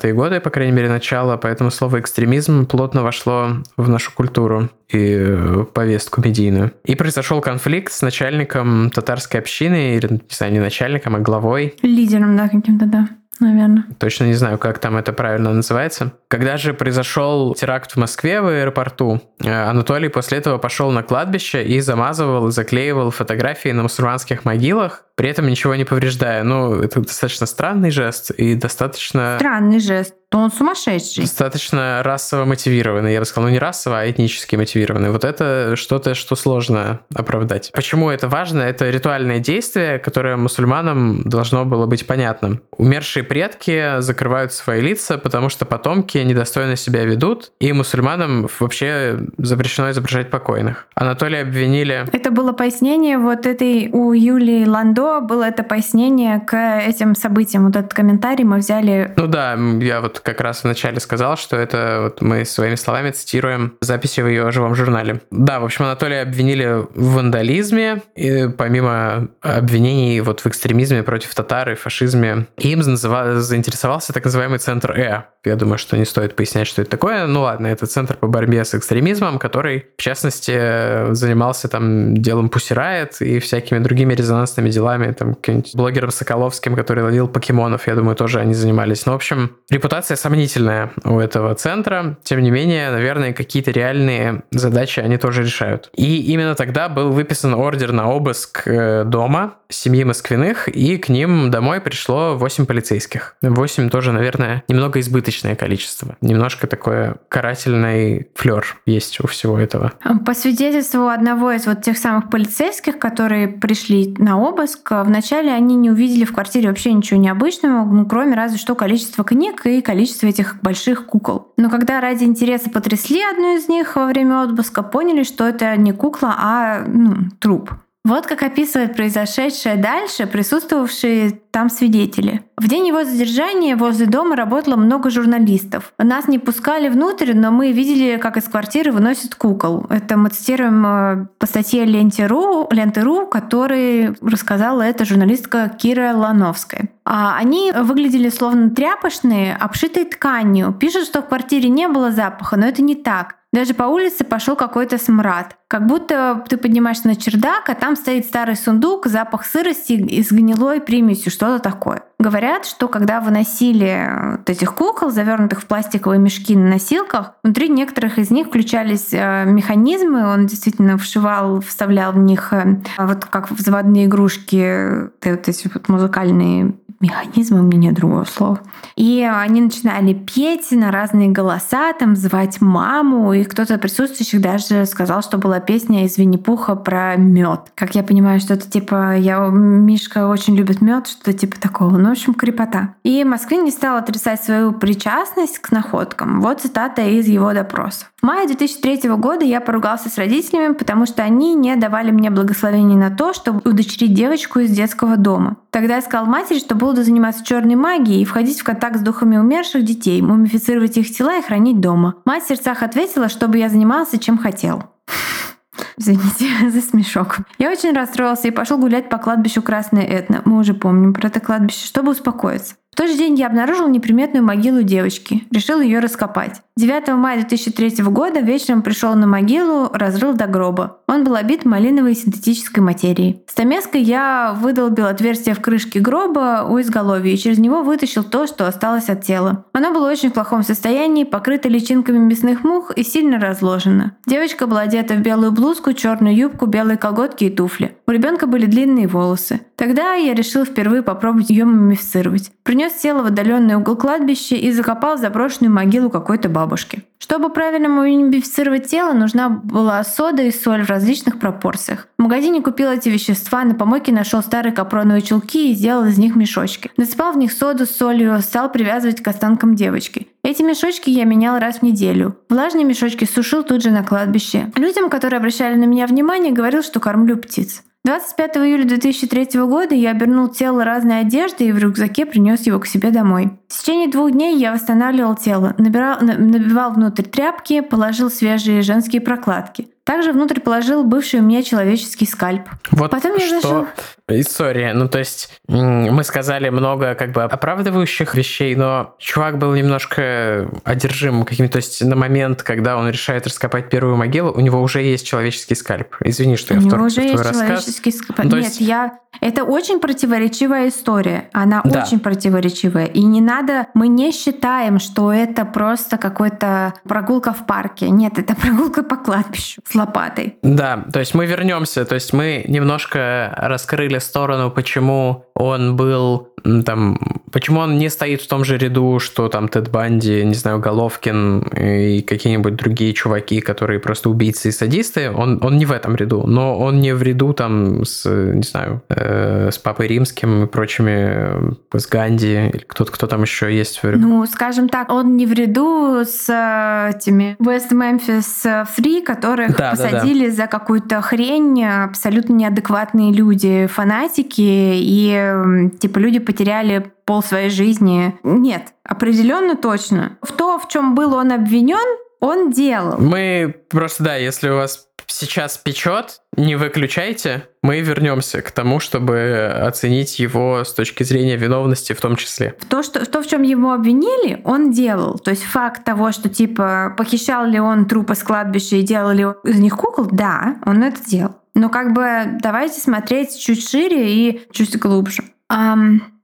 2010-е 0.01 0.13
годы, 0.13 0.39
по 0.39 0.49
крайней 0.49 0.73
мере, 0.73 0.89
начало, 0.89 1.37
поэтому 1.37 1.71
слово 1.71 1.99
«экстремизм» 1.99 2.65
плотно 2.65 3.03
вошло 3.03 3.57
в 3.77 3.89
нашу 3.89 4.11
культуру 4.13 4.69
и 4.89 5.37
повестку 5.73 6.21
медийную. 6.21 6.71
И 6.85 6.95
произошел 6.95 7.41
конфликт 7.41 7.93
с 7.93 8.01
начальником 8.01 8.89
татарской 8.91 9.39
общины, 9.39 9.95
или, 9.95 10.07
не 10.11 10.21
знаю, 10.29 10.53
не 10.53 10.59
начальником, 10.59 11.15
а 11.15 11.19
главой. 11.19 11.75
Лидером, 11.81 12.35
да, 12.35 12.49
каким-то, 12.49 12.85
да, 12.85 13.07
наверное. 13.41 13.85
Точно 13.99 14.25
не 14.25 14.33
знаю, 14.33 14.57
как 14.57 14.79
там 14.79 14.95
это 14.95 15.13
правильно 15.13 15.53
называется. 15.53 16.13
Когда 16.27 16.57
же 16.57 16.73
произошел 16.73 17.53
теракт 17.55 17.91
в 17.91 17.97
Москве 17.97 18.41
в 18.41 18.47
аэропорту, 18.47 19.21
э, 19.43 19.51
Анатолий 19.51 20.09
после 20.09 20.37
этого 20.37 20.57
пошел 20.57 20.91
на 20.91 21.03
кладбище 21.03 21.63
и 21.63 21.79
замазывал 21.81 22.47
и 22.47 22.51
заклеивал 22.51 23.11
фотографии 23.11 23.69
на 23.69 23.83
мусульманских 23.83 24.45
могилах, 24.45 25.05
при 25.15 25.29
этом 25.29 25.47
ничего 25.47 25.75
не 25.75 25.83
повреждая. 25.83 26.43
Ну, 26.43 26.81
это 26.81 27.01
достаточно 27.01 27.45
странный 27.45 27.91
жест 27.91 28.31
и 28.31 28.55
достаточно... 28.55 29.35
Странный 29.39 29.79
жест. 29.79 30.15
Он 30.33 30.49
сумасшедший. 30.49 31.23
Достаточно 31.23 32.01
расово 32.03 32.45
мотивированный. 32.45 33.11
Я 33.13 33.19
бы 33.19 33.25
сказал, 33.25 33.49
ну 33.49 33.53
не 33.53 33.59
расово, 33.59 33.99
а 33.99 34.09
этнически 34.09 34.55
мотивированный. 34.55 35.11
Вот 35.11 35.25
это 35.25 35.75
что-то, 35.75 36.15
что 36.15 36.35
сложно 36.35 37.01
оправдать. 37.13 37.71
Почему 37.73 38.09
это 38.09 38.29
важно? 38.29 38.61
Это 38.61 38.89
ритуальное 38.89 39.39
действие, 39.39 39.99
которое 39.99 40.37
мусульманам 40.37 41.23
должно 41.23 41.65
было 41.65 41.85
быть 41.85 42.07
понятным. 42.07 42.61
Умершие 42.77 43.23
предки 43.23 43.99
закрывают 43.99 44.53
свои 44.53 44.79
лица, 44.79 45.17
потому 45.17 45.49
что 45.49 45.65
потомки 45.65 46.17
недостойно 46.17 46.77
себя 46.77 47.03
ведут, 47.03 47.51
и 47.59 47.73
мусульманам 47.73 48.47
вообще 48.59 49.19
запрещено 49.37 49.91
изображать 49.91 50.29
покойных. 50.29 50.87
Анатолия 50.95 51.41
обвинили... 51.41 52.05
Это 52.13 52.31
было 52.31 52.53
пояснение 52.53 53.17
вот 53.17 53.45
этой 53.45 53.89
у 53.91 54.13
Юлии 54.13 54.65
Ландо, 54.65 55.19
было 55.19 55.43
это 55.43 55.63
пояснение 55.63 56.39
к 56.39 56.79
этим 56.79 57.15
событиям. 57.15 57.65
Вот 57.65 57.75
этот 57.75 57.93
комментарий 57.93 58.45
мы 58.45 58.57
взяли... 58.57 59.11
Ну 59.17 59.27
да, 59.27 59.57
я 59.81 59.99
вот 59.99 60.20
как 60.23 60.41
раз 60.41 60.63
вначале 60.63 60.99
сказал, 60.99 61.37
что 61.37 61.57
это 61.57 61.99
вот 62.03 62.21
мы 62.21 62.45
своими 62.45 62.75
словами 62.75 63.11
цитируем 63.11 63.73
записи 63.81 64.21
в 64.21 64.27
ее 64.27 64.51
живом 64.51 64.75
журнале. 64.75 65.21
Да, 65.31 65.59
в 65.59 65.65
общем, 65.65 65.85
Анатолия 65.85 66.21
обвинили 66.21 66.85
в 66.93 67.15
вандализме, 67.15 68.01
и 68.15 68.49
помимо 68.57 69.29
обвинений 69.41 70.21
вот 70.21 70.41
в 70.41 70.47
экстремизме 70.47 71.03
против 71.03 71.33
татар 71.35 71.71
и 71.71 71.75
фашизме, 71.75 72.47
им 72.57 72.83
заинтересовался 72.83 74.13
так 74.13 74.25
называемый 74.25 74.59
центр 74.59 74.91
Э. 74.91 75.23
Я 75.43 75.55
думаю, 75.55 75.79
что 75.79 75.97
не 75.97 76.05
стоит 76.05 76.35
пояснять, 76.35 76.67
что 76.67 76.83
это 76.83 76.91
такое. 76.91 77.25
Ну 77.25 77.41
ладно, 77.41 77.67
это 77.67 77.87
центр 77.87 78.15
по 78.15 78.27
борьбе 78.27 78.63
с 78.63 78.75
экстремизмом, 78.75 79.39
который, 79.39 79.87
в 79.97 80.01
частности, 80.01 81.13
занимался 81.13 81.67
там 81.67 82.15
делом 82.15 82.47
Riot 82.47 83.17
и 83.21 83.39
всякими 83.39 83.79
другими 83.79 84.13
резонансными 84.13 84.69
делами, 84.69 85.11
там, 85.13 85.35
блогером 85.73 86.11
Соколовским, 86.11 86.75
который 86.75 87.03
ловил 87.03 87.27
покемонов, 87.27 87.87
я 87.87 87.95
думаю, 87.95 88.15
тоже 88.15 88.39
они 88.39 88.53
занимались. 88.53 89.05
Ну, 89.05 89.13
в 89.13 89.15
общем, 89.15 89.57
репутация 89.69 90.10
сомнительная 90.15 90.91
у 91.03 91.19
этого 91.19 91.53
центра. 91.55 92.17
Тем 92.23 92.41
не 92.41 92.51
менее, 92.51 92.91
наверное, 92.91 93.33
какие-то 93.33 93.71
реальные 93.71 94.43
задачи 94.51 94.99
они 94.99 95.17
тоже 95.17 95.43
решают. 95.43 95.89
И 95.95 96.21
именно 96.31 96.55
тогда 96.55 96.89
был 96.89 97.11
выписан 97.11 97.53
ордер 97.53 97.91
на 97.91 98.09
обыск 98.09 98.63
э, 98.65 99.03
дома 99.05 99.55
семьи 99.69 100.03
Москвиных, 100.03 100.67
и 100.67 100.97
к 100.97 101.09
ним 101.09 101.49
домой 101.49 101.81
пришло 101.81 102.35
8 102.35 102.65
полицейских. 102.65 103.35
8 103.41 103.89
тоже, 103.89 104.11
наверное, 104.11 104.63
немного 104.67 104.99
избыточное 104.99 105.55
количество. 105.55 106.15
Немножко 106.21 106.67
такое 106.67 107.15
карательный 107.29 108.27
флер 108.35 108.65
есть 108.85 109.23
у 109.23 109.27
всего 109.27 109.57
этого. 109.57 109.93
По 110.25 110.33
свидетельству 110.33 111.07
одного 111.07 111.51
из 111.51 111.65
вот 111.65 111.81
тех 111.81 111.97
самых 111.97 112.29
полицейских, 112.29 112.99
которые 112.99 113.47
пришли 113.47 114.13
на 114.17 114.39
обыск, 114.39 114.91
вначале 114.91 115.51
они 115.51 115.75
не 115.75 115.89
увидели 115.89 116.25
в 116.25 116.33
квартире 116.33 116.69
вообще 116.69 116.93
ничего 116.93 117.19
необычного, 117.19 117.85
ну, 117.85 118.05
кроме 118.05 118.35
разве 118.35 118.57
что 118.57 118.75
количества 118.75 119.23
книг 119.23 119.65
и 119.65 119.81
количества 119.81 120.00
количество 120.01 120.25
этих 120.25 120.61
больших 120.61 121.05
кукол. 121.05 121.53
Но 121.57 121.69
когда 121.69 122.01
ради 122.01 122.23
интереса 122.23 122.71
потрясли 122.71 123.21
одну 123.21 123.55
из 123.55 123.67
них 123.67 123.95
во 123.95 124.07
время 124.07 124.41
отпуска, 124.41 124.81
поняли, 124.81 125.23
что 125.23 125.47
это 125.47 125.75
не 125.77 125.91
кукла, 125.91 126.35
а 126.37 126.83
ну, 126.87 127.29
труп. 127.39 127.71
Вот 128.03 128.25
как 128.25 128.41
описывает 128.41 128.95
произошедшее 128.95 129.75
дальше 129.75 130.25
присутствовавшие 130.25 131.39
там 131.51 131.69
свидетели. 131.69 132.43
В 132.61 132.67
день 132.67 132.87
его 132.87 133.03
задержания 133.03 133.75
возле 133.75 134.05
дома 134.05 134.35
работало 134.35 134.75
много 134.75 135.09
журналистов. 135.09 135.93
Нас 135.97 136.27
не 136.27 136.37
пускали 136.37 136.89
внутрь, 136.89 137.33
но 137.33 137.49
мы 137.49 137.71
видели, 137.71 138.17
как 138.17 138.37
из 138.37 138.43
квартиры 138.43 138.91
выносят 138.91 139.33
кукол. 139.33 139.87
Это 139.89 140.15
мы 140.15 140.29
цитируем 140.29 140.85
э, 140.85 141.25
по 141.39 141.47
статье 141.47 141.85
Ленте.ру, 141.85 142.67
Ленты.ру, 142.69 143.25
который 143.25 144.15
рассказала 144.21 144.83
эта 144.83 145.05
журналистка 145.05 145.69
Кира 145.75 146.13
Лановская. 146.15 146.89
А 147.03 147.35
они 147.35 147.71
выглядели 147.71 148.29
словно 148.29 148.69
тряпочные, 148.69 149.55
обшитые 149.55 150.05
тканью. 150.05 150.71
Пишут, 150.71 151.05
что 151.05 151.23
в 151.23 151.29
квартире 151.29 151.67
не 151.67 151.87
было 151.87 152.11
запаха, 152.11 152.57
но 152.57 152.67
это 152.67 152.83
не 152.83 152.93
так. 152.93 153.37
Даже 153.53 153.73
по 153.73 153.83
улице 153.83 154.23
пошел 154.23 154.55
какой-то 154.55 154.97
смрад. 154.97 155.57
Как 155.67 155.85
будто 155.85 156.45
ты 156.47 156.55
поднимаешься 156.55 157.07
на 157.07 157.17
чердак, 157.17 157.69
а 157.69 157.75
там 157.75 157.97
стоит 157.97 158.25
старый 158.25 158.55
сундук, 158.55 159.07
запах 159.07 159.45
сырости 159.45 159.93
и 159.93 160.23
с 160.23 160.31
гнилой 160.31 160.79
примесью, 160.79 161.31
что-то 161.31 161.59
такое. 161.59 162.03
Говорят, 162.17 162.50
что 162.63 162.87
когда 162.87 163.19
выносили 163.19 164.37
вот 164.37 164.49
этих 164.49 164.75
кукол, 164.75 165.09
завернутых 165.11 165.61
в 165.61 165.65
пластиковые 165.65 166.19
мешки 166.19 166.55
на 166.55 166.71
носилках, 166.71 167.33
внутри 167.43 167.69
некоторых 167.69 168.17
из 168.17 168.31
них 168.31 168.47
включались 168.47 169.09
э, 169.11 169.45
механизмы, 169.45 170.27
он 170.27 170.45
действительно 170.45 170.97
вшивал, 170.97 171.61
вставлял 171.61 172.11
в 172.11 172.17
них 172.17 172.53
э, 172.53 172.81
вот 172.97 173.25
как 173.25 173.51
в 173.51 173.59
заводные 173.59 174.05
игрушки, 174.05 175.03
вот 175.23 175.47
эти 175.47 175.69
вот 175.73 175.89
музыкальные 175.89 176.73
механизмы, 177.01 177.59
у 177.59 177.63
меня 177.63 177.89
нет 177.89 177.95
другого 177.95 178.25
слова. 178.25 178.59
И 178.95 179.21
они 179.23 179.61
начинали 179.61 180.13
петь 180.13 180.71
на 180.71 180.91
разные 180.91 181.29
голоса, 181.29 181.93
там 181.93 182.15
звать 182.15 182.61
маму, 182.61 183.33
и 183.33 183.43
кто-то 183.43 183.77
присутствующих 183.77 184.41
даже 184.41 184.85
сказал, 184.85 185.21
что 185.21 185.37
была 185.37 185.59
песня 185.59 186.05
из 186.05 186.17
Винни-Пуха 186.17 186.75
про 186.75 187.15
мед. 187.15 187.71
Как 187.75 187.95
я 187.95 188.03
понимаю, 188.03 188.39
что 188.39 188.53
это 188.53 188.69
типа, 188.69 189.17
я, 189.17 189.39
Мишка 189.47 190.27
очень 190.27 190.55
любит 190.55 190.81
мед, 190.81 191.07
что-то 191.07 191.33
типа 191.33 191.59
такого. 191.59 191.97
Ну, 191.97 192.09
в 192.09 192.11
общем, 192.11 192.33
крепота. 192.33 192.95
И 193.03 193.23
Москвин 193.23 193.63
не 193.63 193.71
стал 193.71 193.97
отрицать 193.97 194.43
свою 194.43 194.71
причастность 194.71 195.59
к 195.59 195.71
находкам. 195.71 196.41
Вот 196.41 196.61
цитата 196.61 197.01
из 197.01 197.27
его 197.27 197.53
допроса. 197.53 198.05
В 198.21 198.23
мае 198.23 198.45
2003 198.45 199.09
года 199.15 199.43
я 199.43 199.59
поругался 199.61 200.07
с 200.07 200.17
родителями, 200.19 200.73
потому 200.73 201.07
что 201.07 201.23
они 201.23 201.55
не 201.55 201.75
давали 201.75 202.11
мне 202.11 202.29
благословения 202.29 202.95
на 202.95 203.09
то, 203.09 203.33
чтобы 203.33 203.67
удочерить 203.67 204.13
девочку 204.13 204.59
из 204.59 204.69
детского 204.69 205.17
дома. 205.17 205.57
Тогда 205.71 205.95
я 205.95 206.01
сказал 206.03 206.27
матери, 206.27 206.59
что 206.59 206.75
буду 206.75 207.01
заниматься 207.01 207.43
черной 207.43 207.73
магией 207.73 208.21
и 208.21 208.25
входить 208.25 208.59
в 208.59 208.63
контакт 208.63 208.97
с 208.97 209.01
духами 209.01 209.37
умерших 209.37 209.83
детей, 209.83 210.21
мумифицировать 210.21 210.97
их 210.97 211.09
тела 211.09 211.39
и 211.39 211.41
хранить 211.41 211.79
дома. 211.79 212.13
Мать 212.23 212.43
в 212.43 212.47
сердцах 212.47 212.83
ответила, 212.83 213.27
чтобы 213.27 213.57
я 213.57 213.69
занимался 213.69 214.19
чем 214.19 214.37
хотел. 214.37 214.83
Извините 215.97 216.47
за 216.69 216.81
смешок. 216.81 217.37
Я 217.57 217.71
очень 217.71 217.91
расстроился 217.91 218.49
и 218.49 218.51
пошел 218.51 218.77
гулять 218.77 219.09
по 219.09 219.17
кладбищу 219.17 219.63
Красное 219.63 220.03
Этно. 220.03 220.43
Мы 220.45 220.59
уже 220.59 220.75
помним 220.75 221.15
про 221.15 221.29
это 221.29 221.39
кладбище, 221.39 221.87
чтобы 221.87 222.11
успокоиться. 222.11 222.75
В 222.93 222.97
тот 222.97 223.09
же 223.09 223.15
день 223.15 223.39
я 223.39 223.47
обнаружил 223.47 223.87
неприметную 223.87 224.43
могилу 224.43 224.83
девочки. 224.83 225.45
Решил 225.49 225.79
ее 225.79 225.99
раскопать. 225.99 226.61
9 226.75 227.09
мая 227.09 227.37
2003 227.37 228.03
года 228.05 228.39
вечером 228.41 228.81
пришел 228.81 229.13
на 229.13 229.27
могилу, 229.27 229.89
разрыл 229.93 230.33
до 230.33 230.47
гроба. 230.47 230.99
Он 231.07 231.23
был 231.23 231.35
обит 231.35 231.63
малиновой 231.63 232.15
синтетической 232.15 232.81
материей. 232.81 233.43
Стамеской 233.47 234.01
я 234.01 234.57
выдолбил 234.59 235.05
отверстие 235.05 235.53
в 235.53 235.61
крышке 235.61 235.99
гроба 235.99 236.65
у 236.67 236.81
изголовья 236.81 237.31
и 237.31 237.37
через 237.37 237.59
него 237.59 237.83
вытащил 237.83 238.23
то, 238.23 238.47
что 238.47 238.67
осталось 238.67 239.09
от 239.09 239.23
тела. 239.23 239.65
Оно 239.73 239.93
было 239.93 240.09
очень 240.09 240.29
в 240.29 240.33
плохом 240.33 240.63
состоянии, 240.63 241.23
покрыто 241.23 241.69
личинками 241.69 242.17
мясных 242.17 242.63
мух 242.63 242.91
и 242.91 243.03
сильно 243.03 243.39
разложено. 243.39 244.17
Девочка 244.25 244.67
была 244.67 244.81
одета 244.81 245.13
в 245.13 245.19
белую 245.19 245.51
блузку, 245.51 245.93
черную 245.93 246.35
юбку, 246.35 246.65
белые 246.65 246.97
колготки 246.97 247.45
и 247.45 247.49
туфли. 247.49 247.95
У 248.07 248.11
ребенка 248.11 248.47
были 248.47 248.65
длинные 248.65 249.07
волосы. 249.07 249.61
Тогда 249.75 250.13
я 250.13 250.33
решил 250.33 250.63
впервые 250.63 251.03
попробовать 251.03 251.49
ее 251.49 251.65
мумифицировать. 251.65 252.51
Принес 252.81 252.99
тело 252.99 253.21
в 253.21 253.27
отдаленный 253.27 253.75
угол 253.75 253.95
кладбища 253.95 254.55
и 254.55 254.71
закопал 254.71 255.15
заброшенную 255.15 255.71
могилу 255.71 256.09
какой-то 256.09 256.49
бабушки. 256.49 257.03
Чтобы 257.19 257.49
правильно 257.49 257.87
мумифицировать 257.89 258.87
тело, 258.87 259.13
нужна 259.13 259.49
была 259.49 260.03
сода 260.03 260.41
и 260.41 260.49
соль 260.49 260.83
в 260.83 260.89
различных 260.89 261.37
пропорциях. 261.37 262.07
В 262.17 262.23
магазине 262.23 262.59
купил 262.59 262.89
эти 262.89 263.09
вещества, 263.09 263.63
на 263.63 263.75
помойке 263.75 264.11
нашел 264.11 264.41
старые 264.41 264.73
капроновые 264.73 265.21
чулки 265.21 265.69
и 265.69 265.75
сделал 265.75 266.05
из 266.05 266.17
них 266.17 266.35
мешочки. 266.35 266.89
Насыпал 266.97 267.33
в 267.33 267.37
них 267.37 267.51
соду 267.51 267.85
с 267.85 267.91
солью, 267.91 268.41
стал 268.41 268.71
привязывать 268.71 269.21
к 269.21 269.27
останкам 269.27 269.75
девочки. 269.75 270.29
Эти 270.43 270.63
мешочки 270.63 271.11
я 271.11 271.25
менял 271.25 271.59
раз 271.59 271.77
в 271.77 271.81
неделю. 271.83 272.35
Влажные 272.49 272.83
мешочки 272.83 273.25
сушил 273.25 273.61
тут 273.61 273.83
же 273.83 273.91
на 273.91 274.03
кладбище. 274.03 274.71
Людям, 274.75 275.11
которые 275.11 275.37
обращали 275.37 275.75
на 275.75 275.85
меня 275.85 276.07
внимание, 276.07 276.51
говорил, 276.51 276.81
что 276.81 276.99
кормлю 276.99 277.37
птиц. 277.37 277.83
25 278.03 278.57
июля 278.57 278.85
2003 278.85 279.59
года 279.61 279.93
я 279.93 280.09
обернул 280.09 280.47
тело 280.47 280.83
разной 280.83 281.19
одежды 281.19 281.65
и 281.65 281.71
в 281.71 281.77
рюкзаке 281.77 282.25
принес 282.25 282.65
его 282.65 282.79
к 282.79 282.87
себе 282.87 283.11
домой. 283.11 283.59
В 283.67 283.79
течение 283.79 284.09
двух 284.09 284.31
дней 284.31 284.57
я 284.57 284.71
восстанавливал 284.71 285.35
тело, 285.35 285.75
набирал, 285.77 286.17
набивал 286.19 286.93
внутрь 286.93 287.25
тряпки, 287.25 287.81
положил 287.81 288.31
свежие 288.31 288.81
женские 288.81 289.21
прокладки. 289.21 289.87
Также 290.03 290.31
внутрь 290.31 290.59
положил 290.59 291.03
бывший 291.03 291.41
у 291.41 291.43
меня 291.43 291.61
человеческий 291.61 292.25
скальп. 292.25 292.63
Вот 292.91 293.11
Потом 293.11 293.35
я 293.35 293.45
что 293.45 293.61
зашел... 293.61 293.87
история. 294.27 294.93
Ну, 294.93 295.07
то 295.07 295.19
есть 295.19 295.61
мы 295.67 296.23
сказали 296.23 296.69
много 296.69 297.13
как 297.13 297.31
бы 297.31 297.43
оправдывающих 297.43 298.33
вещей, 298.33 298.75
но 298.75 299.15
чувак 299.19 299.59
был 299.59 299.73
немножко 299.75 300.69
одержим 300.83 301.45
каким-то... 301.45 301.73
То 301.73 301.77
есть 301.77 302.03
на 302.03 302.15
момент, 302.15 302.63
когда 302.63 302.97
он 302.97 303.09
решает 303.09 303.45
раскопать 303.45 303.89
первую 303.89 304.15
могилу, 304.15 304.51
у 304.51 304.59
него 304.59 304.81
уже 304.81 305.01
есть 305.01 305.25
человеческий 305.25 305.75
скальп. 305.75 306.15
Извини, 306.23 306.55
что 306.57 306.73
у 306.73 306.77
я 306.77 306.81
вторг 306.81 307.03
в 307.03 307.13
твой 307.13 307.31
рассказ. 307.35 307.57
Человеческий 307.57 308.11
скальп. 308.11 308.39
Ну, 308.43 308.57
Нет, 308.57 308.65
есть... 308.65 308.81
я... 308.81 309.19
Это 309.39 309.63
очень 309.63 309.99
противоречивая 309.99 310.89
история. 310.89 311.49
Она 311.53 311.81
да. 311.85 312.03
очень 312.03 312.19
противоречивая. 312.19 313.05
И 313.05 313.23
не 313.23 313.39
надо... 313.39 313.87
Мы 313.93 314.07
не 314.07 314.31
считаем, 314.31 314.99
что 314.99 315.31
это 315.31 315.63
просто 315.63 316.17
какой-то 316.17 316.93
прогулка 317.07 317.53
в 317.53 317.65
парке. 317.65 318.09
Нет, 318.09 318.39
это 318.39 318.55
прогулка 318.61 319.03
по 319.03 319.15
кладбищу 319.15 319.81
с 319.91 319.95
лопатой. 319.95 320.57
Да, 320.63 321.05
то 321.11 321.19
есть 321.19 321.33
мы 321.33 321.45
вернемся. 321.45 322.05
То 322.05 322.15
есть 322.15 322.33
мы 322.33 322.63
немножко 322.67 323.53
раскрыли 323.57 324.19
сторону, 324.19 324.71
почему 324.71 325.45
он 325.53 325.95
был 325.95 326.51
там, 326.85 327.17
почему 327.51 327.79
он 327.79 327.97
не 327.97 328.09
стоит 328.09 328.41
в 328.41 328.47
том 328.47 328.63
же 328.63 328.77
ряду, 328.77 329.19
что 329.19 329.47
там 329.47 329.67
Тед 329.67 329.89
Банди, 329.89 330.43
не 330.43 330.53
знаю, 330.53 330.79
Головкин 330.79 331.59
и 331.59 332.21
какие-нибудь 332.21 332.75
другие 332.75 333.13
чуваки, 333.13 333.61
которые 333.61 333.99
просто 333.99 334.29
убийцы 334.29 334.69
и 334.69 334.71
садисты, 334.71 335.31
он, 335.31 335.59
он 335.63 335.77
не 335.77 335.85
в 335.85 335.91
этом 335.91 336.15
ряду, 336.15 336.43
но 336.45 336.77
он 336.77 336.99
не 336.99 337.13
в 337.13 337.21
ряду 337.21 337.53
там 337.53 338.05
с, 338.05 338.29
не 338.29 338.63
знаю, 338.63 339.01
э, 339.09 339.69
с 339.71 339.77
Папой 339.77 340.07
Римским 340.07 340.65
и 340.65 340.67
прочими, 340.67 341.73
э, 341.93 341.97
с 341.97 342.07
Ганди, 342.07 342.69
или 342.73 342.83
кто-то, 342.85 343.11
кто 343.11 343.27
там 343.27 343.41
еще 343.41 343.75
есть. 343.75 343.99
Ну, 344.03 344.45
скажем 344.45 344.89
так, 344.89 345.11
он 345.11 345.35
не 345.35 345.45
в 345.45 345.53
ряду 345.53 346.23
с 346.25 346.47
э, 346.49 347.15
этими 347.15 347.55
West 347.59 347.91
Memphis 347.91 348.87
Free, 348.97 349.23
которых 349.23 349.75
да, 349.81 349.91
посадили 349.91 350.45
да, 350.45 350.49
да. 350.49 350.55
за 350.55 350.67
какую-то 350.67 351.21
хрень, 351.21 351.83
абсолютно 351.83 352.53
неадекватные 352.53 353.33
люди, 353.33 353.87
фанатики, 353.87 354.61
и 354.61 355.89
типа 355.99 356.19
люди 356.19 356.39
потеряли 356.39 357.11
пол 357.25 357.43
своей 357.43 357.69
жизни. 357.69 358.37
Нет, 358.43 358.93
определенно 359.03 359.75
точно. 359.75 360.37
В 360.41 360.51
то, 360.51 360.79
в 360.79 360.87
чем 360.87 361.15
был 361.15 361.33
он 361.33 361.51
обвинен, 361.51 362.17
он 362.39 362.71
делал. 362.71 363.19
Мы 363.19 363.75
просто, 363.89 364.23
да, 364.23 364.35
если 364.35 364.69
у 364.69 364.75
вас 364.75 365.07
сейчас 365.31 365.77
печет, 365.77 366.41
не 366.55 366.75
выключайте. 366.75 367.67
Мы 367.81 368.01
вернемся 368.01 368.61
к 368.61 368.71
тому, 368.71 368.99
чтобы 368.99 369.73
оценить 369.81 370.39
его 370.39 370.83
с 370.83 370.93
точки 370.93 371.23
зрения 371.23 371.55
виновности 371.55 372.13
в 372.13 372.21
том 372.21 372.35
числе. 372.35 372.75
То, 372.89 373.03
что, 373.03 373.25
то, 373.25 373.41
в 373.41 373.47
чем 373.47 373.63
его 373.63 373.93
обвинили, 373.93 374.61
он 374.65 374.91
делал. 374.91 375.39
То 375.39 375.51
есть 375.51 375.63
факт 375.63 376.03
того, 376.03 376.31
что 376.31 376.49
типа 376.49 377.15
похищал 377.17 377.65
ли 377.65 377.79
он 377.79 378.05
трупы 378.05 378.35
с 378.35 378.43
кладбища 378.43 378.97
и 378.97 379.01
делал 379.01 379.31
ли 379.31 379.45
из 379.63 379.79
них 379.79 379.97
кукол, 379.97 380.27
да, 380.31 380.77
он 380.85 381.03
это 381.03 381.23
делал. 381.25 381.55
Но 381.73 381.89
как 381.89 382.13
бы 382.13 382.59
давайте 382.61 382.99
смотреть 382.99 383.57
чуть 383.57 383.87
шире 383.87 384.33
и 384.33 384.61
чуть 384.71 384.97
глубже. 384.99 385.43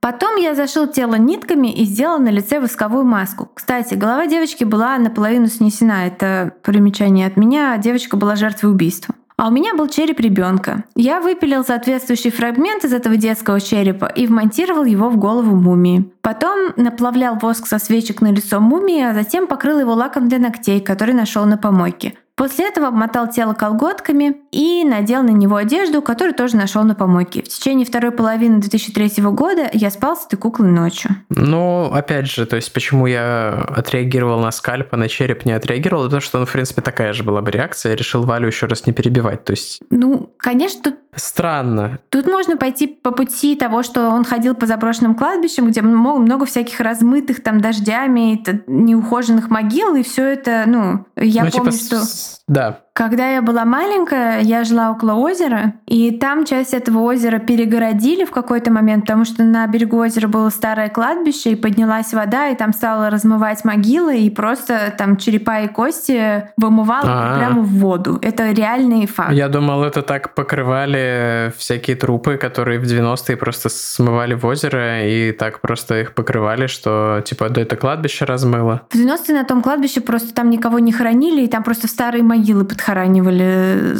Потом 0.00 0.36
я 0.36 0.54
зашил 0.54 0.86
тело 0.86 1.16
нитками 1.16 1.72
и 1.72 1.84
сделал 1.84 2.18
на 2.18 2.28
лице 2.28 2.60
восковую 2.60 3.04
маску. 3.04 3.50
Кстати, 3.52 3.94
голова 3.94 4.26
девочки 4.26 4.64
была 4.64 4.96
наполовину 4.98 5.48
снесена. 5.48 6.06
Это 6.06 6.52
примечание 6.62 7.26
от 7.26 7.36
меня. 7.36 7.76
Девочка 7.78 8.16
была 8.16 8.36
жертвой 8.36 8.70
убийства. 8.70 9.14
А 9.36 9.48
у 9.48 9.50
меня 9.52 9.74
был 9.74 9.86
череп 9.86 10.18
ребенка. 10.18 10.84
Я 10.96 11.20
выпилил 11.20 11.64
соответствующий 11.64 12.30
фрагмент 12.32 12.84
из 12.84 12.92
этого 12.92 13.16
детского 13.16 13.60
черепа 13.60 14.06
и 14.06 14.26
вмонтировал 14.26 14.84
его 14.84 15.10
в 15.10 15.16
голову 15.16 15.54
мумии. 15.54 16.10
Потом 16.22 16.72
наплавлял 16.76 17.36
воск 17.36 17.66
со 17.66 17.78
свечек 17.78 18.20
на 18.20 18.32
лицо 18.32 18.58
мумии, 18.58 19.00
а 19.00 19.14
затем 19.14 19.46
покрыл 19.46 19.78
его 19.78 19.94
лаком 19.94 20.28
для 20.28 20.38
ногтей, 20.38 20.80
который 20.80 21.14
нашел 21.14 21.44
на 21.44 21.56
помойке. 21.56 22.14
После 22.38 22.68
этого 22.68 22.86
обмотал 22.86 23.28
тело 23.28 23.52
колготками 23.52 24.36
и 24.52 24.84
надел 24.84 25.24
на 25.24 25.30
него 25.30 25.56
одежду, 25.56 26.00
которую 26.00 26.34
тоже 26.34 26.56
нашел 26.56 26.84
на 26.84 26.94
помойке. 26.94 27.42
В 27.42 27.48
течение 27.48 27.84
второй 27.84 28.12
половины 28.12 28.60
2003 28.60 29.24
года 29.24 29.68
я 29.72 29.90
спал 29.90 30.16
с 30.16 30.24
этой 30.26 30.36
куклой 30.36 30.70
ночью. 30.70 31.10
Ну, 31.30 31.90
опять 31.92 32.30
же, 32.30 32.46
то 32.46 32.54
есть 32.54 32.72
почему 32.72 33.08
я 33.08 33.66
отреагировал 33.68 34.38
на 34.38 34.52
скальп, 34.52 34.86
а 34.92 34.96
на 34.96 35.08
череп 35.08 35.46
не 35.46 35.52
отреагировал, 35.52 36.04
потому 36.04 36.20
что, 36.20 36.38
ну, 36.38 36.46
в 36.46 36.52
принципе, 36.52 36.80
такая 36.80 37.12
же 37.12 37.24
была 37.24 37.42
бы 37.42 37.50
реакция. 37.50 37.90
Я 37.90 37.96
решил 37.96 38.22
Валю 38.22 38.46
еще 38.46 38.66
раз 38.66 38.86
не 38.86 38.92
перебивать. 38.92 39.44
То 39.44 39.50
есть... 39.50 39.80
Ну, 39.90 40.32
конечно, 40.36 40.80
тут 40.84 40.94
Странно. 41.14 41.98
Тут 42.10 42.26
можно 42.26 42.56
пойти 42.56 42.86
по 42.86 43.10
пути 43.10 43.56
того, 43.56 43.82
что 43.82 44.10
он 44.10 44.24
ходил 44.24 44.54
по 44.54 44.66
заброшенным 44.66 45.14
кладбищам, 45.14 45.68
где 45.68 45.82
много, 45.82 46.44
всяких 46.46 46.80
размытых 46.80 47.42
там 47.42 47.60
дождями, 47.60 48.42
неухоженных 48.66 49.50
могил, 49.50 49.94
и 49.94 50.02
все 50.02 50.24
это, 50.24 50.64
ну, 50.66 51.06
я 51.16 51.44
ну, 51.44 51.50
помню, 51.50 51.72
типа, 51.72 51.96
что... 51.96 52.02
Да. 52.46 52.80
Когда 52.98 53.28
я 53.30 53.42
была 53.42 53.64
маленькая, 53.64 54.40
я 54.40 54.64
жила 54.64 54.90
около 54.90 55.12
озера, 55.12 55.74
и 55.86 56.10
там 56.10 56.44
часть 56.44 56.74
этого 56.74 56.98
озера 56.98 57.38
перегородили 57.38 58.24
в 58.24 58.32
какой-то 58.32 58.72
момент, 58.72 59.04
потому 59.04 59.24
что 59.24 59.44
на 59.44 59.64
берегу 59.68 59.98
озера 59.98 60.26
было 60.26 60.50
старое 60.50 60.88
кладбище, 60.88 61.52
и 61.52 61.54
поднялась 61.54 62.12
вода, 62.12 62.48
и 62.48 62.56
там 62.56 62.72
стала 62.72 63.08
размывать 63.08 63.64
могилы, 63.64 64.18
и 64.18 64.30
просто 64.30 64.92
там 64.98 65.16
черепа 65.16 65.60
и 65.60 65.68
кости 65.68 66.50
вымывала 66.56 67.02
А-а-а. 67.04 67.38
прямо 67.38 67.62
в 67.62 67.68
воду. 67.68 68.18
Это 68.20 68.50
реальный 68.50 69.06
факт. 69.06 69.30
Я 69.30 69.48
думал, 69.48 69.84
это 69.84 70.02
так 70.02 70.34
покрывали 70.34 71.52
всякие 71.56 71.94
трупы, 71.94 72.36
которые 72.36 72.80
в 72.80 72.82
90-е 72.82 73.36
просто 73.36 73.68
смывали 73.68 74.34
в 74.34 74.44
озеро, 74.44 75.06
и 75.06 75.30
так 75.30 75.60
просто 75.60 76.00
их 76.00 76.14
покрывали, 76.14 76.66
что 76.66 77.22
типа 77.24 77.48
да 77.48 77.60
это 77.60 77.76
кладбище 77.76 78.24
размыло. 78.24 78.82
В 78.90 78.96
90-е 78.96 79.34
на 79.34 79.44
том 79.44 79.62
кладбище 79.62 80.00
просто 80.00 80.34
там 80.34 80.50
никого 80.50 80.80
не 80.80 80.90
хоронили, 80.90 81.42
и 81.42 81.46
там 81.46 81.62
просто 81.62 81.86
старые 81.86 82.24
могилы 82.24 82.64
подходили 82.64 82.87
захоранивали 82.88 83.96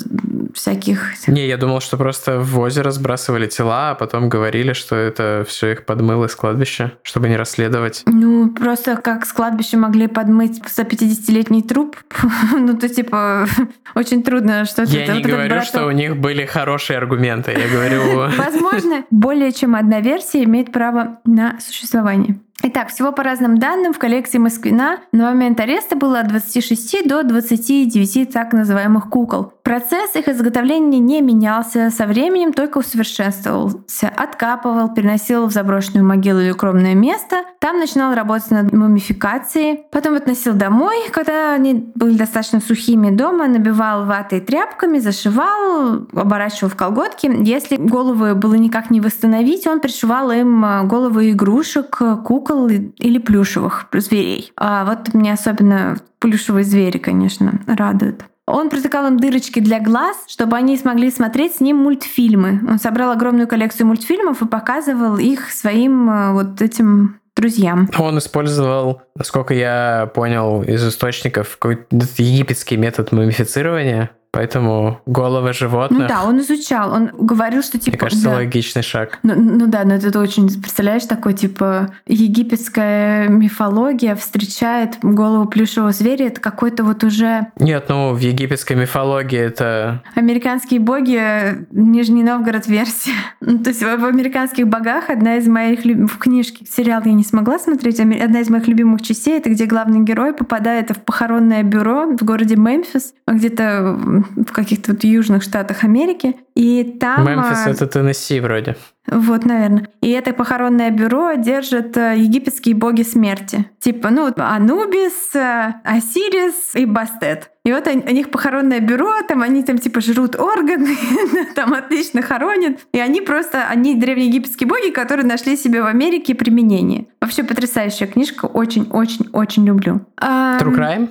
всяких... 0.54 1.12
Не, 1.28 1.46
я 1.46 1.56
думал, 1.56 1.80
что 1.80 1.96
просто 1.96 2.40
в 2.40 2.58
озеро 2.58 2.90
сбрасывали 2.90 3.46
тела, 3.46 3.90
а 3.90 3.94
потом 3.94 4.28
говорили, 4.28 4.72
что 4.72 4.96
это 4.96 5.44
все 5.46 5.72
их 5.72 5.84
подмыло 5.84 6.24
из 6.24 6.34
кладбища, 6.34 6.92
чтобы 7.02 7.28
не 7.28 7.36
расследовать. 7.36 8.02
Ну, 8.06 8.48
просто 8.50 8.96
как 8.96 9.26
с 9.26 9.32
кладбища 9.32 9.76
могли 9.76 10.06
подмыть 10.06 10.60
150-летний 10.60 11.62
труп. 11.62 11.96
ну, 12.52 12.76
то 12.78 12.88
типа 12.88 13.46
очень 13.94 14.22
трудно 14.22 14.64
что-то... 14.64 14.90
Я 14.90 15.14
не 15.14 15.22
говорю, 15.22 15.60
что 15.62 15.86
у 15.86 15.90
них 15.90 16.16
были 16.16 16.46
хорошие 16.46 16.96
аргументы. 16.96 17.52
Я 17.52 17.68
говорю... 17.68 18.30
Возможно, 18.38 19.04
более 19.10 19.52
чем 19.52 19.74
одна 19.74 20.00
версия 20.00 20.44
имеет 20.44 20.72
право 20.72 21.18
на 21.24 21.58
существование. 21.60 22.38
Итак, 22.60 22.88
всего 22.88 23.12
по 23.12 23.22
разным 23.22 23.58
данным 23.58 23.92
в 23.92 23.98
коллекции 23.98 24.38
Москвина 24.38 24.98
на 25.12 25.26
момент 25.26 25.60
ареста 25.60 25.94
было 25.94 26.18
от 26.18 26.28
26 26.28 27.06
до 27.06 27.22
29 27.22 28.32
так 28.32 28.52
называемых 28.52 29.08
кукол. 29.08 29.52
Процесс 29.62 30.16
их 30.16 30.28
изготовления 30.28 30.98
не 30.98 31.20
менялся, 31.20 31.90
со 31.90 32.06
временем 32.06 32.52
только 32.52 32.78
усовершенствовался. 32.78 34.08
Откапывал, 34.08 34.92
переносил 34.92 35.46
в 35.46 35.52
заброшенную 35.52 36.04
могилу 36.04 36.40
или 36.40 36.50
укромное 36.50 36.94
место. 36.94 37.44
Там 37.60 37.78
начинал 37.78 38.14
работать 38.14 38.50
над 38.50 38.72
мумификацией. 38.72 39.84
Потом 39.92 40.14
относил 40.14 40.54
домой, 40.54 40.96
когда 41.12 41.52
они 41.52 41.92
были 41.94 42.16
достаточно 42.16 42.60
сухими 42.60 43.10
дома, 43.10 43.46
набивал 43.46 44.06
ватой 44.06 44.40
тряпками, 44.40 44.98
зашивал, 44.98 46.06
оборачивал 46.12 46.70
в 46.70 46.76
колготки. 46.76 47.30
Если 47.44 47.76
головы 47.76 48.34
было 48.34 48.54
никак 48.54 48.90
не 48.90 49.00
восстановить, 49.00 49.66
он 49.66 49.80
пришивал 49.80 50.32
им 50.32 50.64
э, 50.64 50.84
головы 50.84 51.30
игрушек, 51.30 52.00
кукол 52.24 52.47
или 52.48 53.18
плюшевых 53.18 53.86
зверей. 53.92 54.52
А 54.56 54.84
вот 54.84 55.14
мне 55.14 55.32
особенно 55.32 55.96
плюшевые 56.18 56.64
звери, 56.64 56.98
конечно, 56.98 57.60
радуют. 57.66 58.24
Он 58.46 58.70
протыкал 58.70 59.06
им 59.06 59.18
дырочки 59.18 59.60
для 59.60 59.78
глаз, 59.78 60.16
чтобы 60.26 60.56
они 60.56 60.76
смогли 60.78 61.10
смотреть 61.10 61.56
с 61.56 61.60
ним 61.60 61.76
мультфильмы. 61.76 62.60
Он 62.66 62.78
собрал 62.78 63.10
огромную 63.10 63.46
коллекцию 63.46 63.88
мультфильмов 63.88 64.40
и 64.40 64.46
показывал 64.46 65.18
их 65.18 65.50
своим 65.50 66.10
э, 66.10 66.32
вот 66.32 66.62
этим 66.62 67.20
друзьям. 67.36 67.88
Он 67.98 68.18
использовал, 68.18 69.02
насколько 69.14 69.54
я 69.54 70.10
понял 70.14 70.62
из 70.62 70.86
источников, 70.86 71.56
какой-то 71.58 71.84
египетский 72.16 72.76
метод 72.76 73.12
мумифицирования. 73.12 74.10
Поэтому 74.30 75.00
головы 75.06 75.52
животных... 75.52 76.00
Ну 76.00 76.06
да, 76.08 76.24
он 76.24 76.40
изучал. 76.40 76.92
Он 76.92 77.10
говорил, 77.18 77.62
что 77.62 77.78
типа... 77.78 77.90
Мне 77.90 77.98
кажется, 77.98 78.28
да. 78.28 78.34
логичный 78.36 78.82
шаг. 78.82 79.18
Ну, 79.22 79.34
ну 79.34 79.66
да, 79.66 79.84
но 79.84 79.94
это 79.94 80.20
очень... 80.20 80.48
Представляешь, 80.60 81.04
такой 81.04 81.32
типа 81.32 81.94
египетская 82.06 83.28
мифология 83.28 84.14
встречает 84.14 84.98
голову 85.02 85.46
плюшевого 85.46 85.92
зверя. 85.92 86.26
Это 86.26 86.40
какой-то 86.40 86.84
вот 86.84 87.04
уже... 87.04 87.46
Нет, 87.58 87.86
ну 87.88 88.12
в 88.12 88.18
египетской 88.18 88.74
мифологии 88.74 89.38
это... 89.38 90.02
Американские 90.14 90.80
боги 90.80 91.66
Нижний 91.70 92.22
Новгород 92.22 92.66
версия. 92.66 93.12
Ну, 93.40 93.58
то 93.60 93.70
есть 93.70 93.82
в, 93.82 93.96
в 93.96 94.04
американских 94.04 94.66
богах 94.66 95.10
одна 95.10 95.36
из 95.36 95.46
моих 95.46 95.84
любимых... 95.84 96.12
В 96.12 96.18
книжке 96.18 96.66
сериал 96.66 97.02
я 97.04 97.12
не 97.12 97.22
смогла 97.22 97.58
смотреть. 97.58 98.00
Одна 98.00 98.40
из 98.40 98.50
моих 98.50 98.66
любимых 98.66 99.00
частей 99.00 99.38
это 99.38 99.48
где 99.48 99.64
главный 99.64 100.00
герой 100.00 100.34
попадает 100.34 100.90
в 100.90 101.00
похоронное 101.00 101.62
бюро 101.62 102.06
в 102.06 102.24
городе 102.24 102.56
Мемфис, 102.56 103.14
где-то 103.26 104.17
в 104.20 104.52
каких-то 104.52 104.92
вот 104.92 105.04
южных 105.04 105.42
штатах 105.42 105.84
Америки. 105.84 106.36
И 106.54 106.96
там... 107.00 107.26
Мемфис— 107.26 107.66
это 107.66 107.86
Теннесси 107.86 108.40
вроде. 108.40 108.76
Вот, 109.10 109.44
наверное. 109.44 109.88
И 110.02 110.10
это 110.10 110.32
похоронное 110.34 110.90
бюро 110.90 111.34
держит 111.34 111.96
э, 111.96 112.16
египетские 112.18 112.74
боги 112.74 113.02
смерти. 113.02 113.64
Типа, 113.80 114.10
ну, 114.10 114.30
Анубис, 114.36 115.34
э, 115.34 115.74
Осирис 115.84 116.74
и 116.74 116.84
Бастет. 116.84 117.50
И 117.64 117.72
вот 117.72 117.86
у 117.86 118.12
них 118.12 118.30
похоронное 118.30 118.80
бюро, 118.80 119.12
там 119.26 119.42
они 119.42 119.62
там 119.62 119.78
типа 119.78 120.00
жрут 120.00 120.36
органы, 120.36 120.96
там 121.54 121.74
отлично 121.74 122.22
хоронят. 122.22 122.80
И 122.92 123.00
они 123.00 123.20
просто, 123.20 123.66
они 123.68 123.94
древнеегипетские 123.94 124.68
боги, 124.68 124.90
которые 124.90 125.26
нашли 125.26 125.56
себе 125.56 125.82
в 125.82 125.86
Америке 125.86 126.34
применение. 126.34 127.06
Вообще 127.20 127.44
потрясающая 127.44 128.06
книжка, 128.06 128.46
очень-очень-очень 128.46 129.66
люблю. 129.66 130.00
True 130.20 130.74
Crime? 130.74 131.08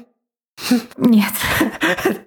Нет. 0.98 1.32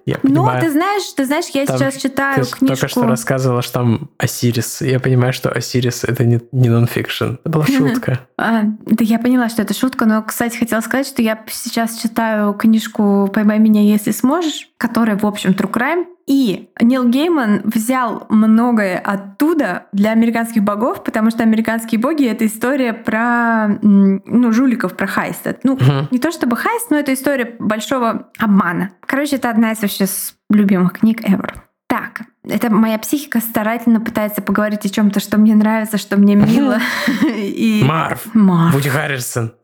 Я 0.05 0.19
Ну, 0.23 0.49
ты 0.59 0.71
знаешь, 0.71 1.03
ты 1.15 1.25
знаешь, 1.25 1.45
я 1.53 1.65
там, 1.65 1.77
сейчас 1.77 1.97
читаю 1.97 2.45
ты 2.45 2.51
книжку. 2.51 2.75
только 2.75 2.87
что 2.87 3.03
рассказывала, 3.03 3.61
что 3.61 3.73
там 3.73 4.09
Осирис. 4.17 4.81
Я 4.81 4.99
понимаю, 4.99 5.33
что 5.33 5.49
Осирис— 5.49 6.03
это 6.05 6.23
не, 6.23 6.39
не 6.51 6.69
нонфикшн. 6.69 7.35
Это 7.43 7.49
была 7.49 7.65
шутка. 7.65 8.21
А, 8.37 8.63
да 8.85 9.03
я 9.03 9.19
поняла, 9.19 9.49
что 9.49 9.61
это 9.61 9.73
шутка, 9.73 10.05
но, 10.05 10.23
кстати, 10.23 10.57
хотела 10.57 10.81
сказать, 10.81 11.07
что 11.07 11.21
я 11.21 11.43
сейчас 11.49 11.97
читаю 11.97 12.53
книжку 12.53 13.29
«Поймай 13.33 13.59
меня, 13.59 13.81
если 13.81 14.11
сможешь», 14.11 14.70
которая, 14.81 15.15
в 15.15 15.25
общем, 15.27 15.51
true 15.51 15.71
crime. 15.71 16.07
И 16.25 16.69
Нил 16.81 17.07
Гейман 17.07 17.61
взял 17.65 18.25
многое 18.29 18.97
оттуда 18.97 19.85
для 19.91 20.11
американских 20.11 20.63
богов, 20.63 21.03
потому 21.03 21.29
что 21.29 21.43
американские 21.43 22.01
боги— 22.01 22.25
это 22.27 22.47
история 22.47 22.93
про 22.93 23.67
ну, 23.83 24.51
жуликов, 24.51 24.97
про 24.97 25.05
heist. 25.05 25.47
Ну, 25.63 25.75
uh-huh. 25.75 26.07
не 26.09 26.17
то 26.17 26.31
чтобы 26.31 26.57
heist, 26.57 26.89
но 26.89 26.97
это 26.97 27.13
история 27.13 27.55
большого 27.59 28.29
обмана. 28.39 28.89
Короче, 29.05 29.35
это 29.35 29.51
одна 29.51 29.71
из 29.73 29.81
вообще 29.83 30.05
любимых 30.49 30.93
книг 30.93 31.21
ever. 31.21 31.51
Так, 31.87 32.21
это 32.43 32.71
моя 32.71 32.97
психика 32.97 33.39
старательно 33.39 34.01
пытается 34.01 34.41
поговорить 34.41 34.85
о 34.85 34.89
чем-то, 34.89 35.19
что 35.19 35.37
мне 35.37 35.53
нравится, 35.53 35.99
что 35.99 36.17
мне 36.17 36.35
мило. 36.35 36.79
И... 37.35 37.83
Марв. 37.85 38.33
Марв. 38.33 38.73
Вуди 38.73 38.89
Харрисон. 38.89 39.53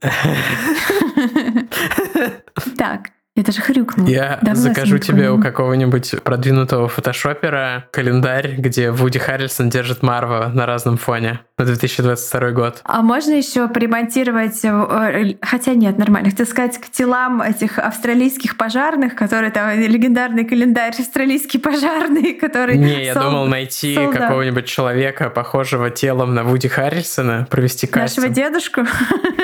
Так, 2.78 3.10
я 3.38 3.44
даже 3.44 3.62
хрюкнула. 3.62 4.08
Я 4.08 4.40
Давно 4.42 4.62
закажу 4.62 4.98
тебе 4.98 5.30
у 5.30 5.40
какого-нибудь 5.40 6.24
продвинутого 6.24 6.88
фотошопера 6.88 7.86
календарь, 7.92 8.56
где 8.58 8.90
Вуди 8.90 9.20
Харрельсон 9.20 9.70
держит 9.70 10.02
Марва 10.02 10.52
на 10.52 10.66
разном 10.66 10.98
фоне 10.98 11.42
на 11.56 11.66
2022 11.66 12.52
год. 12.52 12.82
А 12.84 13.04
можно 13.04 13.34
еще 13.34 13.68
примонтировать, 13.68 14.60
э, 14.64 15.36
хотя 15.44 15.76
нет, 15.76 16.00
нормально, 16.00 16.32
хотел 16.32 16.48
сказать, 16.48 16.80
к 16.80 16.90
телам 16.90 17.44
этих 17.44 17.78
австралийских 17.78 18.58
пожарных, 18.58 19.14
которые 19.14 19.52
там 19.52 19.70
легендарный 19.80 20.44
календарь 20.44 20.96
австралийский 20.98 21.60
пожарный, 21.60 22.34
который... 22.34 22.76
Не, 22.76 23.06
я 23.06 23.14
сол... 23.14 23.24
думал 23.24 23.46
найти 23.46 23.94
солдат. 23.94 24.20
какого-нибудь 24.20 24.66
человека, 24.66 25.30
похожего 25.30 25.92
телом 25.92 26.34
на 26.34 26.44
Вуди 26.44 26.70
Харрельсона, 26.70 27.48
провести 27.52 27.86
кастинг. 27.86 28.26
Нашего 28.26 28.34
дедушку? 28.34 28.82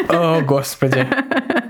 О, 0.09 0.41
господи. 0.41 1.07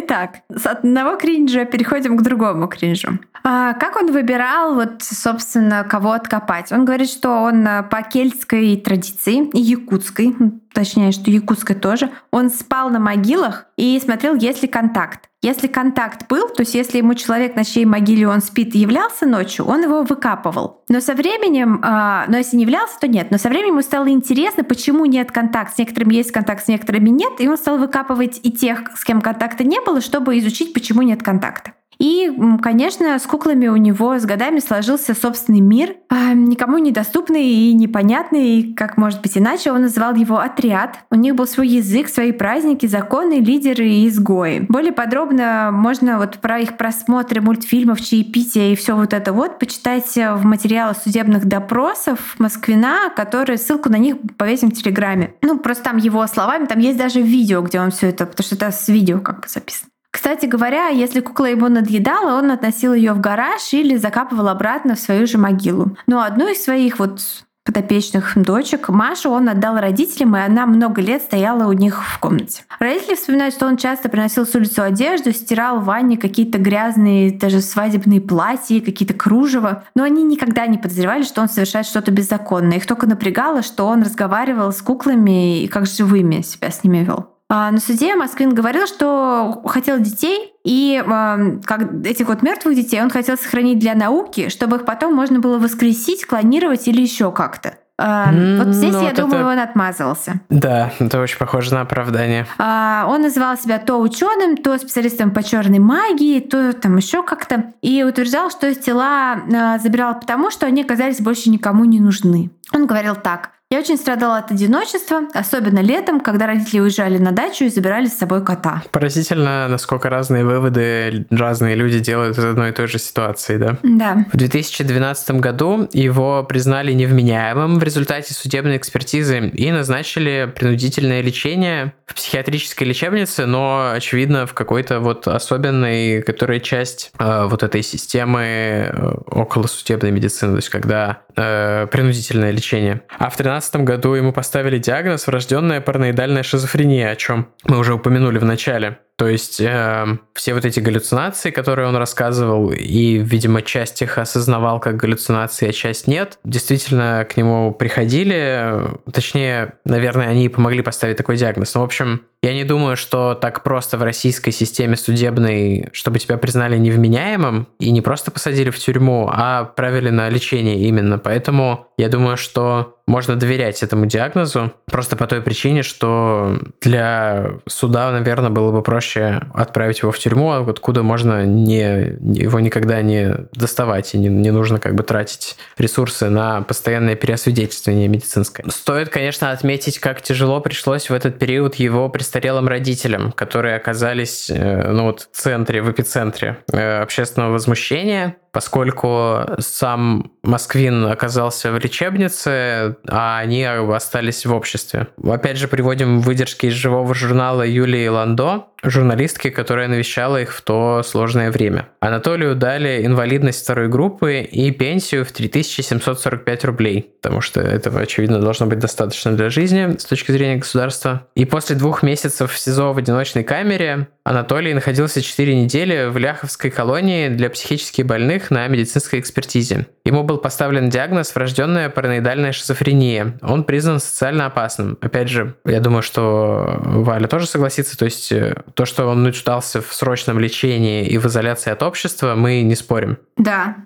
Итак, 0.00 0.42
с 0.48 0.66
одного 0.66 1.16
кринжа 1.16 1.64
переходим 1.64 2.16
к 2.16 2.22
другому 2.22 2.68
кринжу. 2.68 3.18
А 3.42 3.72
как 3.74 3.96
он 3.96 4.12
выбирал, 4.12 4.74
вот, 4.74 5.02
собственно, 5.02 5.82
кого 5.82 6.12
откопать? 6.12 6.70
Он 6.70 6.84
говорит, 6.84 7.10
что 7.10 7.42
он 7.42 7.66
э, 7.66 7.82
по 7.82 8.02
кельтской 8.02 8.76
традиции 8.76 9.48
якутской, 9.52 10.34
точнее, 10.78 11.10
что 11.10 11.28
якутской 11.28 11.74
тоже, 11.74 12.08
он 12.30 12.50
спал 12.50 12.88
на 12.88 13.00
могилах 13.00 13.66
и 13.76 13.98
смотрел, 14.00 14.36
есть 14.36 14.62
ли 14.62 14.68
контакт. 14.68 15.28
Если 15.42 15.66
контакт 15.66 16.28
был, 16.28 16.48
то 16.48 16.62
есть 16.62 16.72
если 16.74 16.98
ему 16.98 17.14
человек, 17.14 17.56
на 17.56 17.64
чьей 17.64 17.84
могиле 17.84 18.28
он 18.28 18.40
спит, 18.40 18.76
являлся 18.76 19.26
ночью, 19.26 19.64
он 19.64 19.82
его 19.82 20.02
выкапывал. 20.02 20.84
Но 20.88 21.00
со 21.00 21.14
временем, 21.14 21.82
э, 21.82 22.24
но 22.28 22.36
если 22.36 22.56
не 22.56 22.62
являлся, 22.62 22.94
то 23.00 23.08
нет. 23.08 23.32
Но 23.32 23.38
со 23.38 23.48
временем 23.48 23.72
ему 23.72 23.82
стало 23.82 24.08
интересно, 24.08 24.62
почему 24.62 25.04
нет 25.04 25.32
контакта. 25.32 25.74
С 25.74 25.78
некоторыми 25.78 26.14
есть 26.14 26.30
контакт, 26.30 26.64
с 26.64 26.68
некоторыми 26.68 27.08
нет. 27.08 27.40
И 27.40 27.48
он 27.48 27.56
стал 27.56 27.78
выкапывать 27.78 28.38
и 28.44 28.52
тех, 28.52 28.82
с 28.96 29.02
кем 29.02 29.20
контакта 29.20 29.64
не 29.64 29.80
было, 29.80 30.00
чтобы 30.00 30.38
изучить, 30.38 30.72
почему 30.72 31.02
нет 31.02 31.24
контакта. 31.24 31.72
И, 31.98 32.32
конечно, 32.62 33.18
с 33.18 33.26
куклами 33.26 33.66
у 33.66 33.76
него 33.76 34.18
с 34.18 34.24
годами 34.24 34.60
сложился 34.60 35.14
собственный 35.14 35.60
мир, 35.60 35.96
а, 36.08 36.32
никому 36.32 36.78
недоступный 36.78 37.44
и 37.44 37.74
непонятный, 37.74 38.72
как 38.74 38.96
может 38.96 39.20
быть 39.20 39.36
иначе. 39.36 39.72
Он 39.72 39.82
называл 39.82 40.14
его 40.14 40.38
«Отряд». 40.38 40.98
У 41.10 41.16
них 41.16 41.34
был 41.34 41.46
свой 41.46 41.68
язык, 41.68 42.08
свои 42.08 42.32
праздники, 42.32 42.86
законы, 42.86 43.40
лидеры 43.40 43.88
и 43.88 44.08
изгои. 44.08 44.66
Более 44.68 44.92
подробно 44.92 45.70
можно 45.72 46.18
вот 46.18 46.38
про 46.38 46.60
их 46.60 46.76
просмотры 46.76 47.40
мультфильмов, 47.40 48.00
чаепития 48.00 48.72
и 48.72 48.76
все 48.76 48.94
вот 48.94 49.12
это 49.12 49.32
вот 49.32 49.58
почитать 49.58 50.14
в 50.14 50.44
материалах 50.44 50.96
судебных 50.96 51.46
допросов 51.46 52.36
Москвина, 52.38 53.10
которые 53.14 53.58
ссылку 53.58 53.88
на 53.88 53.98
них 53.98 54.16
повесим 54.36 54.70
в 54.70 54.74
Телеграме. 54.74 55.34
Ну, 55.42 55.58
просто 55.58 55.84
там 55.84 55.96
его 55.96 56.26
словами, 56.26 56.66
там 56.66 56.78
есть 56.78 56.98
даже 56.98 57.20
видео, 57.20 57.60
где 57.62 57.80
он 57.80 57.90
все 57.90 58.08
это, 58.08 58.26
потому 58.26 58.44
что 58.44 58.54
это 58.54 58.70
с 58.70 58.88
видео 58.88 59.20
как 59.20 59.40
бы 59.40 59.48
записано. 59.48 59.90
Кстати 60.10 60.46
говоря, 60.46 60.88
если 60.88 61.20
кукла 61.20 61.46
его 61.46 61.68
надъедала, 61.68 62.38
он 62.38 62.50
относил 62.50 62.94
ее 62.94 63.12
в 63.12 63.20
гараж 63.20 63.72
или 63.72 63.96
закапывал 63.96 64.48
обратно 64.48 64.94
в 64.94 65.00
свою 65.00 65.26
же 65.26 65.38
могилу. 65.38 65.96
Но 66.06 66.22
одну 66.22 66.48
из 66.48 66.62
своих 66.62 66.98
вот 66.98 67.20
подопечных 67.68 68.32
дочек, 68.34 68.88
Машу 68.88 69.28
он 69.28 69.50
отдал 69.50 69.76
родителям, 69.78 70.34
и 70.36 70.40
она 70.40 70.64
много 70.64 71.02
лет 71.02 71.20
стояла 71.20 71.68
у 71.68 71.72
них 71.72 72.02
в 72.02 72.18
комнате. 72.18 72.62
Родители 72.78 73.14
вспоминают, 73.14 73.54
что 73.54 73.66
он 73.66 73.76
часто 73.76 74.08
приносил 74.08 74.46
с 74.46 74.54
улицы 74.54 74.80
одежду, 74.80 75.32
стирал 75.32 75.80
в 75.80 75.84
ванне 75.84 76.16
какие-то 76.16 76.56
грязные 76.56 77.30
даже 77.30 77.60
свадебные 77.60 78.22
платья, 78.22 78.80
какие-то 78.80 79.12
кружева, 79.12 79.84
но 79.94 80.04
они 80.04 80.22
никогда 80.22 80.66
не 80.66 80.78
подозревали, 80.78 81.24
что 81.24 81.42
он 81.42 81.50
совершает 81.50 81.84
что-то 81.84 82.10
беззаконное. 82.10 82.78
Их 82.78 82.86
только 82.86 83.06
напрягало, 83.06 83.60
что 83.62 83.84
он 83.84 84.02
разговаривал 84.02 84.72
с 84.72 84.80
куклами 84.80 85.62
и 85.62 85.68
как 85.68 85.86
живыми 85.86 86.40
себя 86.40 86.70
с 86.70 86.82
ними 86.82 87.04
вел. 87.04 87.37
А 87.50 87.70
на 87.70 87.80
суде 87.80 88.14
Москвин 88.14 88.54
говорил, 88.54 88.86
что 88.86 89.62
хотел 89.66 89.98
детей, 89.98 90.52
и 90.64 91.02
э, 91.02 91.60
как 91.64 92.04
этих 92.04 92.28
вот 92.28 92.42
мертвых 92.42 92.74
детей 92.74 93.00
он 93.00 93.08
хотел 93.08 93.38
сохранить 93.38 93.78
для 93.78 93.94
науки, 93.94 94.50
чтобы 94.50 94.76
их 94.76 94.84
потом 94.84 95.14
можно 95.14 95.40
было 95.40 95.58
воскресить, 95.58 96.26
клонировать 96.26 96.86
или 96.88 97.00
еще 97.00 97.32
как-то. 97.32 97.78
Mm, 98.00 98.58
вот 98.64 98.74
здесь, 98.74 98.92
ну, 98.92 99.00
я 99.00 99.08
вот 99.08 99.16
думаю, 99.16 99.40
это... 99.40 99.50
он 99.50 99.58
отмазался. 99.58 100.40
Да, 100.50 100.92
это 101.00 101.20
очень 101.20 101.38
похоже 101.38 101.74
на 101.74 101.80
оправдание. 101.80 102.46
А, 102.58 103.06
он 103.08 103.22
называл 103.22 103.56
себя 103.56 103.78
то 103.78 103.96
ученым, 103.96 104.56
то 104.56 104.78
специалистом 104.78 105.32
по 105.32 105.42
черной 105.42 105.80
магии, 105.80 106.38
то 106.38 106.72
там 106.74 106.96
еще 106.96 107.24
как-то. 107.24 107.72
И 107.82 108.04
утверждал, 108.04 108.50
что 108.50 108.72
тела 108.74 109.40
а, 109.52 109.78
забирал 109.78 110.20
потому, 110.20 110.50
что 110.52 110.66
они 110.66 110.82
оказались 110.82 111.20
больше 111.20 111.50
никому 111.50 111.84
не 111.86 111.98
нужны. 111.98 112.50
Он 112.72 112.86
говорил 112.86 113.16
так. 113.16 113.50
Я 113.70 113.80
очень 113.80 113.98
страдала 113.98 114.38
от 114.38 114.50
одиночества, 114.50 115.24
особенно 115.34 115.80
летом, 115.80 116.20
когда 116.20 116.46
родители 116.46 116.80
уезжали 116.80 117.18
на 117.18 117.32
дачу 117.32 117.64
и 117.64 117.68
забирали 117.68 118.06
с 118.06 118.16
собой 118.16 118.42
кота. 118.42 118.82
Поразительно, 118.92 119.68
насколько 119.68 120.08
разные 120.08 120.42
выводы 120.42 121.26
разные 121.28 121.74
люди 121.74 121.98
делают 121.98 122.38
из 122.38 122.44
одной 122.46 122.70
и 122.70 122.72
той 122.72 122.86
же 122.86 122.98
ситуации, 122.98 123.58
да? 123.58 123.76
Да. 123.82 124.24
В 124.32 124.38
2012 124.38 125.32
году 125.32 125.86
его 125.92 126.44
признали 126.44 126.94
невменяемым 126.94 127.78
в 127.78 127.82
результате 127.82 128.32
судебной 128.32 128.78
экспертизы 128.78 129.48
и 129.48 129.70
назначили 129.70 130.50
принудительное 130.56 131.20
лечение 131.20 131.92
в 132.06 132.14
психиатрической 132.14 132.86
лечебнице, 132.86 133.44
но, 133.44 133.92
очевидно, 133.94 134.46
в 134.46 134.54
какой-то 134.54 135.00
вот 135.00 135.28
особенной, 135.28 136.22
которая 136.22 136.60
часть 136.60 137.12
э, 137.18 137.46
вот 137.46 137.62
этой 137.62 137.82
системы 137.82 138.40
э, 138.44 139.14
около 139.26 139.66
судебной 139.66 140.10
медицины, 140.10 140.52
то 140.52 140.56
есть 140.56 140.70
когда 140.70 141.20
э, 141.36 141.86
принудительное 141.90 142.50
лечение. 142.50 143.02
А 143.18 143.28
в 143.28 143.36
2013 143.60 143.76
году 143.84 144.14
ему 144.14 144.32
поставили 144.32 144.78
диагноз 144.78 145.26
врожденная 145.26 145.80
параноидальная 145.80 146.42
шизофрения, 146.42 147.10
о 147.10 147.16
чем 147.16 147.48
мы 147.64 147.78
уже 147.78 147.94
упомянули 147.94 148.38
в 148.38 148.44
начале. 148.44 148.98
То 149.18 149.26
есть 149.26 149.60
э, 149.60 150.06
все 150.32 150.54
вот 150.54 150.64
эти 150.64 150.78
галлюцинации, 150.78 151.50
которые 151.50 151.88
он 151.88 151.96
рассказывал, 151.96 152.70
и, 152.70 153.18
видимо, 153.18 153.62
часть 153.62 154.00
их 154.00 154.16
осознавал 154.16 154.78
как 154.78 154.96
галлюцинации, 154.96 155.68
а 155.68 155.72
часть 155.72 156.06
нет, 156.06 156.38
действительно 156.44 157.26
к 157.28 157.36
нему 157.36 157.72
приходили, 157.72 158.74
точнее, 159.12 159.72
наверное, 159.84 160.28
они 160.28 160.48
помогли 160.48 160.82
поставить 160.82 161.16
такой 161.16 161.36
диагноз. 161.36 161.74
Но, 161.74 161.80
в 161.80 161.84
общем, 161.84 162.22
я 162.42 162.54
не 162.54 162.62
думаю, 162.62 162.96
что 162.96 163.34
так 163.34 163.64
просто 163.64 163.98
в 163.98 164.04
российской 164.04 164.52
системе 164.52 164.94
судебной, 164.96 165.88
чтобы 165.92 166.20
тебя 166.20 166.38
признали 166.38 166.78
невменяемым 166.78 167.66
и 167.80 167.90
не 167.90 168.00
просто 168.00 168.30
посадили 168.30 168.70
в 168.70 168.78
тюрьму, 168.78 169.28
а 169.32 169.62
отправили 169.62 170.10
на 170.10 170.28
лечение 170.28 170.78
именно. 170.78 171.18
Поэтому 171.18 171.88
я 171.96 172.08
думаю, 172.08 172.36
что 172.36 172.97
можно 173.08 173.36
доверять 173.36 173.82
этому 173.82 174.06
диагнозу 174.06 174.72
просто 174.86 175.16
по 175.16 175.26
той 175.26 175.40
причине, 175.40 175.82
что 175.82 176.58
для 176.80 177.52
суда, 177.66 178.12
наверное, 178.12 178.50
было 178.50 178.70
бы 178.70 178.82
проще 178.82 179.40
отправить 179.54 180.00
его 180.00 180.12
в 180.12 180.18
тюрьму, 180.18 180.52
откуда 180.52 181.02
можно 181.02 181.44
не, 181.44 182.16
его 182.38 182.60
никогда 182.60 183.00
не 183.02 183.34
доставать, 183.52 184.14
и 184.14 184.18
не, 184.18 184.28
не 184.28 184.50
нужно 184.50 184.78
как 184.78 184.94
бы 184.94 185.02
тратить 185.02 185.56
ресурсы 185.78 186.28
на 186.28 186.62
постоянное 186.62 187.16
переосвидетельствование 187.16 188.08
медицинское. 188.08 188.64
Стоит, 188.68 189.08
конечно, 189.08 189.50
отметить, 189.50 189.98
как 189.98 190.20
тяжело 190.20 190.60
пришлось 190.60 191.08
в 191.08 191.14
этот 191.14 191.38
период 191.38 191.76
его 191.76 192.10
престарелым 192.10 192.68
родителям, 192.68 193.32
которые 193.32 193.76
оказались 193.76 194.50
э, 194.50 194.90
ну, 194.90 195.04
вот, 195.04 195.28
в 195.32 195.36
центре, 195.36 195.80
в 195.80 195.90
эпицентре 195.90 196.58
э, 196.70 197.00
общественного 197.00 197.52
возмущения, 197.52 198.36
поскольку 198.52 199.40
сам 199.58 200.30
Москвин 200.42 201.06
оказался 201.06 201.72
в 201.72 201.78
лечебнице, 201.78 202.96
а 203.08 203.38
они 203.38 203.64
остались 203.64 204.46
в 204.46 204.54
обществе. 204.54 205.08
Опять 205.22 205.56
же, 205.56 205.68
приводим 205.68 206.20
выдержки 206.20 206.66
из 206.66 206.72
живого 206.72 207.14
журнала 207.14 207.66
Юлии 207.66 208.06
Ландо, 208.08 208.68
журналистки, 208.82 209.50
которая 209.50 209.88
навещала 209.88 210.40
их 210.40 210.54
в 210.54 210.62
то 210.62 211.02
сложное 211.04 211.50
время. 211.50 211.88
Анатолию 212.00 212.54
дали 212.54 213.04
инвалидность 213.04 213.62
второй 213.64 213.88
группы 213.88 214.40
и 214.40 214.70
пенсию 214.70 215.24
в 215.24 215.32
3745 215.32 216.64
рублей, 216.64 217.14
потому 217.20 217.40
что 217.40 217.60
этого, 217.60 218.00
очевидно, 218.00 218.40
должно 218.40 218.66
быть 218.66 218.78
достаточно 218.78 219.32
для 219.32 219.50
жизни 219.50 219.96
с 219.98 220.04
точки 220.04 220.32
зрения 220.32 220.56
государства. 220.56 221.26
И 221.34 221.44
после 221.44 221.76
двух 221.76 222.02
месяцев 222.02 222.52
в 222.52 222.58
СИЗО 222.58 222.92
в 222.92 222.98
одиночной 222.98 223.44
камере 223.44 224.08
Анатолий 224.28 224.74
находился 224.74 225.22
4 225.22 225.54
недели 225.54 226.06
в 226.08 226.18
Ляховской 226.18 226.70
колонии 226.70 227.28
для 227.28 227.48
психически 227.48 228.02
больных 228.02 228.50
на 228.50 228.68
медицинской 228.68 229.20
экспертизе. 229.20 229.86
Ему 230.04 230.22
был 230.22 230.36
поставлен 230.36 230.90
диагноз 230.90 231.34
врожденная 231.34 231.88
параноидальная 231.88 232.52
шизофрения. 232.52 233.38
Он 233.40 233.64
признан 233.64 234.00
социально 234.00 234.46
опасным. 234.46 234.98
Опять 235.00 235.28
же, 235.28 235.54
я 235.64 235.80
думаю, 235.80 236.02
что 236.02 236.78
Валя 236.84 237.26
тоже 237.26 237.46
согласится, 237.46 237.96
то 237.96 238.04
есть 238.04 238.30
э, 238.30 238.54
то, 238.74 238.86
что 238.86 239.06
он 239.06 239.22
нуждался 239.22 239.80
в 239.80 239.92
срочном 239.92 240.38
лечении 240.38 241.06
и 241.06 241.18
в 241.18 241.26
изоляции 241.26 241.70
от 241.70 241.82
общества, 241.82 242.34
мы 242.34 242.62
не 242.62 242.74
спорим. 242.74 243.18
Да, 243.36 243.76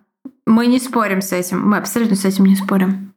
мы 0.46 0.66
не 0.66 0.78
спорим 0.78 1.22
с 1.22 1.32
этим, 1.32 1.60
мы 1.60 1.78
абсолютно 1.78 2.16
с 2.16 2.24
этим 2.24 2.44
не 2.46 2.56
спорим. 2.56 3.11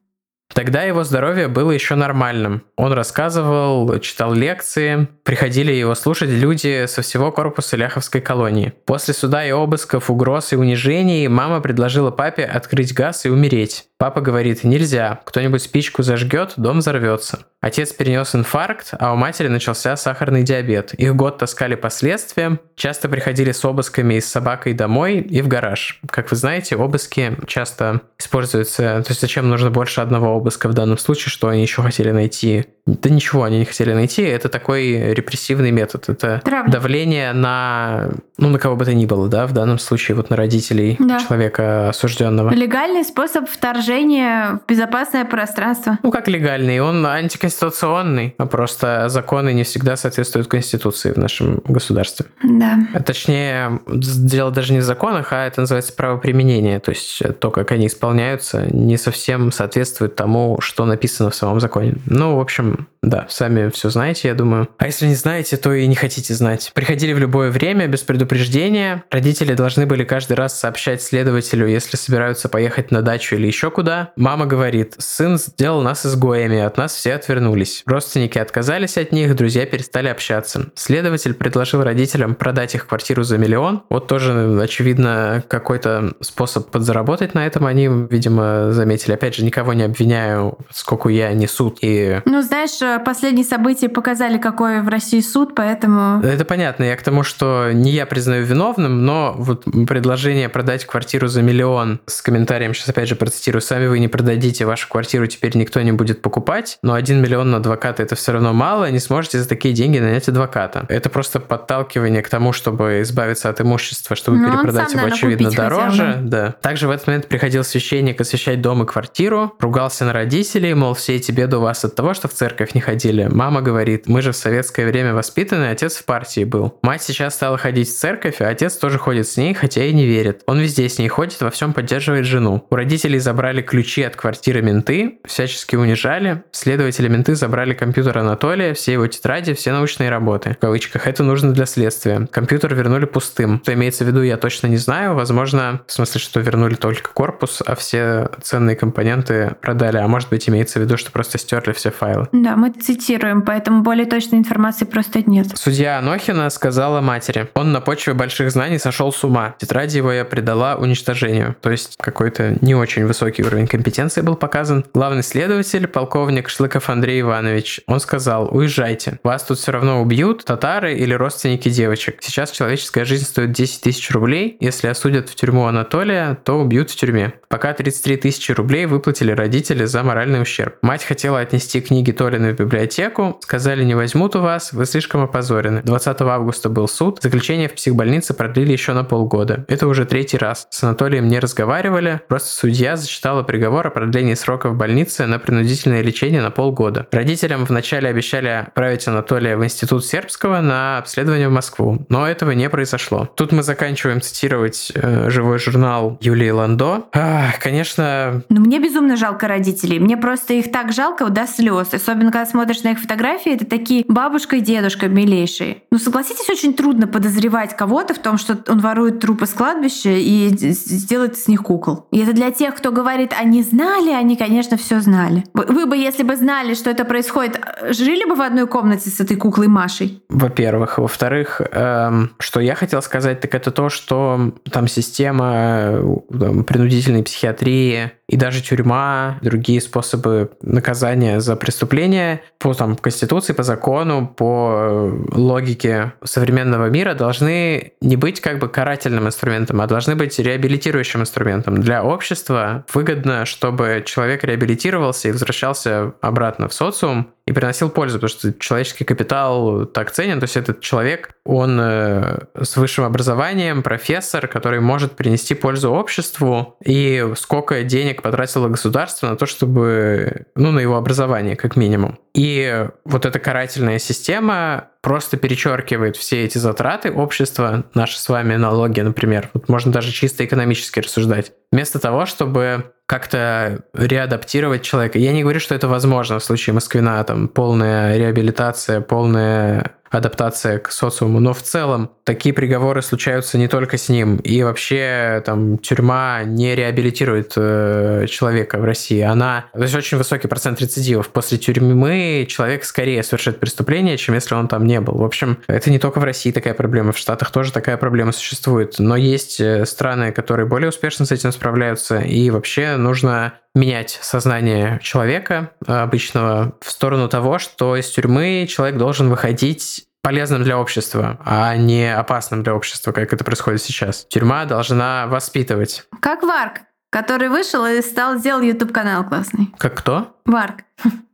Тогда 0.53 0.83
его 0.83 1.03
здоровье 1.03 1.47
было 1.47 1.71
еще 1.71 1.95
нормальным. 1.95 2.63
Он 2.77 2.93
рассказывал, 2.93 3.99
читал 3.99 4.33
лекции, 4.33 5.07
приходили 5.23 5.71
его 5.71 5.95
слушать 5.95 6.29
люди 6.29 6.85
со 6.85 7.01
всего 7.01 7.31
корпуса 7.31 7.75
Ляховской 7.75 8.21
колонии. 8.21 8.73
После 8.85 9.13
суда 9.13 9.45
и 9.45 9.51
обысков, 9.51 10.09
угроз 10.09 10.53
и 10.53 10.55
унижений 10.55 11.27
мама 11.27 11.61
предложила 11.61 12.11
папе 12.11 12.45
открыть 12.45 12.93
газ 12.93 13.25
и 13.25 13.29
умереть. 13.29 13.85
Папа 13.97 14.21
говорит, 14.21 14.63
нельзя, 14.63 15.21
кто-нибудь 15.25 15.61
спичку 15.61 16.03
зажгет, 16.03 16.53
дом 16.57 16.79
взорвется. 16.79 17.45
Отец 17.61 17.93
перенес 17.93 18.35
инфаркт, 18.35 18.93
а 18.99 19.13
у 19.13 19.15
матери 19.15 19.47
начался 19.47 19.95
сахарный 19.95 20.43
диабет. 20.43 20.93
Их 20.93 21.15
год 21.15 21.39
таскали 21.39 21.75
последствия, 21.75 22.59
часто 22.75 23.09
приходили 23.09 23.51
с 23.51 23.65
обысками 23.65 24.15
и 24.15 24.21
с 24.21 24.29
собакой 24.29 24.73
домой 24.73 25.19
и 25.19 25.41
в 25.41 25.47
гараж. 25.47 25.99
Как 26.09 26.29
вы 26.29 26.37
знаете, 26.37 26.75
обыски 26.75 27.37
часто 27.47 28.01
используются... 28.19 29.01
То 29.01 29.09
есть 29.09 29.21
зачем 29.21 29.49
нужно 29.49 29.71
больше 29.71 30.01
одного 30.01 30.34
обыска 30.35 30.67
в 30.67 30.73
данном 30.73 30.97
случае, 30.97 31.29
что 31.29 31.47
они 31.47 31.61
еще 31.61 31.81
хотели 31.81 32.11
найти 32.11 32.65
да 32.85 33.09
ничего 33.09 33.43
они 33.43 33.59
не 33.59 33.65
хотели 33.65 33.93
найти. 33.93 34.21
Это 34.21 34.47
такой 34.47 35.13
репрессивный 35.13 35.71
метод. 35.71 36.07
Это 36.07 36.41
Правда. 36.45 36.71
давление 36.73 37.33
на, 37.33 38.11
ну, 38.37 38.49
на 38.49 38.59
кого 38.59 38.75
бы 38.75 38.85
то 38.85 38.93
ни 38.93 39.07
было, 39.07 39.27
да, 39.27 39.47
в 39.47 39.53
данном 39.53 39.79
случае 39.79 40.15
вот 40.15 40.29
на 40.29 40.35
родителей 40.35 40.95
да. 40.99 41.19
человека 41.19 41.89
осужденного. 41.89 42.51
Легальный 42.51 43.03
способ 43.03 43.49
вторжения 43.49 44.59
в 44.63 44.69
безопасное 44.69 45.25
пространство. 45.25 45.97
Ну, 46.03 46.11
как 46.11 46.27
легальный? 46.27 46.79
Он 46.79 47.05
антиконституционный, 47.07 48.35
а 48.37 48.45
просто 48.45 49.09
законы 49.09 49.51
не 49.53 49.63
всегда 49.63 49.95
соответствуют 49.95 50.47
Конституции 50.47 51.11
в 51.11 51.17
нашем 51.17 51.61
государстве. 51.67 52.27
Да. 52.43 52.77
Точнее, 53.03 53.79
дело 53.87 54.51
даже 54.51 54.73
не 54.73 54.79
в 54.79 54.83
законах, 54.83 55.33
а 55.33 55.47
это 55.47 55.61
называется 55.61 55.93
правоприменение. 55.93 56.79
То 56.79 56.91
есть 56.91 57.23
то, 57.39 57.49
как 57.49 57.71
они 57.71 57.87
исполняются, 57.87 58.67
не 58.71 58.97
совсем 58.97 59.51
соответствует 59.51 60.15
тому, 60.15 60.24
что 60.61 60.85
написано 60.85 61.29
в 61.29 61.35
самом 61.35 61.59
законе. 61.59 61.95
Ну, 62.05 62.35
в 62.35 62.39
общем, 62.39 62.87
Да, 63.05 63.27
сами 63.29 63.69
все 63.69 63.89
знаете, 63.91 64.29
я 64.29 64.33
думаю. 64.33 64.67
А 64.77 64.87
если 64.87 65.05
не 65.05 65.13
знаете, 65.13 65.57
то 65.57 65.71
и 65.73 65.85
не 65.85 65.95
хотите 65.95 66.33
знать. 66.33 66.71
Приходили 66.73 67.13
в 67.13 67.19
любое 67.19 67.51
время, 67.51 67.87
без 67.87 68.01
предупреждения. 68.01 69.03
Родители 69.11 69.53
должны 69.53 69.85
были 69.85 70.03
каждый 70.03 70.33
раз 70.33 70.59
сообщать 70.59 71.03
следователю, 71.03 71.67
если 71.67 71.97
собираются 71.97 72.49
поехать 72.49 72.89
на 72.89 73.03
дачу 73.03 73.35
или 73.35 73.45
еще 73.45 73.69
куда. 73.69 74.11
Мама 74.15 74.47
говорит, 74.47 74.95
сын 74.97 75.37
сделал 75.37 75.83
нас 75.83 76.03
изгоями, 76.05 76.59
от 76.59 76.77
нас 76.77 76.95
все 76.95 77.13
отвернулись. 77.13 77.83
Родственники 77.85 78.39
отказались 78.39 78.97
от 78.97 79.11
них, 79.11 79.35
друзья 79.35 79.67
перестали 79.67 80.07
общаться. 80.07 80.71
Следователь 80.73 81.35
предложил 81.35 81.83
родителям 81.83 82.33
продать 82.33 82.73
их 82.73 82.87
квартиру 82.87 83.21
за 83.21 83.37
миллион. 83.37 83.83
Вот 83.89 84.07
тоже, 84.07 84.59
очевидно, 84.59 85.43
какой-то 85.47 86.13
способ 86.21 86.71
подзаработать 86.71 87.35
на 87.35 87.45
этом 87.45 87.67
они, 87.67 87.87
видимо, 87.87 88.71
заметили. 88.71 89.13
Опять 89.13 89.35
же, 89.35 89.45
никого 89.45 89.73
не 89.73 89.83
обвиняю, 89.83 90.57
сколько 90.71 91.09
я 91.09 91.31
не 91.33 91.45
суд. 91.45 91.77
И... 91.81 92.21
Ну, 92.25 92.41
знаешь, 92.41 92.81
последние 92.99 93.45
события 93.45 93.89
показали, 93.89 94.37
какой 94.37 94.81
в 94.81 94.87
России 94.87 95.21
суд, 95.21 95.55
поэтому... 95.55 96.21
Это 96.23 96.45
понятно. 96.45 96.83
Я 96.83 96.95
к 96.95 97.01
тому, 97.01 97.23
что 97.23 97.71
не 97.71 97.91
я 97.91 98.05
признаю 98.05 98.45
виновным, 98.45 99.05
но 99.05 99.33
вот 99.37 99.65
предложение 99.87 100.49
продать 100.49 100.85
квартиру 100.85 101.27
за 101.27 101.41
миллион 101.41 101.99
с 102.05 102.21
комментарием, 102.21 102.73
сейчас 102.73 102.89
опять 102.89 103.07
же 103.07 103.15
процитирую, 103.15 103.61
сами 103.61 103.87
вы 103.87 103.99
не 103.99 104.07
продадите 104.07 104.65
вашу 104.65 104.87
квартиру, 104.87 105.27
теперь 105.27 105.55
никто 105.57 105.81
не 105.81 105.91
будет 105.91 106.21
покупать, 106.21 106.77
но 106.81 106.93
один 106.93 107.21
миллион 107.21 107.51
на 107.51 107.57
адвоката 107.57 108.03
это 108.03 108.15
все 108.15 108.33
равно 108.33 108.53
мало, 108.53 108.89
не 108.91 108.99
сможете 108.99 109.39
за 109.39 109.47
такие 109.47 109.73
деньги 109.73 109.99
нанять 109.99 110.27
адвоката. 110.27 110.85
Это 110.89 111.09
просто 111.09 111.39
подталкивание 111.39 112.21
к 112.21 112.29
тому, 112.29 112.53
чтобы 112.53 113.01
избавиться 113.01 113.49
от 113.49 113.61
имущества, 113.61 114.15
чтобы 114.15 114.37
но 114.37 114.49
перепродать 114.49 114.93
его, 114.93 115.05
очевидно, 115.05 115.51
дороже. 115.51 116.05
Хотел, 116.05 116.29
да. 116.29 116.55
Также 116.61 116.87
в 116.87 116.91
этот 116.91 117.07
момент 117.07 117.27
приходил 117.27 117.63
священник 117.63 118.19
освещать 118.21 118.61
дом 118.61 118.83
и 118.83 118.85
квартиру, 118.85 119.53
ругался 119.59 120.05
на 120.05 120.13
родителей, 120.13 120.73
мол, 120.73 120.93
все 120.93 121.15
эти 121.15 121.31
беды 121.31 121.57
у 121.57 121.61
вас 121.61 121.83
от 121.85 121.95
того, 121.95 122.13
что 122.13 122.27
в 122.27 122.33
церковь 122.33 122.73
не 122.73 122.81
ходили. 122.85 123.27
Мама 123.31 123.61
говорит, 123.61 124.07
мы 124.07 124.21
же 124.21 124.31
в 124.31 124.35
советское 124.35 124.85
время 124.85 125.13
воспитаны, 125.13 125.65
отец 125.65 125.97
в 125.97 126.05
партии 126.05 126.43
был. 126.43 126.77
Мать 126.83 127.01
сейчас 127.01 127.33
стала 127.35 127.57
ходить 127.57 127.89
в 127.89 127.97
церковь, 127.97 128.39
а 128.39 128.47
отец 128.47 128.75
тоже 128.77 128.99
ходит 128.99 129.27
с 129.27 129.37
ней, 129.37 129.53
хотя 129.53 129.83
и 129.83 129.93
не 129.93 130.05
верит. 130.05 130.43
Он 130.45 130.59
везде 130.59 130.87
с 130.87 130.99
ней 130.99 131.07
ходит, 131.07 131.41
во 131.41 131.49
всем 131.49 131.73
поддерживает 131.73 132.25
жену. 132.25 132.65
У 132.69 132.75
родителей 132.75 133.19
забрали 133.19 133.61
ключи 133.61 134.03
от 134.03 134.15
квартиры 134.15 134.61
менты, 134.61 135.19
всячески 135.25 135.75
унижали. 135.75 136.43
Следователи 136.51 137.07
менты 137.07 137.35
забрали 137.35 137.73
компьютер 137.73 138.17
Анатолия, 138.19 138.73
все 138.73 138.93
его 138.93 139.07
тетради, 139.07 139.53
все 139.53 139.71
научные 139.71 140.09
работы. 140.09 140.53
В 140.53 140.59
кавычках. 140.59 141.07
Это 141.07 141.23
нужно 141.23 141.53
для 141.53 141.65
следствия. 141.65 142.27
Компьютер 142.31 142.75
вернули 142.75 143.05
пустым. 143.05 143.61
Что 143.63 143.73
имеется 143.73 144.03
в 144.03 144.07
виду, 144.07 144.21
я 144.21 144.37
точно 144.37 144.67
не 144.67 144.77
знаю. 144.77 145.15
Возможно, 145.15 145.81
в 145.87 145.91
смысле, 145.91 146.21
что 146.21 146.39
вернули 146.39 146.75
только 146.75 147.09
корпус, 147.11 147.63
а 147.65 147.75
все 147.75 148.29
ценные 148.41 148.75
компоненты 148.75 149.55
продали. 149.61 149.97
А 149.97 150.07
может 150.07 150.29
быть, 150.29 150.47
имеется 150.47 150.79
в 150.79 150.83
виду, 150.83 150.97
что 150.97 151.11
просто 151.11 151.37
стерли 151.37 151.73
все 151.73 151.89
файлы. 151.91 152.27
Да, 152.31 152.55
мы 152.55 152.74
цитируем, 152.81 153.41
поэтому 153.41 153.81
более 153.81 154.05
точной 154.05 154.39
информации 154.39 154.85
просто 154.85 155.23
нет. 155.25 155.47
Судья 155.55 155.99
Анохина 155.99 156.49
сказала 156.49 157.01
матери, 157.01 157.49
он 157.53 157.71
на 157.71 157.81
почве 157.81 158.13
больших 158.13 158.51
знаний 158.51 158.79
сошел 158.79 159.11
с 159.11 159.23
ума. 159.23 159.55
Тетради 159.59 159.97
его 159.97 160.11
я 160.11 160.25
предала 160.25 160.75
уничтожению. 160.75 161.55
То 161.61 161.71
есть 161.71 161.97
какой-то 161.99 162.57
не 162.61 162.75
очень 162.75 163.05
высокий 163.05 163.43
уровень 163.43 163.67
компетенции 163.67 164.21
был 164.21 164.35
показан. 164.35 164.85
Главный 164.93 165.23
следователь, 165.23 165.87
полковник 165.87 166.49
Шлыков 166.49 166.89
Андрей 166.89 167.21
Иванович, 167.21 167.81
он 167.87 167.99
сказал, 167.99 168.49
уезжайте, 168.55 169.19
вас 169.23 169.43
тут 169.43 169.59
все 169.59 169.71
равно 169.71 170.01
убьют 170.01 170.45
татары 170.45 170.95
или 170.95 171.13
родственники 171.13 171.69
девочек. 171.69 172.17
Сейчас 172.21 172.51
человеческая 172.51 173.05
жизнь 173.05 173.25
стоит 173.25 173.51
10 173.51 173.81
тысяч 173.81 174.11
рублей, 174.11 174.57
если 174.59 174.87
осудят 174.87 175.29
в 175.29 175.35
тюрьму 175.35 175.65
Анатолия, 175.65 176.37
то 176.43 176.59
убьют 176.59 176.89
в 176.89 176.95
тюрьме. 176.95 177.33
Пока 177.55 177.71
33 177.71 178.17
тысячи 178.17 178.51
рублей 178.51 178.85
выплатили 178.85 179.31
родители 179.31 179.85
за 179.85 180.03
моральный 180.03 180.41
ущерб. 180.41 180.75
Мать 180.81 181.05
хотела 181.05 181.39
отнести 181.39 181.79
книги 181.79 182.11
Толина 182.11 182.49
в 182.49 182.55
библиотеку, 182.55 183.37
сказали, 183.41 183.85
не 183.85 183.95
возьмут 183.95 184.35
у 184.35 184.41
вас, 184.41 184.73
вы 184.73 184.85
слишком 184.85 185.23
опозорены. 185.23 185.81
20 185.81 186.21
августа 186.23 186.67
был 186.67 186.89
суд, 186.89 187.19
заключение 187.21 187.69
в 187.69 187.73
психбольнице 187.75 188.33
продлили 188.33 188.73
еще 188.73 188.91
на 188.91 189.05
полгода. 189.05 189.63
Это 189.69 189.87
уже 189.87 190.03
третий 190.03 190.37
раз. 190.37 190.67
С 190.69 190.83
Анатолием 190.83 191.29
не 191.29 191.39
разговаривали, 191.39 192.19
просто 192.27 192.49
судья 192.49 192.97
зачитала 192.97 193.41
приговор 193.41 193.87
о 193.87 193.89
продлении 193.89 194.33
срока 194.33 194.67
в 194.67 194.75
больнице 194.75 195.25
на 195.25 195.39
принудительное 195.39 196.01
лечение 196.01 196.41
на 196.41 196.51
полгода. 196.51 197.07
Родителям 197.13 197.63
вначале 197.63 198.09
обещали 198.09 198.49
отправить 198.49 199.07
Анатолия 199.07 199.55
в 199.55 199.63
институт 199.63 200.05
сербского 200.05 200.59
на 200.59 200.97
обследование 200.97 201.47
в 201.47 201.53
Москву, 201.53 202.05
но 202.09 202.27
этого 202.27 202.51
не 202.51 202.69
произошло. 202.69 203.29
Тут 203.37 203.53
мы 203.53 203.63
заканчиваем 203.63 204.19
цитировать 204.19 204.91
э, 204.93 205.29
живой 205.29 205.57
журнал 205.57 206.17
Юлии 206.19 206.49
Ландо. 206.49 207.05
А, 207.13 207.44
конечно... 207.59 208.43
Ну, 208.49 208.61
мне 208.61 208.79
безумно 208.79 209.15
жалко 209.15 209.47
родителей. 209.47 209.99
Мне 209.99 210.17
просто 210.17 210.53
их 210.53 210.71
так 210.71 210.93
жалко 210.93 211.29
до 211.29 211.47
слез. 211.47 211.93
Особенно, 211.93 212.31
когда 212.31 212.45
смотришь 212.45 212.83
на 212.83 212.91
их 212.91 212.99
фотографии, 212.99 213.53
это 213.53 213.65
такие 213.65 214.05
бабушка 214.07 214.57
и 214.57 214.61
дедушка 214.61 215.07
милейшие. 215.07 215.83
Ну, 215.91 215.97
согласитесь, 215.97 216.49
очень 216.49 216.73
трудно 216.73 217.07
подозревать 217.07 217.75
кого-то 217.75 218.13
в 218.13 218.19
том, 218.19 218.37
что 218.37 218.57
он 218.67 218.79
ворует 218.79 219.19
трупы 219.19 219.45
с 219.45 219.51
кладбища 219.51 220.09
и 220.09 220.49
сделает 220.57 221.37
с 221.37 221.47
них 221.47 221.63
кукол. 221.63 222.07
И 222.11 222.19
это 222.19 222.33
для 222.33 222.51
тех, 222.51 222.75
кто 222.75 222.91
говорит, 222.91 223.33
они 223.37 223.63
знали, 223.63 224.11
они, 224.11 224.35
конечно, 224.35 224.77
все 224.77 224.99
знали. 224.99 225.43
Вы 225.53 225.85
бы, 225.85 225.97
если 225.97 226.23
бы 226.23 226.35
знали, 226.35 226.73
что 226.73 226.89
это 226.89 227.05
происходит, 227.05 227.59
жили 227.89 228.27
бы 228.27 228.35
в 228.35 228.41
одной 228.41 228.67
комнате 228.67 229.09
с 229.09 229.19
этой 229.19 229.37
куклой 229.37 229.67
Машей? 229.67 230.23
Во-первых. 230.29 230.97
Во-вторых, 230.97 231.61
эм, 231.71 232.31
что 232.39 232.59
я 232.59 232.75
хотел 232.75 233.01
сказать, 233.01 233.41
так 233.41 233.53
это 233.55 233.71
то, 233.71 233.89
что 233.89 234.53
там 234.71 234.87
система 234.87 235.51
э, 235.55 236.15
там, 236.39 236.63
принудительной 236.63 237.23
психиатрии 237.25 238.11
и 238.27 238.37
даже 238.37 238.61
тюрьма, 238.61 239.37
другие 239.41 239.81
способы 239.81 240.51
наказания 240.61 241.39
за 241.39 241.55
преступления 241.55 242.41
по 242.57 242.73
там, 242.73 242.95
Конституции, 242.95 243.53
по 243.53 243.63
закону, 243.63 244.27
по 244.27 244.73
э, 244.73 245.11
логике 245.31 246.13
современного 246.23 246.89
мира 246.89 247.13
должны 247.13 247.93
не 248.01 248.15
быть 248.15 248.41
как 248.41 248.59
бы 248.59 248.67
карательным 248.67 249.27
инструментом, 249.27 249.81
а 249.81 249.87
должны 249.87 250.15
быть 250.15 250.39
реабилитирующим 250.39 251.21
инструментом. 251.21 251.81
Для 251.81 252.03
общества 252.03 252.85
выгодно, 252.93 253.45
чтобы 253.45 254.03
человек 254.05 254.43
реабилитировался 254.43 255.29
и 255.29 255.31
возвращался 255.31 256.13
обратно 256.21 256.67
в 256.67 256.73
социум 256.73 257.34
и 257.47 257.51
приносил 257.51 257.89
пользу, 257.89 258.17
потому 258.17 258.29
что 258.29 258.53
человеческий 258.53 259.03
капитал 259.03 259.85
так 259.85 260.11
ценен, 260.11 260.39
то 260.39 260.45
есть 260.45 260.57
этот 260.57 260.81
человек, 260.81 261.29
он 261.45 261.79
э, 261.79 262.39
с 262.59 262.75
высшим 262.75 263.05
образованием, 263.05 263.83
профессор, 263.83 264.47
который 264.47 264.79
может 264.79 265.15
принести 265.15 265.53
пользу 265.53 265.91
обществу, 265.91 266.75
и 266.83 267.33
сколько 267.35 267.83
денег 267.83 268.23
потратило 268.23 268.67
государство 268.67 269.27
на 269.27 269.35
то, 269.35 269.45
чтобы, 269.45 270.47
ну, 270.55 270.71
на 270.71 270.79
его 270.79 270.95
образование, 270.95 271.55
как 271.55 271.75
минимум. 271.75 272.17
И 272.33 272.87
вот 273.05 273.25
эта 273.25 273.37
карательная 273.37 273.99
система 273.99 274.89
просто 275.01 275.37
перечеркивает 275.37 276.17
все 276.17 276.45
эти 276.45 276.57
затраты 276.57 277.11
общества, 277.11 277.83
наши 277.93 278.17
с 278.17 278.27
вами 278.27 278.55
налоги, 278.55 279.01
например. 279.01 279.51
Вот 279.53 279.69
можно 279.69 279.91
даже 279.91 280.11
чисто 280.11 280.43
экономически 280.43 280.99
рассуждать. 280.99 281.51
Вместо 281.71 281.99
того, 281.99 282.25
чтобы 282.25 282.91
как-то 283.05 283.83
реадаптировать 283.93 284.81
человека. 284.81 285.19
Я 285.19 285.31
не 285.31 285.43
говорю, 285.43 285.59
что 285.59 285.75
это 285.75 285.87
возможно 285.87 286.39
в 286.39 286.43
случае 286.43 286.73
Москвина, 286.73 287.23
там 287.23 287.47
полная 287.47 288.17
реабилитация, 288.17 289.01
полная 289.01 289.91
адаптация 290.17 290.79
к 290.79 290.91
социуму. 290.91 291.39
Но 291.39 291.53
в 291.53 291.61
целом 291.61 292.11
такие 292.23 292.53
приговоры 292.53 293.01
случаются 293.01 293.57
не 293.57 293.67
только 293.67 293.97
с 293.97 294.09
ним. 294.09 294.37
И 294.37 294.63
вообще 294.63 295.41
там 295.45 295.77
тюрьма 295.77 296.43
не 296.43 296.75
реабилитирует 296.75 297.53
э, 297.55 298.25
человека 298.29 298.77
в 298.77 298.85
России. 298.85 299.21
Она... 299.21 299.65
То 299.73 299.81
есть 299.81 299.95
очень 299.95 300.17
высокий 300.17 300.47
процент 300.47 300.81
рецидивов. 300.81 301.29
После 301.29 301.57
тюрьмы 301.57 302.45
человек 302.49 302.85
скорее 302.85 303.23
совершит 303.23 303.59
преступление, 303.59 304.17
чем 304.17 304.35
если 304.35 304.55
он 304.55 304.67
там 304.67 304.85
не 304.85 304.99
был. 305.01 305.17
В 305.17 305.23
общем, 305.23 305.57
это 305.67 305.89
не 305.91 305.99
только 305.99 306.19
в 306.19 306.23
России 306.23 306.51
такая 306.51 306.73
проблема. 306.73 307.11
В 307.11 307.17
Штатах 307.17 307.51
тоже 307.51 307.71
такая 307.71 307.97
проблема 307.97 308.31
существует. 308.31 308.95
Но 308.99 309.15
есть 309.15 309.59
э, 309.59 309.85
страны, 309.85 310.31
которые 310.31 310.65
более 310.65 310.89
успешно 310.89 311.25
с 311.25 311.31
этим 311.31 311.51
справляются. 311.51 312.19
И 312.19 312.49
вообще 312.49 312.95
нужно 312.95 313.53
менять 313.75 314.17
сознание 314.21 314.99
человека 315.03 315.71
э, 315.85 315.93
обычного 315.93 316.75
в 316.81 316.89
сторону 316.89 317.29
того, 317.29 317.59
что 317.59 317.95
из 317.95 318.09
тюрьмы 318.09 318.65
человек 318.67 318.97
должен 318.97 319.29
выходить 319.29 320.07
полезным 320.23 320.63
для 320.63 320.79
общества, 320.79 321.39
а 321.45 321.75
не 321.75 322.11
опасным 322.11 322.63
для 322.63 322.73
общества, 322.73 323.11
как 323.11 323.31
это 323.31 323.43
происходит 323.43 323.83
сейчас. 323.83 324.25
Тюрьма 324.27 324.65
должна 324.65 325.27
воспитывать. 325.27 326.05
Как 326.19 326.41
Варк, 326.41 326.81
который 327.11 327.49
вышел 327.49 327.85
и 327.85 328.01
стал 328.01 328.39
сделал 328.39 328.61
YouTube 328.61 328.91
канал 328.91 329.23
классный. 329.23 329.71
Как 329.77 329.95
кто? 329.95 330.34
Варк. 330.45 330.83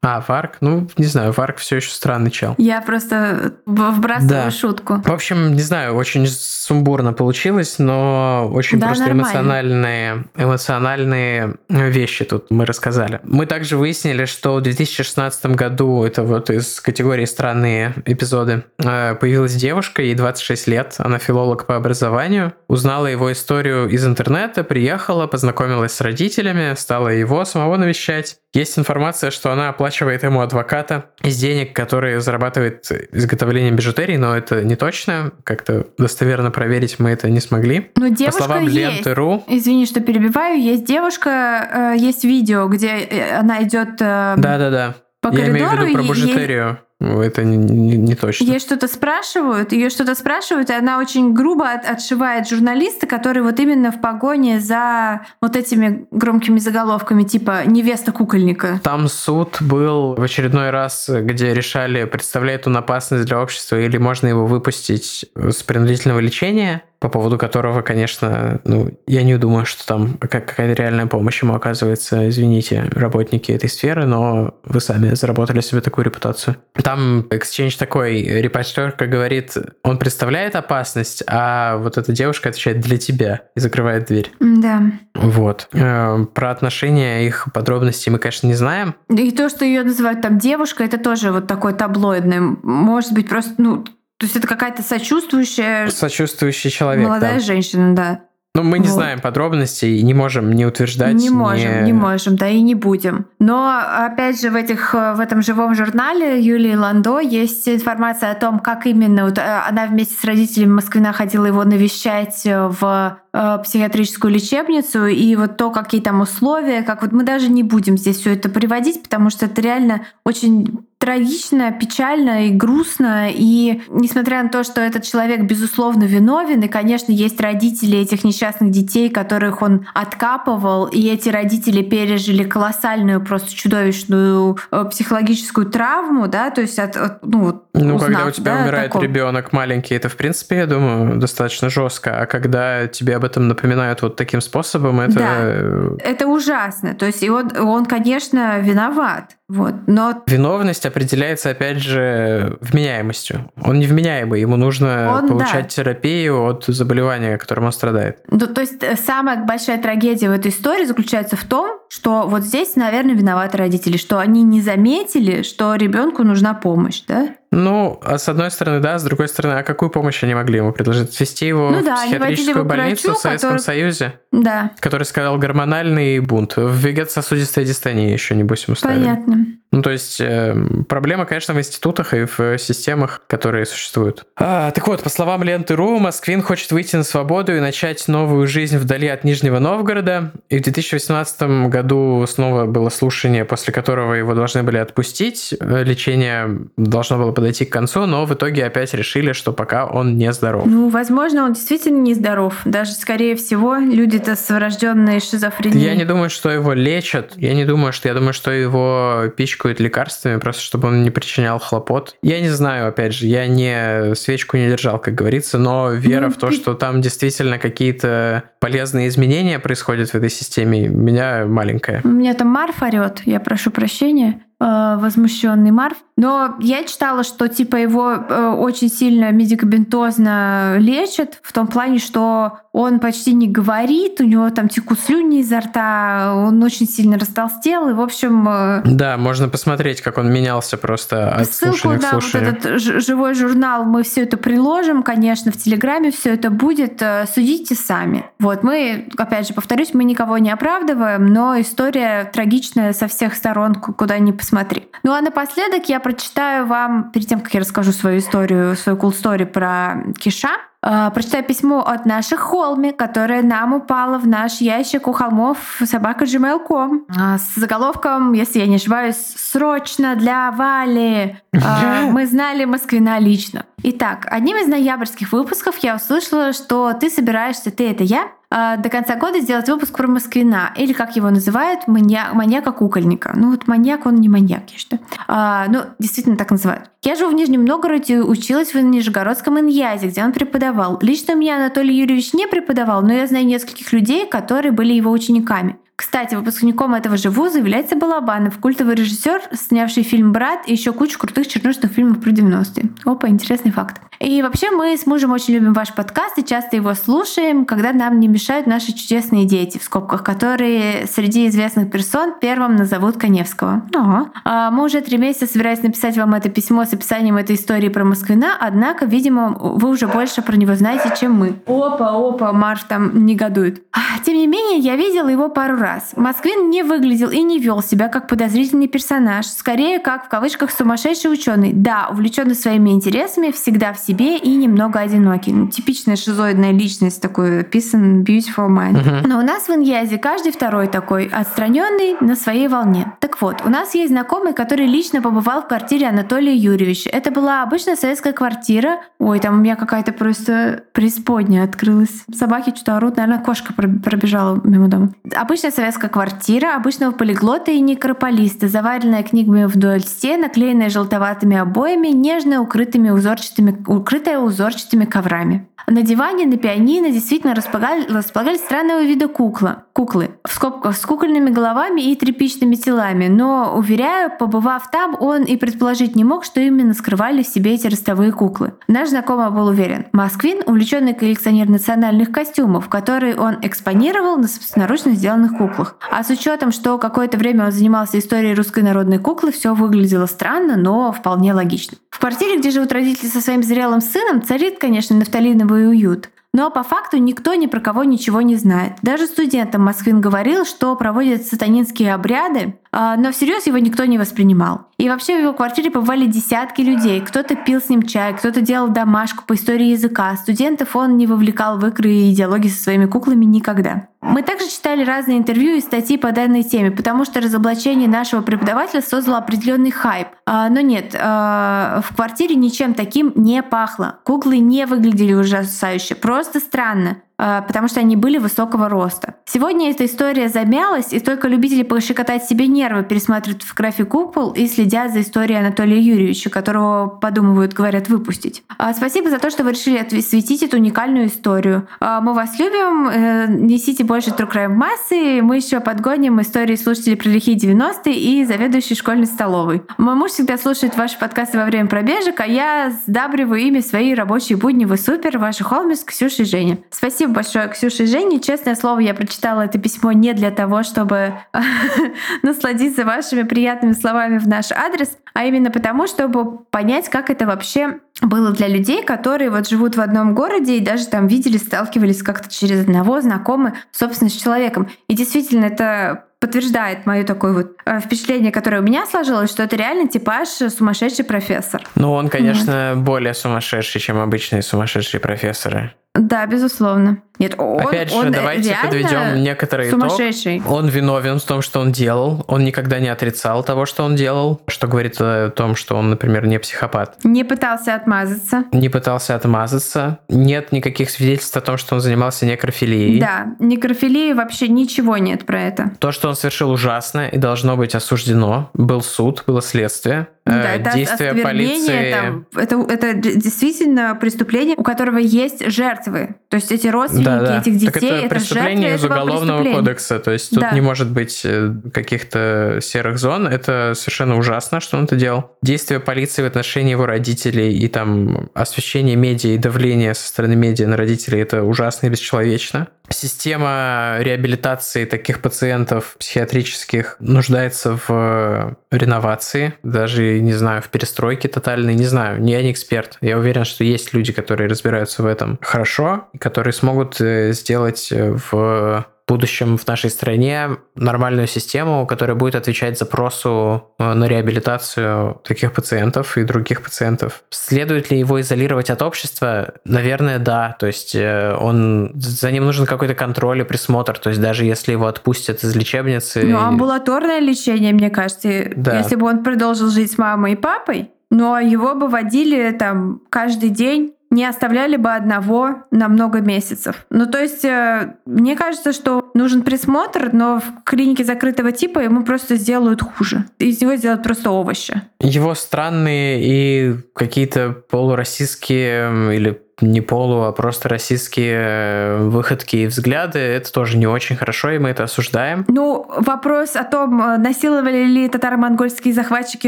А, 0.03 0.23
Варк? 0.27 0.57
Ну, 0.61 0.89
не 0.97 1.05
знаю, 1.05 1.31
Варк 1.31 1.57
все 1.57 1.75
еще 1.75 1.91
странный 1.91 2.31
чел. 2.31 2.55
Я 2.57 2.81
просто 2.81 3.53
вбрасываю 3.67 4.45
да. 4.45 4.51
шутку. 4.51 4.99
В 5.05 5.11
общем, 5.11 5.53
не 5.53 5.61
знаю, 5.61 5.93
очень 5.93 6.25
сумбурно 6.25 7.13
получилось, 7.13 7.77
но 7.77 8.49
очень 8.51 8.79
да, 8.79 8.87
просто 8.87 9.11
эмоциональные, 9.11 10.25
эмоциональные 10.35 11.53
вещи 11.69 12.25
тут 12.25 12.49
мы 12.49 12.65
рассказали. 12.65 13.19
Мы 13.23 13.45
также 13.45 13.77
выяснили, 13.77 14.25
что 14.25 14.55
в 14.55 14.61
2016 14.61 15.45
году, 15.55 16.03
это 16.03 16.23
вот 16.23 16.49
из 16.49 16.81
категории 16.81 17.25
странные 17.25 17.93
эпизоды, 18.05 18.63
э, 18.83 19.13
появилась 19.13 19.53
девушка, 19.53 20.01
ей 20.01 20.15
26 20.15 20.65
лет, 20.65 20.95
она 20.97 21.19
филолог 21.19 21.67
по 21.67 21.75
образованию, 21.75 22.53
узнала 22.67 23.05
его 23.05 23.31
историю 23.31 23.87
из 23.87 24.03
интернета, 24.03 24.63
приехала, 24.63 25.27
познакомилась 25.27 25.93
с 25.93 26.01
родителями, 26.01 26.73
стала 26.73 27.09
его 27.09 27.45
самого 27.45 27.77
навещать. 27.77 28.37
Есть 28.53 28.79
информация 28.79 29.00
информация, 29.01 29.31
что 29.31 29.51
она 29.51 29.69
оплачивает 29.69 30.23
ему 30.23 30.41
адвоката 30.41 31.05
из 31.23 31.37
денег, 31.37 31.75
которые 31.75 32.21
зарабатывает 32.21 32.87
изготовлением 33.11 33.75
бижутерии, 33.75 34.15
но 34.17 34.37
это 34.37 34.63
не 34.63 34.75
точно. 34.75 35.31
Как-то 35.43 35.87
достоверно 35.97 36.51
проверить 36.51 36.99
мы 36.99 37.09
это 37.09 37.29
не 37.29 37.39
смогли. 37.39 37.91
Но 37.95 38.09
девушка 38.09 38.39
По 38.39 38.45
словам 38.45 38.67
есть. 38.67 39.01
Извини, 39.47 39.85
что 39.87 40.01
перебиваю. 40.01 40.61
Есть 40.61 40.85
девушка, 40.85 41.93
э, 41.95 41.97
есть 41.97 42.23
видео, 42.23 42.67
где 42.67 42.89
э, 42.89 43.37
она 43.39 43.63
идет 43.63 43.99
э, 43.99 44.35
да-да-да. 44.37 44.95
по 45.19 45.35
Я 45.35 45.49
имею 45.49 45.65
в 45.65 45.69
коридору. 45.69 45.89
виду 45.89 45.93
про 45.93 46.13
бижутерию. 46.13 46.77
Это 47.01 47.43
не, 47.43 47.57
не- 47.57 47.97
не 47.97 48.15
точно. 48.15 48.45
Ей 48.45 48.59
что-то 48.59 48.87
спрашивают, 48.87 49.71
ее 49.71 49.89
что-то 49.89 50.13
спрашивают, 50.15 50.69
и 50.69 50.73
она 50.73 50.99
очень 50.99 51.33
грубо 51.33 51.71
от- 51.71 51.85
отшивает 51.85 52.47
журналиста, 52.47 53.07
который 53.07 53.41
вот 53.41 53.59
именно 53.59 53.91
в 53.91 53.99
погоне 53.99 54.59
за 54.59 55.21
вот 55.41 55.55
этими 55.55 56.05
громкими 56.11 56.59
заголовками, 56.59 57.23
типа 57.23 57.63
«Невеста 57.65 58.11
кукольника». 58.11 58.79
Там 58.83 59.07
суд 59.07 59.57
был 59.61 60.15
в 60.15 60.21
очередной 60.21 60.69
раз, 60.69 61.09
где 61.09 61.53
решали, 61.53 62.05
представляет 62.05 62.67
он 62.67 62.77
опасность 62.77 63.25
для 63.25 63.41
общества 63.41 63.79
или 63.79 63.97
можно 63.97 64.27
его 64.27 64.45
выпустить 64.45 65.25
с 65.35 65.63
принудительного 65.63 66.19
лечения, 66.19 66.83
по 67.01 67.09
поводу 67.09 67.39
которого, 67.39 67.81
конечно, 67.81 68.61
ну, 68.63 68.91
я 69.07 69.23
не 69.23 69.35
думаю, 69.37 69.65
что 69.65 69.85
там 69.87 70.19
как- 70.19 70.45
какая-то 70.45 70.79
реальная 70.79 71.07
помощь 71.07 71.41
ему 71.41 71.55
оказывается, 71.55 72.29
извините, 72.29 72.83
работники 72.93 73.51
этой 73.51 73.69
сферы, 73.69 74.05
но 74.05 74.53
вы 74.63 74.79
сами 74.79 75.15
заработали 75.15 75.61
себе 75.61 75.81
такую 75.81 76.05
репутацию. 76.05 76.57
Там 76.83 77.25
эксченж 77.31 77.75
такой, 77.75 78.21
репортерка 78.21 79.07
говорит, 79.07 79.57
он 79.83 79.97
представляет 79.97 80.55
опасность, 80.55 81.23
а 81.27 81.77
вот 81.77 81.97
эта 81.97 82.11
девушка 82.11 82.49
отвечает 82.49 82.81
для 82.81 82.97
тебя 82.99 83.41
и 83.55 83.59
закрывает 83.59 84.05
дверь. 84.05 84.31
Да. 84.39 84.83
Вот. 85.15 85.69
Э, 85.73 86.23
Про 86.35 86.51
отношения, 86.51 87.25
их 87.25 87.47
подробности 87.51 88.11
мы, 88.11 88.19
конечно, 88.19 88.45
не 88.45 88.53
знаем, 88.53 88.93
И 89.09 89.31
то, 89.31 89.49
что 89.49 89.65
ее 89.65 89.81
называют 89.83 90.21
там 90.21 90.37
девушка, 90.37 90.83
это 90.83 90.99
тоже 90.99 91.31
вот 91.31 91.47
такое 91.47 91.73
таблоидное. 91.73 92.41
Может 92.61 93.13
быть, 93.13 93.27
просто, 93.27 93.53
ну, 93.57 93.83
то 94.21 94.27
есть 94.27 94.35
это 94.35 94.47
какая-то 94.47 94.83
сочувствующая 94.83 95.87
сочувствующий 95.87 96.69
человек. 96.69 97.07
молодая 97.07 97.39
да. 97.39 97.39
женщина, 97.39 97.95
да. 97.95 98.19
Но 98.53 98.61
мы 98.61 98.77
не 98.77 98.87
Вот. 98.87 98.93
знаем 98.93 99.19
подробностей 99.19 99.97
и 99.97 100.03
не 100.03 100.13
можем 100.13 100.51
не 100.51 100.63
утверждать. 100.63 101.15
Не 101.15 101.31
можем, 101.31 101.85
не 101.85 101.93
можем, 101.93 102.35
да 102.35 102.47
и 102.49 102.61
не 102.61 102.75
будем. 102.75 103.25
Но 103.39 103.81
опять 104.05 104.39
же 104.39 104.51
в 104.51 104.55
этих 104.55 104.93
э, 104.93 105.13
в 105.13 105.21
этом 105.21 105.41
живом 105.41 105.73
журнале 105.73 106.39
Юлии 106.39 106.75
Ландо 106.75 107.19
есть 107.19 107.67
информация 107.67 108.29
о 108.29 108.35
том, 108.35 108.59
как 108.59 108.85
именно 108.85 109.25
вот, 109.25 109.39
э, 109.39 109.41
она 109.41 109.87
вместе 109.87 110.13
с 110.13 110.23
родителями 110.23 110.73
Москвина 110.73 111.13
ходила 111.13 111.47
его 111.47 111.63
навещать 111.63 112.45
э, 112.45 112.67
в 112.67 113.17
э, 113.33 113.59
психиатрическую 113.63 114.33
лечебницу 114.33 115.05
и 115.05 115.35
вот 115.35 115.57
то, 115.57 115.71
какие 115.71 116.01
там 116.01 116.21
условия, 116.21 116.83
как 116.83 117.01
вот 117.01 117.11
мы 117.11 117.23
даже 117.23 117.49
не 117.49 117.63
будем 117.63 117.97
здесь 117.97 118.17
все 118.17 118.33
это 118.33 118.49
приводить, 118.49 119.03
потому 119.03 119.29
что 119.29 119.45
это 119.45 119.61
реально 119.61 120.05
очень 120.25 120.85
трагично, 121.01 121.71
печально 121.71 122.45
и 122.45 122.51
грустно. 122.51 123.29
И 123.31 123.81
несмотря 123.89 124.43
на 124.43 124.49
то, 124.49 124.63
что 124.63 124.81
этот 124.81 125.01
человек, 125.03 125.41
безусловно, 125.41 126.03
виновен, 126.03 126.61
и, 126.61 126.67
конечно, 126.67 127.11
есть 127.11 127.41
родители 127.41 127.97
этих 127.97 128.23
несчастных 128.23 128.69
детей, 128.69 129.09
которых 129.09 129.63
он 129.63 129.87
откапывал, 129.95 130.85
и 130.85 131.07
эти 131.09 131.29
родители 131.29 131.81
пережили 131.81 132.43
колоссальную, 132.43 133.19
просто 133.19 133.51
чудовищную 133.51 134.57
э, 134.71 134.85
психологическую 134.91 135.65
травму, 135.65 136.27
да, 136.27 136.51
то 136.51 136.61
есть 136.61 136.77
от, 136.77 136.95
от, 136.95 137.25
ну, 137.25 137.45
вот 137.45 137.65
Ну, 137.73 137.97
когда 137.97 138.19
узнав, 138.19 138.27
у 138.27 138.31
тебя 138.31 138.55
да, 138.55 138.61
умирает 138.61 138.91
таком. 138.91 139.01
ребенок 139.01 139.53
маленький, 139.53 139.95
это, 139.95 140.07
в 140.07 140.15
принципе, 140.15 140.57
я 140.57 140.67
думаю, 140.67 141.17
достаточно 141.19 141.71
жестко. 141.71 142.21
А 142.21 142.27
когда 142.27 142.85
тебе 142.87 143.15
об 143.21 143.25
этом 143.25 143.47
напоминают 143.47 144.01
вот 144.01 144.15
таким 144.15 144.41
способом, 144.41 144.99
это... 144.99 145.19
Да. 145.19 146.09
Это 146.09 146.27
ужасно. 146.27 146.95
То 146.95 147.05
есть 147.05 147.21
и 147.21 147.29
он, 147.29 147.51
он, 147.55 147.85
конечно, 147.85 148.59
виноват. 148.59 149.37
Вот. 149.53 149.73
Но 149.87 150.23
Виновность 150.27 150.85
определяется, 150.85 151.49
опять 151.49 151.77
же, 151.79 152.57
вменяемостью. 152.61 153.51
Он 153.61 153.79
невменяемый, 153.79 154.39
ему 154.39 154.55
нужно 154.55 155.17
Он, 155.21 155.27
получать 155.27 155.63
да. 155.63 155.69
терапию 155.69 156.45
от 156.45 156.65
заболевания, 156.67 157.37
которым 157.37 157.65
он 157.65 157.71
страдает. 157.73 158.19
Ну, 158.29 158.39
то 158.47 158.61
есть 158.61 158.81
э, 158.81 158.95
самая 158.95 159.43
большая 159.43 159.81
трагедия 159.81 160.29
в 160.29 160.33
этой 160.33 160.51
истории 160.51 160.85
заключается 160.85 161.35
в 161.35 161.43
том, 161.43 161.79
что 161.89 162.27
вот 162.27 162.43
здесь, 162.43 162.75
наверное, 162.77 163.15
виноваты 163.15 163.57
родители, 163.57 163.97
что 163.97 164.19
они 164.19 164.43
не 164.43 164.61
заметили, 164.61 165.41
что 165.41 165.75
ребенку 165.75 166.23
нужна 166.23 166.53
помощь, 166.53 167.03
да? 167.07 167.29
Ну, 167.53 167.99
а 168.01 168.17
с 168.17 168.29
одной 168.29 168.49
стороны, 168.49 168.79
да, 168.79 168.97
с 168.97 169.03
другой 169.03 169.27
стороны, 169.27 169.55
а 169.59 169.63
какую 169.63 169.89
помощь 169.89 170.23
они 170.23 170.33
могли 170.33 170.57
ему 170.59 170.71
предложить? 170.71 171.13
Свести 171.13 171.47
его 171.47 171.69
Ну 171.69 171.81
в 171.81 171.83
да, 171.83 171.97
психиатрическую 171.97 172.63
больницу 172.63 173.07
врачу, 173.09 173.19
в 173.19 173.21
Советском 173.21 173.49
который- 173.57 173.65
Союзе, 173.65 174.13
Да, 174.31 174.71
который 174.79 175.03
сказал 175.03 175.37
гормональный 175.37 176.19
бунт. 176.21 176.55
В 176.55 176.73
вегетососудистой 176.77 177.65
дистонии 177.65 178.13
еще, 178.13 178.35
небось, 178.35 178.63
ему 178.67 178.77
ставили. 178.77 178.99
понятно. 179.03 179.40
Ну, 179.71 179.81
то 179.81 179.89
есть, 179.89 180.19
э, 180.19 180.53
проблема, 180.89 181.25
конечно, 181.25 181.53
в 181.53 181.57
институтах 181.57 182.13
и 182.13 182.25
в 182.25 182.57
системах, 182.57 183.21
которые 183.27 183.65
существуют. 183.65 184.25
А, 184.35 184.69
так 184.71 184.85
вот, 184.87 185.01
по 185.01 185.09
словам 185.09 185.43
ленты.ру, 185.43 185.97
Москвин 185.97 186.41
хочет 186.41 186.71
выйти 186.71 186.97
на 186.97 187.03
свободу 187.03 187.55
и 187.55 187.61
начать 187.61 188.05
новую 188.09 188.47
жизнь 188.47 188.77
вдали 188.77 189.07
от 189.07 189.23
Нижнего 189.23 189.59
Новгорода. 189.59 190.33
И 190.49 190.57
в 190.57 190.61
2018 190.63 191.69
году 191.69 192.25
снова 192.27 192.65
было 192.65 192.89
слушание, 192.89 193.45
после 193.45 193.73
которого 193.73 194.13
его 194.13 194.35
должны 194.35 194.61
были 194.63 194.75
отпустить. 194.75 195.55
Э, 195.61 195.83
Лечение 195.85 196.67
должно 196.75 197.17
было 197.17 197.31
подойти 197.31 197.63
к 197.63 197.71
концу, 197.71 198.05
но 198.05 198.25
в 198.25 198.33
итоге 198.33 198.65
опять 198.65 198.93
решили, 198.93 199.31
что 199.31 199.53
пока 199.53 199.85
он 199.85 200.17
не 200.17 200.33
здоров. 200.33 200.65
Ну, 200.65 200.89
возможно, 200.89 201.45
он 201.45 201.53
действительно 201.53 202.01
нездоров. 202.01 202.59
Даже, 202.65 202.91
скорее 202.91 203.37
всего, 203.37 203.77
люди-то 203.77 204.35
с 204.35 204.49
врожденной 204.49 205.21
шизофренией. 205.21 205.81
Я 205.81 205.95
не 205.95 206.03
думаю, 206.03 206.29
что 206.29 206.49
его 206.49 206.73
лечат. 206.73 207.35
Я 207.37 207.53
не 207.53 207.63
думаю, 207.63 207.93
что 207.93 208.09
я 208.09 208.13
думаю, 208.13 208.33
что 208.33 208.51
его 208.51 209.30
пичкают 209.31 209.79
лекарствами, 209.79 210.37
просто 210.39 210.61
чтобы 210.61 210.89
он 210.89 211.03
не 211.03 211.09
причинял 211.09 211.57
хлопот. 211.59 212.15
Я 212.21 212.39
не 212.41 212.49
знаю, 212.49 212.87
опять 212.87 213.13
же, 213.13 213.25
я 213.27 213.47
не 213.47 214.13
свечку 214.15 214.57
не 214.57 214.67
держал, 214.67 214.99
как 214.99 215.15
говорится, 215.15 215.57
но 215.57 215.91
вера 215.91 216.27
Ну, 216.27 216.31
в 216.31 216.37
то, 216.37 216.47
ты- 216.47 216.53
что 216.53 216.73
там 216.73 217.01
действительно 217.01 217.57
какие-то 217.57 218.43
полезные 218.59 219.07
изменения 219.07 219.59
происходят 219.59 220.09
в 220.09 220.15
этой 220.15 220.29
системе, 220.29 220.89
у 220.89 220.97
меня 220.97 221.45
маленькая. 221.45 222.01
У 222.03 222.07
меня 222.09 222.33
там 222.33 222.47
Марф 222.49 222.81
орет, 222.83 223.21
я 223.25 223.39
прошу 223.39 223.71
прощения, 223.71 224.41
э, 224.61 224.97
возмущенный 224.99 225.71
Марф. 225.71 225.97
Но 226.17 226.55
я 226.59 226.83
читала, 226.83 227.23
что 227.23 227.47
типа 227.47 227.77
его 227.77 228.11
э, 228.13 228.47
очень 228.49 228.89
сильно 228.89 229.31
медикаментозно 229.31 230.75
лечат, 230.77 231.39
в 231.41 231.51
том 231.51 231.67
плане, 231.67 231.97
что 231.99 232.59
он 232.71 232.99
почти 232.99 233.33
не 233.33 233.47
говорит, 233.47 234.21
у 234.21 234.23
него 234.23 234.49
там 234.51 234.69
текут 234.69 234.99
слюни 234.99 235.39
изо 235.41 235.59
рта, 235.59 236.33
он 236.35 236.61
очень 236.63 236.87
сильно 236.87 237.17
растолстел, 237.17 237.89
и, 237.89 237.93
в 237.93 237.99
общем, 238.01 238.47
э, 238.47 238.81
Да, 238.85 239.17
можно 239.17 239.49
посмотреть, 239.49 240.01
как 240.01 240.17
он 240.17 240.31
менялся 240.31 240.77
просто 240.77 241.35
от 241.35 241.51
Ссылку 241.51 241.89
на 241.89 242.11
вот 242.13 242.35
этот 242.35 242.79
живой 242.81 243.33
журнал 243.33 243.83
мы 243.83 244.03
все 244.03 244.21
это 244.23 244.37
приложим, 244.37 245.03
конечно, 245.03 245.51
в 245.51 245.57
Телеграме 245.57 246.11
все 246.11 246.33
это 246.33 246.49
будет. 246.49 247.01
Э, 247.01 247.25
Судите 247.33 247.75
сами. 247.75 248.25
Вот 248.39 248.63
мы, 248.63 249.09
опять 249.17 249.47
же, 249.47 249.53
повторюсь, 249.53 249.93
мы 249.93 250.03
никого 250.03 250.37
не 250.37 250.51
оправдываем, 250.51 251.25
но 251.25 251.59
история 251.59 252.29
трагичная 252.31 252.93
со 252.93 253.07
всех 253.07 253.33
сторон, 253.35 253.75
ку- 253.75 253.93
куда 253.93 254.17
ни 254.19 254.31
посмотри. 254.51 254.83
Ну 255.03 255.13
а 255.13 255.21
напоследок 255.21 255.89
я 255.89 255.99
прочитаю 255.99 256.65
вам, 256.65 257.11
перед 257.11 257.27
тем, 257.27 257.39
как 257.39 257.53
я 257.53 257.61
расскажу 257.61 257.91
свою 257.91 258.19
историю, 258.19 258.75
свою 258.75 258.97
cool 258.97 259.11
story 259.11 259.45
про 259.45 260.03
Киша, 260.19 260.49
э, 260.83 261.11
прочитаю 261.13 261.43
письмо 261.43 261.79
от 261.79 262.05
наших 262.05 262.39
Холми, 262.39 262.91
которое 262.91 263.41
нам 263.43 263.73
упало 263.73 264.17
в 264.17 264.27
наш 264.27 264.61
ящик 264.61 265.07
у 265.07 265.13
холмов 265.13 265.57
собака 265.85 266.25
gmail.com 266.25 267.05
а, 267.17 267.37
с 267.37 267.55
заголовком, 267.55 268.33
если 268.33 268.59
я 268.59 268.67
не 268.67 268.75
ошибаюсь, 268.75 269.15
«Срочно 269.37 270.15
для 270.15 270.51
Вали». 270.51 271.37
А, 271.53 272.01
Мы 272.11 272.25
знали 272.25 272.65
Москвина 272.65 273.19
лично. 273.19 273.65
Итак, 273.83 274.27
одним 274.29 274.57
из 274.57 274.67
ноябрьских 274.67 275.31
выпусков 275.31 275.77
я 275.79 275.95
услышала, 275.95 276.53
что 276.53 276.93
ты 276.93 277.09
собираешься, 277.09 277.71
ты 277.71 277.89
это 277.89 278.03
я, 278.03 278.27
а, 278.51 278.77
до 278.77 278.89
конца 278.89 279.15
года 279.15 279.39
сделать 279.39 279.67
выпуск 279.69 279.97
про 279.97 280.07
Москвина, 280.07 280.71
или 280.75 280.93
как 280.93 281.15
его 281.15 281.29
называют, 281.29 281.87
манья- 281.87 282.31
маньяка-кукольника. 282.33 283.31
Ну 283.35 283.49
вот 283.51 283.67
маньяк, 283.67 284.05
он 284.05 284.15
не 284.15 284.29
маньяк, 284.29 284.69
я 284.69 284.77
считаю. 284.77 285.01
А, 285.27 285.65
ну, 285.67 285.79
действительно 285.97 286.35
так 286.35 286.51
называют. 286.51 286.91
Я 287.01 287.15
живу 287.15 287.31
в 287.31 287.33
Нижнем 287.33 287.65
Новгороде, 287.65 288.21
училась 288.21 288.73
в 288.73 288.79
Нижегородском 288.79 289.59
иньязе, 289.59 290.07
где 290.07 290.23
он 290.23 290.33
преподавал. 290.33 290.99
Лично 291.01 291.33
меня 291.33 291.55
Анатолий 291.55 291.97
Юрьевич 291.97 292.33
не 292.33 292.47
преподавал, 292.47 293.01
но 293.01 293.13
я 293.13 293.25
знаю 293.25 293.45
нескольких 293.45 293.91
людей, 293.93 294.27
которые 294.27 294.71
были 294.71 294.93
его 294.93 295.09
учениками. 295.11 295.77
Кстати, 296.01 296.33
выпускником 296.33 296.95
этого 296.95 297.15
же 297.15 297.29
вуза 297.29 297.59
является 297.59 297.95
Балабанов, 297.95 298.57
культовый 298.57 298.95
режиссер, 298.95 299.39
снявший 299.53 300.01
фильм 300.01 300.31
«Брат» 300.31 300.61
и 300.65 300.71
еще 300.71 300.93
кучу 300.93 301.19
крутых 301.19 301.47
чернушных 301.47 301.91
фильмов 301.91 302.19
про 302.19 302.31
90-е. 302.31 302.89
Опа, 303.05 303.29
интересный 303.29 303.71
факт. 303.71 304.01
И 304.19 304.41
вообще 304.43 304.69
мы 304.69 304.95
с 304.97 305.07
мужем 305.07 305.31
очень 305.31 305.55
любим 305.55 305.73
ваш 305.73 305.93
подкаст 305.93 306.37
и 306.37 306.43
часто 306.43 306.75
его 306.75 306.93
слушаем, 306.93 307.65
когда 307.65 307.91
нам 307.91 308.19
не 308.19 308.27
мешают 308.27 308.67
наши 308.67 308.93
чудесные 308.93 309.45
дети, 309.45 309.79
в 309.79 309.83
скобках, 309.83 310.23
которые 310.23 311.07
среди 311.07 311.47
известных 311.47 311.89
персон 311.89 312.35
первым 312.39 312.75
назовут 312.75 313.17
Коневского. 313.17 313.83
Ага. 313.95 314.31
А 314.43 314.69
мы 314.69 314.85
уже 314.85 315.01
три 315.01 315.17
месяца 315.17 315.47
собирались 315.47 315.81
написать 315.81 316.17
вам 316.17 316.35
это 316.35 316.49
письмо 316.49 316.85
с 316.85 316.93
описанием 316.93 317.37
этой 317.37 317.55
истории 317.55 317.89
про 317.89 318.03
Москвина, 318.03 318.53
однако, 318.59 319.05
видимо, 319.05 319.55
вы 319.57 319.89
уже 319.89 320.07
больше 320.07 320.43
про 320.43 320.55
него 320.55 320.75
знаете, 320.75 321.11
чем 321.19 321.33
мы. 321.33 321.55
Опа, 321.65 322.11
опа, 322.11 322.53
Марш 322.53 322.83
там 322.83 323.25
негодует. 323.25 323.83
Тем 324.23 324.35
не 324.35 324.45
менее, 324.45 324.77
я 324.77 324.95
видела 324.97 325.29
его 325.29 325.49
пару 325.49 325.77
раз. 325.77 325.90
Москвин 326.15 326.69
не 326.69 326.83
выглядел 326.83 327.29
и 327.29 327.41
не 327.41 327.59
вел 327.59 327.81
себя 327.81 328.07
как 328.07 328.27
подозрительный 328.27 328.87
персонаж, 328.87 329.45
скорее 329.45 329.99
как 329.99 330.25
в 330.25 330.29
кавычках 330.29 330.71
сумасшедший 330.71 331.31
ученый. 331.31 331.71
Да, 331.73 332.07
увлеченный 332.11 332.55
своими 332.55 332.91
интересами, 332.91 333.51
всегда 333.51 333.93
в 333.93 333.99
себе 333.99 334.37
и 334.37 334.55
немного 334.55 334.99
одинокий. 334.99 335.51
Ну, 335.51 335.67
типичная 335.67 336.15
шизоидная 336.15 336.71
личность, 336.71 337.21
такой 337.21 337.61
описан 337.61 338.23
Beautiful 338.23 338.67
Mind. 338.67 339.03
Uh-huh. 339.03 339.27
Но 339.27 339.39
у 339.39 339.41
нас 339.41 339.67
в 339.67 339.71
Иньязе 339.71 340.17
каждый 340.17 340.51
второй 340.51 340.87
такой, 340.87 341.25
отстраненный 341.25 342.15
на 342.21 342.35
своей 342.35 342.67
волне. 342.67 343.13
Так 343.19 343.41
вот, 343.41 343.61
у 343.65 343.69
нас 343.69 343.95
есть 343.95 344.11
знакомый, 344.11 344.53
который 344.53 344.85
лично 344.85 345.21
побывал 345.21 345.61
в 345.61 345.67
квартире 345.67 346.07
Анатолия 346.07 346.55
Юрьевича. 346.55 347.09
Это 347.09 347.31
была 347.31 347.63
обычная 347.63 347.95
советская 347.95 348.33
квартира. 348.33 349.01
Ой, 349.19 349.39
там 349.39 349.55
у 349.55 349.61
меня 349.61 349.75
какая-то 349.75 350.13
просто 350.13 350.83
преисподняя 350.93 351.63
открылась. 351.63 352.23
Собаки 352.33 352.73
что-то 352.75 352.97
орут, 352.97 353.17
наверное, 353.17 353.43
кошка 353.43 353.73
пробежала 353.73 354.59
мимо 354.63 354.87
дома. 354.87 355.09
Обычная 355.33 355.71
советская 355.81 356.11
квартира, 356.11 356.75
обычного 356.75 357.11
полиглота 357.11 357.71
и 357.71 357.79
некрополиста, 357.79 358.67
заваренная 358.67 359.23
книгами 359.23 359.65
вдоль 359.65 360.01
стен, 360.01 360.41
наклеенная 360.41 360.91
желтоватыми 360.91 361.57
обоями, 361.57 362.09
нежно 362.09 362.61
укрытыми 362.61 363.09
узорчатыми, 363.09 363.83
укрытая 363.87 364.39
узорчатыми 364.39 365.05
коврами. 365.05 365.67
На 365.87 366.03
диване, 366.03 366.45
на 366.45 366.57
пианино 366.57 367.09
действительно 367.09 367.55
располагались, 367.55 368.07
располагались 368.09 368.61
странного 368.61 369.01
вида 369.01 369.27
кукла, 369.27 369.85
куклы, 369.93 370.31
в 370.47 370.53
скобках 370.53 370.95
с 370.95 371.05
кукольными 371.05 371.49
головами 371.49 372.01
и 372.01 372.15
тряпичными 372.15 372.75
телами, 372.75 373.27
но, 373.27 373.73
уверяю, 373.75 374.31
побывав 374.37 374.89
там, 374.91 375.17
он 375.19 375.43
и 375.43 375.57
предположить 375.57 376.15
не 376.15 376.23
мог, 376.23 376.45
что 376.45 376.61
именно 376.61 376.93
скрывали 376.93 377.43
в 377.43 377.47
себе 377.47 377.73
эти 377.73 377.87
ростовые 377.87 378.31
куклы. 378.31 378.73
Наш 378.87 379.09
знакомый 379.09 379.49
был 379.49 379.67
уверен. 379.67 380.05
Москвин— 380.11 380.61
увлеченный 380.65 381.13
коллекционер 381.13 381.67
национальных 381.67 382.31
костюмов, 382.31 382.87
которые 382.87 383.35
он 383.35 383.57
экспонировал 383.61 384.37
на 384.37 384.47
собственноручно 384.47 385.13
сделанных 385.13 385.57
куклах. 385.57 385.70
А 386.11 386.23
с 386.23 386.29
учетом, 386.29 386.71
что 386.71 386.97
какое-то 386.97 387.37
время 387.37 387.65
он 387.65 387.71
занимался 387.71 388.19
историей 388.19 388.53
русской 388.53 388.83
народной 388.83 389.19
куклы, 389.19 389.51
все 389.51 389.73
выглядело 389.73 390.25
странно, 390.25 390.77
но 390.77 391.11
вполне 391.11 391.53
логично. 391.53 391.97
В 392.09 392.19
квартире, 392.19 392.57
где 392.59 392.71
живут 392.71 392.91
родители 392.91 393.27
со 393.27 393.41
своим 393.41 393.63
зрелым 393.63 394.01
сыном, 394.01 394.41
царит, 394.41 394.79
конечно, 394.79 395.15
нафталиновый 395.15 395.87
уют. 395.87 396.29
Но 396.53 396.69
по 396.69 396.83
факту 396.83 397.17
никто 397.17 397.53
ни 397.53 397.67
про 397.67 397.79
кого 397.79 398.03
ничего 398.03 398.41
не 398.41 398.57
знает. 398.57 398.93
Даже 399.01 399.25
студентам 399.25 399.83
Москвин 399.83 400.19
говорил, 400.19 400.65
что 400.65 400.95
проводят 400.95 401.45
сатанинские 401.45 402.13
обряды, 402.13 402.75
а, 402.91 403.15
но 403.15 403.31
всерьез 403.31 403.67
его 403.67 403.77
никто 403.77 404.03
не 404.03 404.17
воспринимал. 404.17 404.87
И 404.97 405.07
вообще 405.07 405.37
в 405.37 405.41
его 405.41 405.53
квартире 405.53 405.91
побывали 405.91 406.25
десятки 406.25 406.81
людей. 406.81 407.21
Кто-то 407.21 407.55
пил 407.55 407.79
с 407.79 407.87
ним 407.87 408.03
чай, 408.03 408.35
кто-то 408.35 408.59
делал 408.59 408.89
домашку 408.89 409.45
по 409.45 409.53
истории 409.53 409.87
языка. 409.87 410.35
Студентов 410.35 410.95
он 410.95 411.15
не 411.15 411.25
вовлекал 411.25 411.77
в 411.77 411.87
игры 411.87 412.11
и 412.11 412.33
диалоги 412.33 412.67
со 412.67 412.83
своими 412.83 413.05
куклами 413.05 413.45
никогда. 413.45 414.07
Мы 414.21 414.43
также 414.43 414.69
читали 414.69 415.03
разные 415.03 415.39
интервью 415.39 415.75
и 415.75 415.81
статьи 415.81 416.15
по 416.15 416.31
данной 416.31 416.61
теме, 416.61 416.91
потому 416.91 417.25
что 417.25 417.41
разоблачение 417.41 418.07
нашего 418.07 418.41
преподавателя 418.41 419.01
создало 419.01 419.39
определенный 419.39 419.89
хайп. 419.89 420.27
А, 420.45 420.69
но 420.69 420.79
нет, 420.79 421.15
а, 421.19 422.01
в 422.07 422.15
квартире 422.15 422.55
ничем 422.55 422.93
таким 422.93 423.33
не 423.35 423.63
пахло. 423.63 424.19
Куклы 424.23 424.59
не 424.59 424.85
выглядели 424.85 425.33
ужасающе, 425.33 426.13
просто 426.13 426.40
странно. 426.59 427.21
А, 427.43 427.63
потому 427.63 427.87
что 427.87 427.99
они 427.99 428.15
были 428.15 428.37
высокого 428.37 428.87
роста. 428.87 429.33
Сегодня 429.45 429.89
эта 429.89 430.05
история 430.05 430.47
замялась, 430.47 431.11
и 431.11 431.19
только 431.19 431.47
любители 431.47 431.81
пощекотать 431.81 432.43
себе 432.43 432.67
нервы 432.67 433.01
пересматривают 433.01 433.63
фотографии 433.63 434.03
кукол 434.03 434.51
и 434.51 434.67
следят 434.67 435.11
за 435.11 435.21
историей 435.21 435.57
Анатолия 435.57 435.99
Юрьевича, 435.99 436.51
которого 436.51 437.07
подумывают, 437.07 437.73
говорят, 437.73 438.09
выпустить. 438.09 438.63
А, 438.77 438.93
спасибо 438.93 439.31
за 439.31 439.39
то, 439.39 439.49
что 439.49 439.63
вы 439.63 439.71
решили 439.71 439.97
осветить 439.97 440.61
эту 440.61 440.77
уникальную 440.77 441.25
историю. 441.25 441.87
А, 441.99 442.21
мы 442.21 442.35
вас 442.35 442.59
любим, 442.59 443.09
э, 443.09 443.47
несите 443.47 444.03
больше 444.03 444.29
True 444.29 444.51
Crime 444.51 444.75
массы, 444.75 445.41
мы 445.41 445.55
еще 445.55 445.79
подгоним 445.79 446.39
истории 446.41 446.75
слушателей 446.75 447.17
про 447.17 447.27
лихие 447.29 447.57
90-е 447.57 448.13
и 448.13 448.45
заведующей 448.45 448.95
школьной 448.95 449.25
столовой. 449.25 449.81
Мой 449.97 450.13
муж 450.13 450.29
всегда 450.29 450.59
слушает 450.59 450.95
ваши 450.95 451.17
подкасты 451.17 451.57
во 451.57 451.65
время 451.65 451.89
пробежек, 451.89 452.39
а 452.39 452.45
я 452.45 452.93
сдабриваю 453.07 453.61
ими 453.61 453.79
свои 453.79 454.13
рабочие 454.13 454.59
будни. 454.59 454.85
Вы 454.85 454.97
супер, 454.97 455.39
ваши 455.39 455.63
Холмис, 455.63 456.03
Ксюша 456.03 456.43
и 456.43 456.45
Женя. 456.45 456.77
Спасибо 456.91 457.30
Спасибо 457.31 457.35
большое, 457.35 457.69
Ксюша 457.69 458.03
и 458.03 458.07
Женя. 458.07 458.39
Честное 458.41 458.75
слово, 458.75 458.99
я 458.99 459.13
прочитала 459.13 459.61
это 459.61 459.79
письмо 459.79 460.11
не 460.11 460.33
для 460.33 460.51
того, 460.51 460.83
чтобы 460.83 461.33
насладиться 462.43 463.05
вашими 463.05 463.43
приятными 463.43 463.93
словами 463.93 464.37
в 464.37 464.47
наш 464.47 464.71
адрес, 464.71 465.17
а 465.33 465.45
именно 465.45 465.71
потому, 465.71 466.07
чтобы 466.07 466.57
понять, 466.65 467.09
как 467.09 467.29
это 467.29 467.45
вообще 467.45 467.99
было 468.21 468.51
для 468.51 468.67
людей, 468.67 469.03
которые 469.03 469.49
вот 469.49 469.69
живут 469.69 469.95
в 469.95 470.01
одном 470.01 470.35
городе 470.35 470.75
и 470.77 470.81
даже 470.81 471.07
там 471.07 471.27
видели, 471.27 471.57
сталкивались 471.57 472.21
как-то 472.21 472.49
через 472.49 472.81
одного 472.81 473.21
знакомы, 473.21 473.75
собственно, 473.91 474.29
с 474.29 474.33
человеком. 474.33 474.89
И 475.07 475.15
действительно, 475.15 475.65
это 475.65 476.25
подтверждает 476.41 477.05
мое 477.05 477.23
такое 477.23 477.53
вот 477.53 477.77
э, 477.85 477.99
впечатление, 478.01 478.51
которое 478.51 478.81
у 478.81 478.83
меня 478.83 479.05
сложилось, 479.05 479.51
что 479.51 479.63
это 479.63 479.75
реально 479.75 480.09
типаж 480.09 480.49
сумасшедший 480.49 481.23
профессор. 481.23 481.83
Ну, 481.95 482.11
он, 482.11 482.29
конечно, 482.29 482.93
вот. 482.95 483.03
более 483.03 483.33
сумасшедший, 483.33 484.01
чем 484.01 484.19
обычные 484.19 484.63
сумасшедшие 484.63 485.21
профессоры. 485.21 485.93
Да, 486.13 486.45
безусловно. 486.45 487.21
Нет, 487.39 487.55
он, 487.57 487.79
Опять 487.79 488.11
же, 488.11 488.15
он 488.15 488.31
давайте 488.31 488.77
подведем 488.83 489.41
некоторый 489.41 489.89
сумасшедший. 489.89 490.59
итог. 490.59 490.71
Он 490.71 490.87
виновен 490.87 491.39
в 491.39 491.43
том, 491.43 491.63
что 491.63 491.79
он 491.79 491.91
делал. 491.91 492.45
Он 492.47 492.63
никогда 492.63 492.99
не 492.99 493.07
отрицал 493.07 493.63
того, 493.63 493.87
что 493.87 494.03
он 494.03 494.15
делал, 494.15 494.61
что 494.67 494.85
говорит 494.87 495.15
о 495.19 495.49
том, 495.49 495.75
что 495.75 495.95
он, 495.95 496.11
например, 496.11 496.45
не 496.45 496.59
психопат. 496.59 497.17
Не 497.23 497.43
пытался 497.43 497.95
отмазаться. 497.95 498.65
Не 498.71 498.89
пытался 498.89 499.35
отмазаться. 499.35 500.19
Нет 500.29 500.71
никаких 500.71 501.09
свидетельств 501.09 501.57
о 501.57 501.61
том, 501.61 501.77
что 501.77 501.95
он 501.95 502.01
занимался 502.01 502.45
некрофилией. 502.45 503.19
Да, 503.19 503.55
некрофилии 503.59 504.33
вообще 504.33 504.67
ничего 504.67 505.17
нет 505.17 505.45
про 505.47 505.61
это. 505.61 505.91
То, 505.97 506.11
что 506.11 506.27
он 506.29 506.35
совершил 506.35 506.69
ужасно 506.69 507.27
и 507.27 507.37
должно 507.37 507.75
быть 507.75 507.95
осуждено. 507.95 508.69
Был 508.75 509.01
суд, 509.01 509.43
было 509.47 509.63
следствие. 509.63 510.27
Да, 510.45 510.73
э, 510.73 510.79
это 510.79 510.93
действия 510.93 511.33
полиции. 511.35 512.11
Там, 512.11 512.47
это, 512.55 512.75
это 512.91 513.13
действительно 513.13 514.15
преступление, 514.15 514.75
у 514.77 514.83
которого 514.83 515.17
есть 515.17 515.69
жертвы. 515.71 516.35
То 516.49 516.55
есть 516.55 516.71
эти 516.71 516.87
родственники 516.87 517.25
да, 517.25 517.41
да. 517.41 517.59
этих 517.59 517.77
детей, 517.77 517.91
так 517.91 518.03
это, 518.03 518.15
это 518.15 518.35
преступление 518.35 518.95
из 518.95 519.03
уголовного 519.03 519.63
кодекса. 519.63 520.19
То 520.19 520.31
есть 520.31 520.49
тут 520.49 520.59
да. 520.59 520.71
не 520.71 520.81
может 520.81 521.11
быть 521.11 521.41
э, 521.43 521.73
каких-то 521.93 522.79
серых 522.81 523.19
зон. 523.19 523.47
Это 523.47 523.93
совершенно 523.95 524.37
ужасно, 524.37 524.79
что 524.79 524.97
он 524.97 525.03
это 525.03 525.15
делал. 525.15 525.51
Действия 525.61 525.99
полиции 525.99 526.41
в 526.41 526.45
отношении 526.45 526.91
его 526.91 527.05
родителей 527.05 527.77
и 527.77 527.87
там 527.87 528.49
освещение 528.55 529.15
медиа 529.15 529.51
и 529.51 529.57
давление 529.57 530.15
со 530.15 530.27
стороны 530.27 530.55
медиа 530.55 530.87
на 530.87 530.97
родителей 530.97 531.39
это 531.39 531.63
ужасно 531.63 532.07
и 532.07 532.09
бесчеловечно. 532.09 532.87
Система 533.11 534.17
реабилитации 534.19 535.05
таких 535.05 535.41
пациентов 535.41 536.15
психиатрических 536.19 537.17
нуждается 537.19 537.99
в 538.07 538.77
реновации, 538.91 539.73
даже, 539.83 540.39
не 540.39 540.53
знаю, 540.53 540.81
в 540.81 540.89
перестройке 540.89 541.47
тотальной, 541.47 541.95
не 541.95 542.05
знаю, 542.05 542.43
я 542.45 542.61
не 542.61 542.71
эксперт. 542.71 543.17
Я 543.21 543.37
уверен, 543.37 543.65
что 543.65 543.83
есть 543.83 544.13
люди, 544.13 544.31
которые 544.31 544.69
разбираются 544.69 545.23
в 545.23 545.25
этом 545.25 545.59
хорошо, 545.61 546.29
которые 546.39 546.73
смогут 546.73 547.19
э, 547.21 547.53
сделать 547.53 548.11
э, 548.11 548.37
в 548.51 549.05
будущем 549.31 549.77
в 549.77 549.87
нашей 549.87 550.09
стране 550.09 550.77
нормальную 550.95 551.47
систему, 551.47 552.05
которая 552.05 552.35
будет 552.35 552.55
отвечать 552.55 552.99
запросу 552.99 553.93
э, 553.97 554.13
на 554.13 554.25
реабилитацию 554.25 555.39
таких 555.45 555.71
пациентов 555.71 556.37
и 556.37 556.43
других 556.43 556.81
пациентов. 556.81 557.43
Следует 557.49 558.11
ли 558.11 558.19
его 558.19 558.41
изолировать 558.41 558.89
от 558.89 559.01
общества? 559.01 559.73
Наверное, 559.85 560.37
да. 560.37 560.75
То 560.79 560.87
есть 560.87 561.15
э, 561.15 561.55
он 561.57 562.11
за 562.15 562.51
ним 562.51 562.65
нужен 562.65 562.85
какой-то 562.85 563.15
контроль 563.15 563.61
и 563.61 563.63
присмотр. 563.63 564.19
То 564.19 564.29
есть 564.31 564.41
даже 564.41 564.65
если 564.65 564.91
его 564.91 565.05
отпустят 565.05 565.63
из 565.63 565.73
лечебницы... 565.77 566.43
Ну, 566.43 566.59
амбулаторное 566.59 567.39
лечение, 567.39 567.93
мне 567.93 568.09
кажется, 568.09 568.49
да. 568.75 568.97
если 568.97 569.15
бы 569.15 569.27
он 569.27 569.43
продолжил 569.43 569.89
жить 569.89 570.11
с 570.11 570.17
мамой 570.17 570.53
и 570.53 570.55
папой, 570.57 571.09
но 571.29 571.57
его 571.57 571.95
бы 571.95 572.09
водили 572.09 572.75
там 572.77 573.21
каждый 573.29 573.69
день 573.69 574.13
не 574.31 574.45
оставляли 574.45 574.95
бы 574.95 575.13
одного 575.13 575.83
на 575.91 576.07
много 576.07 576.39
месяцев. 576.39 577.05
Ну, 577.09 577.27
то 577.27 577.39
есть, 577.39 577.63
э, 577.65 578.15
мне 578.25 578.55
кажется, 578.55 578.93
что 578.93 579.29
нужен 579.33 579.61
присмотр, 579.61 580.29
но 580.33 580.59
в 580.59 580.83
клинике 580.85 581.23
закрытого 581.23 581.71
типа 581.71 581.99
ему 581.99 582.23
просто 582.23 582.55
сделают 582.55 583.01
хуже. 583.01 583.45
Из 583.59 583.81
него 583.81 583.95
сделают 583.95 584.23
просто 584.23 584.49
овощи. 584.49 585.01
Его 585.19 585.53
странные 585.53 586.41
и 586.41 586.95
какие-то 587.13 587.71
полуроссийские 587.89 589.35
или 589.35 589.61
не 589.81 590.01
полу, 590.01 590.43
а 590.43 590.51
просто 590.51 590.89
российские 590.89 591.61
э, 591.61 592.17
выходки 592.17 592.77
и 592.77 592.87
взгляды, 592.87 593.39
это 593.39 593.71
тоже 593.71 593.97
не 593.97 594.07
очень 594.07 594.35
хорошо, 594.35 594.71
и 594.71 594.79
мы 594.79 594.89
это 594.89 595.03
осуждаем. 595.03 595.65
Ну, 595.67 596.05
вопрос 596.17 596.75
о 596.75 596.83
том, 596.83 597.21
э, 597.21 597.37
насиловали 597.37 598.05
ли 598.05 598.29
татаро-монгольские 598.29 599.13
захватчики 599.13 599.67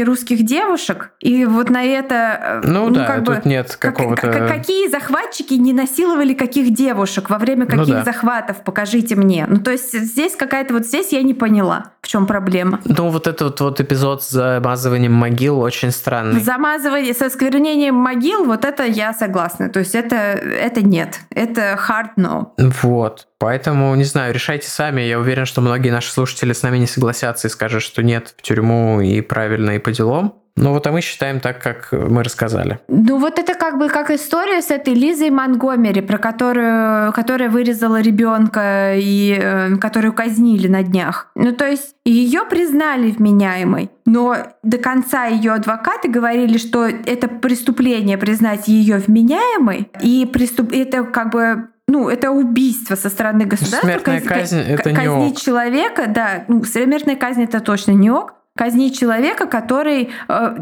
русских 0.00 0.44
девушек, 0.44 1.10
и 1.20 1.44
вот 1.44 1.70
на 1.70 1.84
это... 1.84 2.60
Ну, 2.64 2.88
ну 2.88 2.94
да, 2.94 3.06
как 3.06 3.24
тут 3.24 3.36
бы, 3.36 3.42
нет 3.44 3.76
какого-то... 3.76 4.20
Как, 4.20 4.48
какие 4.48 4.88
захватчики 4.88 5.54
не 5.54 5.72
насиловали 5.72 6.34
каких 6.34 6.72
девушек 6.74 7.30
во 7.30 7.38
время 7.38 7.66
ну 7.68 7.78
каких 7.78 7.94
ну, 7.94 7.94
да. 7.94 8.04
захватов, 8.04 8.58
покажите 8.64 9.16
мне. 9.16 9.46
Ну, 9.48 9.58
то 9.58 9.70
есть 9.70 9.92
здесь 9.92 10.36
какая-то 10.36 10.74
вот 10.74 10.86
здесь 10.86 11.12
я 11.12 11.22
не 11.22 11.34
поняла, 11.34 11.92
в 12.00 12.08
чем 12.08 12.26
проблема. 12.26 12.80
Ну, 12.84 13.08
вот 13.08 13.26
этот 13.26 13.60
вот 13.60 13.80
эпизод 13.80 14.22
с 14.22 14.30
замазыванием 14.30 15.12
могил 15.12 15.60
очень 15.60 15.90
странный. 15.90 16.40
Замазывание, 16.40 17.14
со 17.14 17.30
сквернением 17.30 17.94
могил, 17.94 18.44
вот 18.44 18.64
это 18.64 18.84
я 18.84 19.12
согласна. 19.12 19.68
То 19.68 19.80
есть 19.80 19.94
это, 19.94 20.03
это 20.12 20.82
нет. 20.82 21.20
Это 21.30 21.78
hard 21.88 22.16
no. 22.16 22.46
Вот. 22.82 23.28
Поэтому, 23.38 23.94
не 23.94 24.04
знаю, 24.04 24.34
решайте 24.34 24.68
сами. 24.68 25.02
Я 25.02 25.18
уверен, 25.18 25.44
что 25.46 25.60
многие 25.60 25.90
наши 25.90 26.10
слушатели 26.10 26.52
с 26.52 26.62
нами 26.62 26.78
не 26.78 26.86
согласятся 26.86 27.48
и 27.48 27.50
скажут, 27.50 27.82
что 27.82 28.02
нет, 28.02 28.34
в 28.36 28.42
тюрьму 28.42 29.00
и 29.00 29.20
правильно, 29.20 29.72
и 29.72 29.78
по 29.78 29.92
делам. 29.92 30.43
Ну 30.56 30.72
вот, 30.72 30.86
а 30.86 30.92
мы 30.92 31.00
считаем 31.00 31.40
так, 31.40 31.60
как 31.60 31.88
мы 31.90 32.22
рассказали. 32.22 32.78
Ну 32.86 33.18
вот 33.18 33.38
это 33.38 33.54
как 33.54 33.78
бы 33.78 33.88
как 33.88 34.10
история 34.10 34.62
с 34.62 34.70
этой 34.70 34.94
Лизой 34.94 35.30
Монгомери, 35.30 36.00
про 36.00 36.18
которую, 36.18 37.12
которая 37.12 37.50
вырезала 37.50 38.00
ребенка 38.00 38.94
и 38.94 39.36
э, 39.36 39.76
которую 39.78 40.12
казнили 40.12 40.68
на 40.68 40.84
днях. 40.84 41.30
Ну 41.34 41.52
то 41.52 41.66
есть 41.66 41.96
ее 42.04 42.44
признали 42.48 43.10
вменяемой, 43.10 43.90
но 44.06 44.36
до 44.62 44.78
конца 44.78 45.26
ее 45.26 45.52
адвокаты 45.52 46.08
говорили, 46.08 46.58
что 46.58 46.86
это 46.86 47.26
преступление 47.26 48.16
признать 48.16 48.68
ее 48.68 48.98
вменяемой, 48.98 49.90
и 50.02 50.24
преступ... 50.24 50.72
это 50.72 51.02
как 51.02 51.32
бы 51.32 51.68
ну, 51.86 52.08
это 52.08 52.30
убийство 52.30 52.94
со 52.94 53.10
стороны 53.10 53.44
государства. 53.44 53.86
Смертная 53.86 54.20
казнь, 54.20 54.58
казнь 54.58 54.60
это 54.60 54.92
не 54.92 55.08
ок. 55.08 55.36
человека, 55.38 56.04
да, 56.08 56.44
ну, 56.48 56.64
смертная 56.64 57.16
казнь 57.16 57.42
это 57.42 57.60
точно 57.60 57.92
не 57.92 58.10
ок 58.10 58.34
казнить 58.56 58.98
человека, 58.98 59.46
который 59.46 60.10
э, 60.28 60.56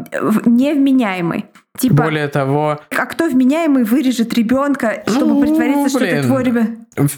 невменяемый. 0.45 1.45
Типа, 1.77 2.03
Более 2.03 2.27
того... 2.27 2.79
А 2.95 3.05
кто 3.05 3.27
вменяемый 3.27 3.83
вырежет 3.83 4.33
ребенка, 4.35 5.03
чтобы 5.07 5.33
ну, 5.33 5.41
притвориться, 5.41 5.97
блин. 5.97 6.09
что 6.09 6.17
это 6.17 6.27
твой 6.27 6.43
ребенок? 6.43 6.69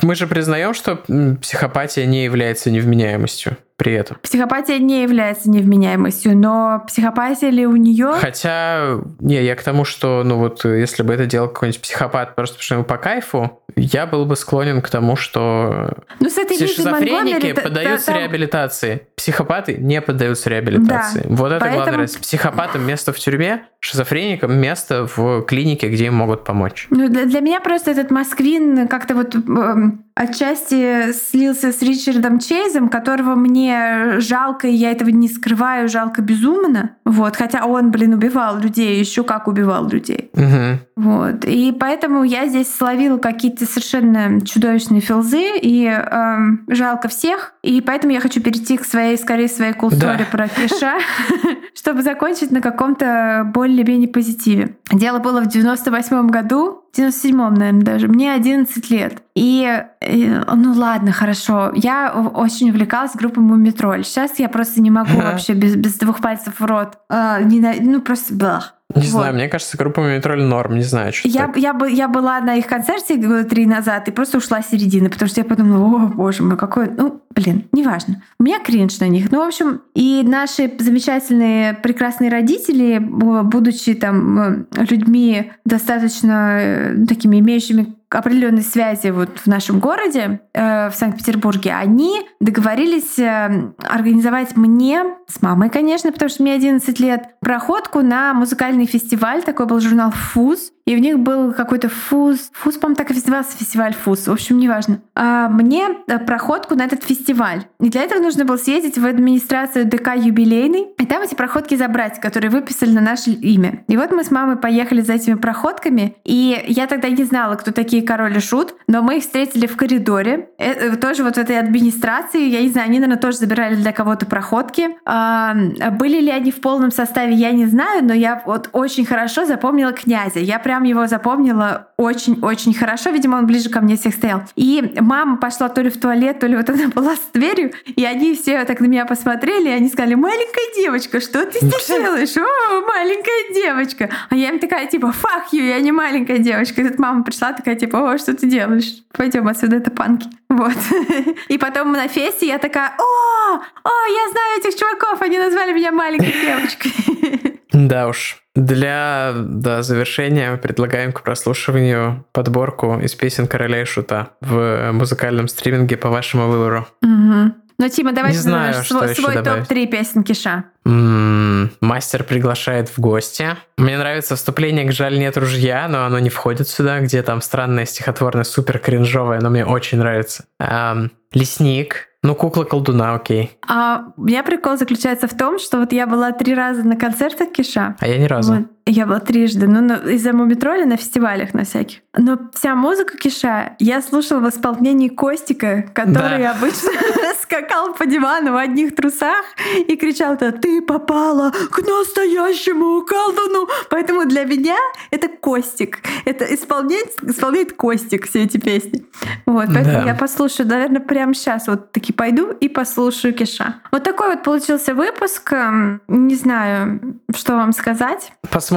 Мы 0.01 0.15
же 0.15 0.27
признаем, 0.27 0.73
что 0.73 1.03
психопатия 1.41 2.05
не 2.05 2.23
является 2.23 2.71
невменяемостью 2.71 3.57
при 3.77 3.93
этом. 3.93 4.17
Психопатия 4.21 4.79
не 4.79 5.03
является 5.03 5.49
невменяемостью, 5.49 6.37
но 6.37 6.83
психопатия 6.87 7.49
ли 7.49 7.65
у 7.67 7.75
нее? 7.75 8.13
Хотя, 8.19 8.99
не, 9.19 9.43
я 9.43 9.55
к 9.55 9.63
тому, 9.63 9.83
что, 9.83 10.23
ну 10.23 10.37
вот, 10.37 10.63
если 10.63 11.03
бы 11.03 11.13
это 11.13 11.25
делал 11.25 11.49
какой-нибудь 11.49 11.81
психопат 11.81 12.35
просто 12.35 12.55
потому 12.55 12.63
что 12.63 12.75
ему 12.75 12.83
по 12.85 12.97
кайфу, 12.97 13.61
я 13.75 14.05
был 14.05 14.25
бы 14.25 14.35
склонен 14.35 14.81
к 14.81 14.89
тому, 14.89 15.15
что 15.17 15.97
ну, 16.19 16.29
с 16.29 16.37
этой 16.37 16.55
все 16.55 16.67
шизофреники 16.67 17.53
поддаются 17.53 18.07
там... 18.07 18.17
реабилитации, 18.17 19.07
психопаты 19.15 19.75
не 19.75 20.01
поддаются 20.01 20.49
реабилитации. 20.49 21.25
Да, 21.25 21.35
вот 21.35 21.51
это 21.51 21.59
поэтому... 21.59 21.75
главная 21.75 21.97
разница. 21.99 22.21
Психопатам 22.21 22.87
место 22.87 23.11
в 23.11 23.19
тюрьме, 23.19 23.65
шизофреникам 23.79 24.55
место 24.57 25.07
в 25.13 25.41
клинике, 25.43 25.89
где 25.89 26.05
им 26.05 26.15
могут 26.15 26.45
помочь. 26.45 26.87
Ну, 26.89 27.09
для, 27.09 27.25
для 27.25 27.41
меня 27.41 27.59
просто 27.59 27.91
этот 27.91 28.11
Москвин 28.11 28.87
как-то 28.87 29.15
вот 29.15 29.35
эм, 29.35 30.04
отчасти 30.15 31.11
слился 31.11 31.71
с 31.71 31.81
Ричардом 31.81 32.39
Чейзом, 32.39 32.89
которого 32.89 33.35
мне 33.35 34.19
жалко, 34.19 34.67
и 34.67 34.73
я 34.73 34.91
этого 34.91 35.09
не 35.09 35.27
скрываю, 35.27 35.89
жалко 35.89 36.21
безумно. 36.21 36.95
Вот, 37.05 37.35
хотя 37.35 37.65
он, 37.65 37.91
блин, 37.91 38.13
убивал 38.13 38.57
людей, 38.57 38.97
еще 38.99 39.23
как 39.23 39.47
убивал 39.47 39.87
людей. 39.87 40.31
Угу. 40.33 40.94
Вот. 40.95 41.43
И 41.43 41.73
поэтому 41.77 42.23
я 42.23 42.47
здесь 42.47 42.73
словила 42.73 43.17
какие-то 43.17 43.65
совершенно 43.65 44.39
чудовищные 44.41 45.01
филзы, 45.01 45.57
и 45.61 45.87
э, 45.87 46.37
жалко 46.69 47.09
всех. 47.09 47.53
И 47.63 47.81
поэтому 47.81 48.13
я 48.13 48.21
хочу 48.21 48.41
перейти 48.41 48.77
к 48.77 48.85
своей, 48.85 49.17
скорее, 49.17 49.49
своей 49.49 49.73
культуре 49.73 50.19
да. 50.19 50.25
про 50.31 50.47
Киша, 50.55 50.93
чтобы 51.75 52.01
закончить 52.01 52.51
на 52.51 52.61
каком-то 52.61 53.49
более-менее 53.53 54.07
позитиве. 54.07 54.77
Дело 54.91 55.19
было 55.19 55.41
в 55.41 55.47
98 55.47 56.27
году, 56.29 56.83
в 56.93 56.97
97-м, 56.97 57.53
наверное, 57.55 57.81
даже. 57.81 58.07
Мне 58.07 58.33
11 58.33 58.89
лет. 58.89 59.21
И, 59.35 59.83
и, 59.99 60.33
ну 60.53 60.73
ладно, 60.73 61.11
хорошо. 61.11 61.73
Я 61.75 62.13
очень 62.13 62.69
увлекалась 62.69 63.15
группой 63.15 63.43
Мумитроль. 63.43 64.05
Сейчас 64.05 64.39
я 64.39 64.47
просто 64.47 64.81
не 64.81 64.91
могу 64.91 65.17
вообще 65.17 65.53
без, 65.53 65.75
без 65.75 65.95
двух 65.97 66.21
пальцев 66.21 66.53
в 66.59 66.65
рот. 66.65 66.99
Э, 67.09 67.43
не, 67.43 67.59
ну, 67.81 67.99
просто 67.99 68.33
блах. 68.33 68.74
Не 68.93 69.01
вот. 69.01 69.09
знаю, 69.09 69.33
мне 69.33 69.49
кажется, 69.49 69.77
группа 69.77 69.99
Метроль 69.99 70.43
норм, 70.43 70.75
не 70.75 70.83
знаю, 70.83 71.11
что 71.11 71.27
я, 71.27 71.47
так. 71.47 71.57
я, 71.57 71.75
я 71.89 72.07
была 72.07 72.39
на 72.39 72.55
их 72.55 72.67
концерте 72.67 73.15
года 73.15 73.43
три 73.43 73.65
назад 73.65 74.07
и 74.07 74.11
просто 74.11 74.37
ушла 74.37 74.61
с 74.61 74.69
середины, 74.69 75.09
потому 75.09 75.27
что 75.27 75.41
я 75.41 75.45
подумала, 75.45 75.83
о, 75.83 76.07
боже 76.07 76.43
мой, 76.43 76.55
какой... 76.55 76.91
Ну, 76.91 77.21
блин, 77.31 77.67
неважно. 77.71 78.21
У 78.39 78.43
меня 78.43 78.59
кринж 78.59 78.99
на 78.99 79.07
них. 79.07 79.31
Ну, 79.31 79.43
в 79.43 79.47
общем, 79.47 79.81
и 79.95 80.23
наши 80.25 80.71
замечательные, 80.77 81.73
прекрасные 81.73 82.29
родители, 82.29 82.99
будучи 82.99 83.95
там 83.95 84.39
э, 84.39 84.65
людьми 84.89 85.51
достаточно 85.65 86.57
э, 86.59 87.05
такими 87.07 87.39
имеющими 87.39 87.95
определенной 88.15 88.61
связи 88.61 89.07
вот 89.07 89.39
в 89.39 89.47
нашем 89.47 89.79
городе, 89.79 90.41
э, 90.53 90.89
в 90.89 90.95
Санкт-Петербурге, 90.95 91.73
они 91.73 92.27
договорились 92.39 93.19
э, 93.19 93.71
организовать 93.77 94.55
мне, 94.55 95.03
с 95.27 95.41
мамой, 95.41 95.69
конечно, 95.69 96.11
потому 96.11 96.29
что 96.29 96.43
мне 96.43 96.53
11 96.53 96.99
лет, 96.99 97.39
проходку 97.41 98.01
на 98.01 98.33
музыкальный 98.33 98.85
фестиваль. 98.85 99.43
Такой 99.43 99.65
был 99.65 99.79
журнал 99.79 100.11
«Фуз». 100.11 100.71
И 100.85 100.95
в 100.95 100.99
них 100.99 101.19
был 101.19 101.51
какой-то 101.53 101.89
фуз. 101.89 102.51
Фуз, 102.53 102.75
по-моему, 102.75 102.95
так 102.95 103.09
и 103.09 103.15
назывался 103.15 103.57
фестиваль 103.57 103.95
фуз. 103.95 104.27
В 104.27 104.31
общем, 104.31 104.59
неважно. 104.59 104.99
А 105.15 105.49
мне 105.49 105.87
э, 106.07 106.19
проходку 106.19 106.75
на 106.75 106.83
этот 106.83 107.03
фестиваль. 107.03 107.63
И 107.79 107.89
для 107.89 108.03
этого 108.03 108.21
нужно 108.21 108.45
было 108.45 108.57
съездить 108.57 108.97
в 108.99 109.05
администрацию 109.05 109.85
ДК 109.85 110.15
юбилейный. 110.15 110.87
И 110.99 111.05
там 111.07 111.23
эти 111.23 111.33
проходки 111.33 111.73
забрать, 111.73 112.19
которые 112.19 112.51
выписали 112.51 112.91
на 112.91 113.01
наше 113.01 113.31
имя. 113.31 113.83
И 113.87 113.97
вот 113.97 114.11
мы 114.11 114.23
с 114.23 114.29
мамой 114.29 114.57
поехали 114.57 115.01
за 115.01 115.13
этими 115.13 115.35
проходками. 115.35 116.17
И 116.23 116.63
я 116.67 116.85
тогда 116.85 117.09
не 117.09 117.23
знала, 117.23 117.55
кто 117.55 117.71
такие 117.71 118.03
король 118.03 118.37
и 118.37 118.39
шут. 118.39 118.75
Но 118.87 119.01
мы 119.01 119.17
их 119.17 119.23
встретили 119.23 119.65
в 119.65 119.75
коридоре. 119.75 120.49
Это, 120.59 120.85
э, 120.85 120.95
тоже 120.97 121.23
вот 121.23 121.35
в 121.35 121.39
этой 121.39 121.59
администрации. 121.59 122.47
Я 122.47 122.61
не 122.61 122.69
знаю, 122.69 122.89
они, 122.89 122.99
наверное, 122.99 123.19
тоже 123.19 123.37
забирали 123.37 123.73
для 123.73 123.91
кого-то 123.91 124.27
проходки. 124.27 124.89
А, 125.03 125.55
были 125.99 126.21
ли 126.21 126.29
они 126.29 126.51
в 126.51 126.61
полном 126.61 126.91
составе, 126.91 127.33
я 127.33 127.49
не 127.51 127.65
знаю. 127.65 128.05
Но 128.05 128.13
я 128.13 128.43
вот 128.45 128.69
очень 128.71 129.05
хорошо 129.05 129.45
запомнила 129.45 129.91
князя. 129.91 130.39
Я 130.39 130.59
прям 130.59 130.74
прям 130.75 130.83
его 130.83 131.07
запомнила 131.07 131.87
очень-очень 131.95 132.73
хорошо. 132.73 133.09
Видимо, 133.09 133.37
он 133.37 133.45
ближе 133.45 133.69
ко 133.69 133.79
мне 133.79 133.95
всех 133.95 134.13
стоял. 134.13 134.41
И 134.57 134.83
мама 134.99 135.37
пошла 135.37 135.69
то 135.69 135.81
ли 135.81 135.89
в 135.89 135.97
туалет, 135.97 136.39
то 136.39 136.47
ли 136.47 136.57
вот 136.57 136.69
она 136.75 136.89
была 136.89 137.15
с 137.15 137.31
дверью, 137.33 137.71
и 137.85 138.03
они 138.03 138.35
все 138.35 138.65
так 138.65 138.81
на 138.81 138.87
меня 138.87 139.05
посмотрели, 139.05 139.69
и 139.69 139.71
они 139.71 139.87
сказали, 139.87 140.15
маленькая 140.15 140.75
девочка, 140.75 141.21
что 141.21 141.45
ты 141.45 141.59
здесь 141.59 141.87
делаешь? 141.87 142.35
О, 142.35 142.81
маленькая 142.81 143.53
девочка. 143.53 144.09
А 144.29 144.35
я 144.35 144.49
им 144.49 144.59
такая, 144.59 144.87
типа, 144.87 145.13
fuck 145.17 145.53
you, 145.53 145.65
я 145.65 145.79
не 145.79 145.93
маленькая 145.93 146.39
девочка. 146.39 146.81
И 146.81 146.89
тут 146.89 146.99
мама 146.99 147.23
пришла 147.23 147.53
такая, 147.53 147.75
типа, 147.75 148.11
о, 148.11 148.17
что 148.17 148.33
ты 148.35 148.47
делаешь? 148.47 149.03
Пойдем 149.13 149.47
отсюда, 149.47 149.77
это 149.77 149.91
панки. 149.91 150.27
Вот. 150.49 150.73
И 151.47 151.57
потом 151.57 151.93
на 151.93 152.09
фесте 152.09 152.47
я 152.47 152.57
такая, 152.57 152.91
о, 152.97 153.55
о, 153.55 154.05
я 154.07 154.31
знаю 154.31 154.59
этих 154.59 154.77
чуваков, 154.77 155.21
они 155.21 155.39
назвали 155.39 155.71
меня 155.71 155.91
маленькой 155.91 156.33
девочкой. 156.41 156.91
Да 157.71 158.07
уж. 158.07 158.44
Для 158.55 159.33
да, 159.35 159.83
завершения 159.83 160.55
предлагаем 160.55 161.11
к 161.11 161.21
прослушиванию 161.21 162.25
подборку 162.31 162.99
из 162.99 163.13
песен 163.13 163.47
Короля 163.47 163.81
и 163.81 163.85
Шута 163.85 164.29
в 164.39 164.91
музыкальном 164.93 165.47
стриминге 165.47 165.97
по 165.97 166.09
вашему 166.09 166.47
выбору. 166.47 166.87
Угу. 167.01 167.53
Ну, 167.77 167.89
Тима, 167.89 168.13
давай 168.13 168.31
Не 168.31 168.37
знаю, 168.37 168.73
свой, 168.85 169.13
свой 169.13 169.43
топ-3 169.43 169.87
песен 169.87 170.23
Киша. 170.23 170.63
М-м, 170.85 171.71
мастер 171.81 172.23
приглашает 172.23 172.87
в 172.87 172.99
гости. 172.99 173.57
Мне 173.77 173.97
нравится 173.97 174.37
вступление 174.37 174.85
к 174.85 174.93
«Жаль 174.93 175.19
нет 175.19 175.35
ружья», 175.35 175.87
но 175.89 176.05
оно 176.05 176.19
не 176.19 176.29
входит 176.29 176.69
сюда, 176.69 177.01
где 177.01 177.21
там 177.21 177.41
странное 177.41 177.85
стихотворное, 177.85 178.45
супер 178.45 178.79
кринжовое, 178.79 179.41
но 179.41 179.49
мне 179.49 179.65
очень 179.65 179.97
нравится. 179.97 180.45
Эм, 180.59 181.11
«Лесник», 181.33 182.07
ну, 182.25 182.35
кукла 182.35 182.63
колдуна, 182.63 183.15
окей. 183.15 183.51
А 183.67 184.05
у 184.17 184.23
меня 184.23 184.43
прикол 184.43 184.77
заключается 184.77 185.27
в 185.27 185.37
том, 185.37 185.59
что 185.59 185.79
вот 185.79 185.93
я 185.93 186.07
была 186.07 186.31
три 186.31 186.53
раза 186.53 186.83
на 186.83 186.95
концертах 186.95 187.51
Киша. 187.51 187.95
А 187.99 188.07
я 188.07 188.17
ни 188.17 188.25
разу. 188.25 188.53
Вот. 188.53 188.63
Я 188.87 189.07
была 189.07 189.19
трижды, 189.19 189.67
ну, 189.67 189.95
из-за 190.09 190.31
Мумитроля 190.31 190.85
на 190.85 190.95
фестивалях 190.95 191.55
на 191.55 191.65
всяких. 191.65 192.01
Но 192.15 192.37
вся 192.53 192.75
музыка 192.75 193.17
Киша 193.17 193.75
я 193.79 193.99
слушала 193.99 194.39
в 194.41 194.49
исполнении 194.49 195.09
Костика, 195.09 195.85
который 195.93 196.43
да. 196.43 196.51
обычно 196.51 196.91
скакал 197.41 197.93
по 197.95 198.05
дивану 198.05 198.53
в 198.53 198.57
одних 198.57 198.95
трусах 198.95 199.43
и 199.87 199.95
кричал 199.95 200.37
то 200.37 200.51
«Ты 200.51 200.83
попала 200.83 201.51
к 201.51 201.79
настоящему 201.79 203.01
колдуну!» 203.01 203.67
Поэтому 203.89 204.25
для 204.25 204.43
меня 204.43 204.77
это 205.09 205.29
Костик. 205.29 206.01
Это 206.25 206.45
исполняет, 206.53 207.07
исполняет 207.23 207.73
Костик 207.73 208.27
все 208.27 208.43
эти 208.43 208.57
песни. 208.57 209.03
Вот, 209.47 209.65
поэтому 209.73 210.01
да. 210.01 210.03
я 210.03 210.13
послушаю, 210.13 210.67
наверное, 210.67 211.01
прямо 211.01 211.33
сейчас 211.33 211.67
вот 211.67 211.91
таки 211.91 212.13
пойду 212.13 212.51
и 212.51 212.69
послушаю 212.69 213.33
Киша. 213.33 213.77
Вот 213.91 214.03
такой 214.03 214.35
вот 214.35 214.43
получился 214.43 214.93
выпуск. 214.93 215.53
Эм, 215.53 216.01
не 216.07 216.35
знаю, 216.35 217.19
что 217.35 217.55
вам 217.55 217.73
сказать. 217.73 218.31
Посмотрим, 218.51 218.74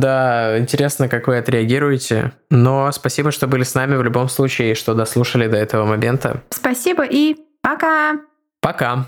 да. 0.00 0.58
Интересно, 0.58 1.08
как 1.08 1.28
вы 1.28 1.38
отреагируете. 1.38 2.32
Но 2.50 2.90
спасибо, 2.92 3.30
что 3.30 3.46
были 3.46 3.62
с 3.62 3.74
нами 3.74 3.96
в 3.96 4.02
любом 4.02 4.28
случае, 4.28 4.74
что 4.74 4.94
дослушали 4.94 5.46
до 5.48 5.56
этого 5.56 5.84
момента. 5.84 6.42
Спасибо 6.50 7.04
и 7.04 7.36
пока! 7.62 8.16
Пока! 8.60 9.06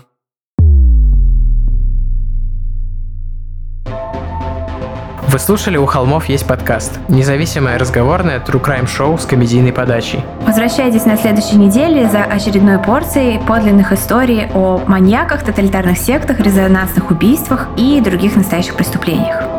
Вы 5.31 5.37
слушали 5.37 5.77
«У 5.77 5.85
холмов 5.85 6.25
есть 6.25 6.47
подкаст»– 6.47 6.97
независимое 7.07 7.77
разговорное 7.77 8.39
true 8.39 8.59
crime 8.59 8.87
шоу 8.87 9.15
с 9.19 9.25
комедийной 9.27 9.71
подачей. 9.71 10.23
Возвращайтесь 10.41 11.05
на 11.05 11.17
следующей 11.17 11.57
неделе 11.57 12.09
за 12.09 12.23
очередной 12.23 12.79
порцией 12.79 13.39
подлинных 13.39 13.91
историй 13.91 14.47
о 14.55 14.81
маньяках, 14.87 15.43
тоталитарных 15.43 15.99
сектах, 15.99 16.39
резонансных 16.39 17.11
убийствах 17.11 17.67
и 17.77 18.01
других 18.01 18.35
настоящих 18.35 18.73
преступлениях. 18.75 19.58